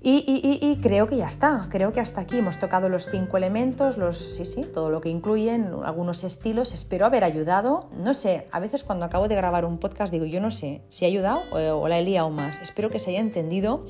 Y, 0.05 0.79
creo 0.83 1.07
que 1.07 1.17
ya 1.17 1.27
está, 1.27 1.69
creo 1.71 1.93
que 1.93 2.01
hasta 2.01 2.23
aquí. 2.23 2.39
Hemos 2.39 2.59
tocado 2.59 2.89
los 2.89 3.09
cinco 3.09 3.37
elementos, 3.37 3.99
los, 3.99 4.19
sí, 4.19 4.45
sí, 4.45 4.65
todo 4.65 4.91
lo 4.91 5.01
que 5.01 5.11
incluyen, 5.11 5.71
algunos 5.85 6.25
estilos, 6.25 6.75
espero 6.75 7.07
haber 7.07 7.23
ayudado, 7.23 7.89
no 7.97 8.13
sé, 8.15 8.49
a 8.51 8.59
veces 8.59 8.83
cuando 8.83 9.05
acabo 9.07 9.29
de 9.29 9.37
grabar 9.37 9.65
un 9.65 9.79
podcast 9.79 10.13
digo, 10.13 10.25
yo 10.25 10.41
no 10.41 10.51
sé 10.51 10.83
si 10.89 11.05
ha 11.05 11.09
ayudado 11.09 11.43
o, 11.53 11.87
la 11.89 11.99
he 11.99 12.03
liado 12.03 12.31
más, 12.31 12.59
espero 12.61 12.91
que 12.91 12.99
se 12.99 13.11
haya 13.11 13.21
entendido, 13.21 13.87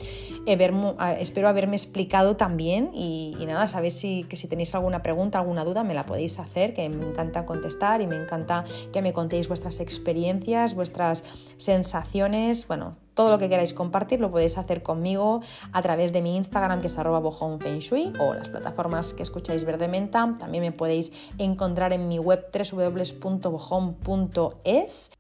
espero 0.46 1.48
haberme 1.48 1.76
explicado 1.76 2.36
también 2.36 2.90
y, 2.92 3.34
nada, 3.46 3.68
sabéis 3.68 3.94
si, 3.94 4.24
que 4.24 4.36
si 4.36 4.48
tenéis 4.48 4.74
alguna 4.74 5.02
pregunta, 5.02 5.38
alguna 5.38 5.64
duda, 5.64 5.82
me 5.82 5.94
la 5.94 6.04
podéis 6.04 6.38
hacer, 6.38 6.74
que 6.74 6.88
me 6.90 7.08
encanta 7.08 7.46
contestar 7.46 8.02
y 8.02 8.06
me 8.06 8.16
encanta 8.16 8.64
que 8.92 9.00
me 9.00 9.14
contéis 9.14 9.48
vuestras 9.48 9.80
experiencias, 9.80 10.74
vuestras 10.74 11.24
sensaciones, 11.56 12.66
bueno, 12.66 12.96
todo 13.14 13.30
lo 13.30 13.38
que 13.38 13.48
queráis 13.48 13.72
compartir 13.74 14.20
lo 14.20 14.30
podéis 14.30 14.58
hacer 14.58 14.82
conmigo 14.82 15.40
a 15.72 15.82
través 15.82 16.12
de 16.12 16.22
mi 16.22 16.36
Instagram 16.36 16.80
que 16.80 16.86
es 16.88 16.98
arroba 16.98 17.20
bojonfengshui 17.20 18.12
o 18.18 18.34
las 18.34 18.48
plataformas 18.48 19.14
que 19.14 19.22
escucháis 19.22 19.64
Verdementa. 19.64 20.36
También 20.38 20.62
me 20.62 20.72
podéis 20.72 21.12
encontrar 21.38 21.92
en 21.92 22.08
mi 22.08 22.18
web 22.18 22.46
www.bojon.es. 22.52 23.52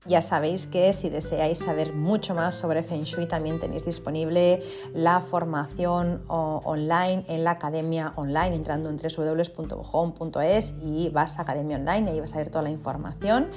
Ya 0.06 0.22
sabéis 0.22 0.66
que 0.66 0.92
si 0.92 1.08
deseáis 1.08 1.58
saber 1.58 1.92
mucho 1.92 2.34
más 2.34 2.54
sobre 2.56 2.82
Feng 2.82 3.04
Shui 3.04 3.26
también 3.26 3.58
tenéis 3.58 3.84
disponible 3.84 4.62
la 4.94 5.20
formación 5.20 6.22
online 6.28 7.24
en 7.28 7.44
la 7.44 7.52
academia 7.52 8.12
online 8.16 8.54
entrando 8.56 8.88
en 8.88 8.96
www.bojon.es 8.96 10.74
y 10.82 11.08
vas 11.10 11.38
a 11.38 11.42
academia 11.42 11.76
online 11.76 12.10
y 12.10 12.14
ahí 12.14 12.20
vas 12.20 12.34
a 12.34 12.38
ver 12.38 12.48
toda 12.48 12.62
la 12.62 12.70
información. 12.70 13.50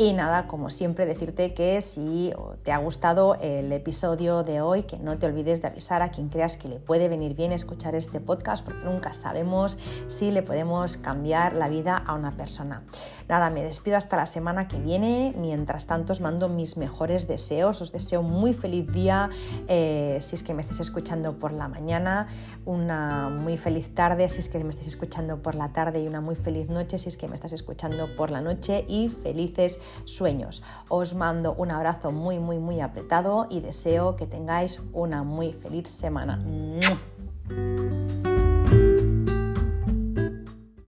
Y 0.00 0.12
nada, 0.12 0.46
como 0.46 0.70
siempre, 0.70 1.06
decirte 1.06 1.54
que 1.54 1.80
si 1.80 2.32
te 2.62 2.70
ha 2.70 2.78
gustado 2.78 3.34
el 3.40 3.72
episodio 3.72 4.44
de 4.44 4.60
hoy, 4.60 4.84
que 4.84 4.96
no 4.96 5.16
te 5.16 5.26
olvides 5.26 5.60
de 5.60 5.66
avisar 5.66 6.02
a 6.02 6.12
quien 6.12 6.28
creas 6.28 6.56
que 6.56 6.68
le 6.68 6.78
puede 6.78 7.08
venir 7.08 7.34
bien 7.34 7.50
escuchar 7.50 7.96
este 7.96 8.20
podcast, 8.20 8.64
porque 8.64 8.84
nunca 8.84 9.12
sabemos 9.12 9.76
si 10.06 10.30
le 10.30 10.44
podemos 10.44 10.98
cambiar 10.98 11.52
la 11.52 11.68
vida 11.68 11.96
a 11.96 12.14
una 12.14 12.36
persona. 12.36 12.84
Nada, 13.28 13.50
me 13.50 13.64
despido 13.64 13.96
hasta 13.96 14.16
la 14.16 14.26
semana 14.26 14.68
que 14.68 14.78
viene. 14.78 15.34
Mientras 15.36 15.86
tanto, 15.86 16.12
os 16.12 16.20
mando 16.20 16.48
mis 16.48 16.76
mejores 16.76 17.26
deseos. 17.26 17.82
Os 17.82 17.90
deseo 17.90 18.20
un 18.20 18.30
muy 18.30 18.54
feliz 18.54 18.86
día 18.92 19.30
eh, 19.66 20.18
si 20.20 20.36
es 20.36 20.44
que 20.44 20.54
me 20.54 20.60
estáis 20.60 20.78
escuchando 20.78 21.40
por 21.40 21.50
la 21.50 21.66
mañana, 21.66 22.28
una 22.64 23.30
muy 23.30 23.58
feliz 23.58 23.92
tarde 23.94 24.28
si 24.28 24.38
es 24.38 24.48
que 24.48 24.62
me 24.62 24.70
estáis 24.70 24.86
escuchando 24.86 25.42
por 25.42 25.56
la 25.56 25.72
tarde 25.72 26.00
y 26.00 26.06
una 26.06 26.20
muy 26.20 26.36
feliz 26.36 26.68
noche 26.68 26.98
si 26.98 27.08
es 27.08 27.16
que 27.16 27.26
me 27.26 27.34
estás 27.34 27.52
escuchando 27.52 28.14
por 28.14 28.30
la 28.30 28.40
noche 28.40 28.84
y 28.88 29.08
felices 29.08 29.80
sueños. 30.04 30.62
Os 30.88 31.14
mando 31.14 31.54
un 31.54 31.70
abrazo 31.70 32.12
muy, 32.12 32.38
muy, 32.38 32.58
muy 32.58 32.80
apretado 32.80 33.46
y 33.50 33.60
deseo 33.60 34.16
que 34.16 34.26
tengáis 34.26 34.80
una 34.92 35.22
muy 35.22 35.52
feliz 35.52 35.88
semana. 35.90 36.38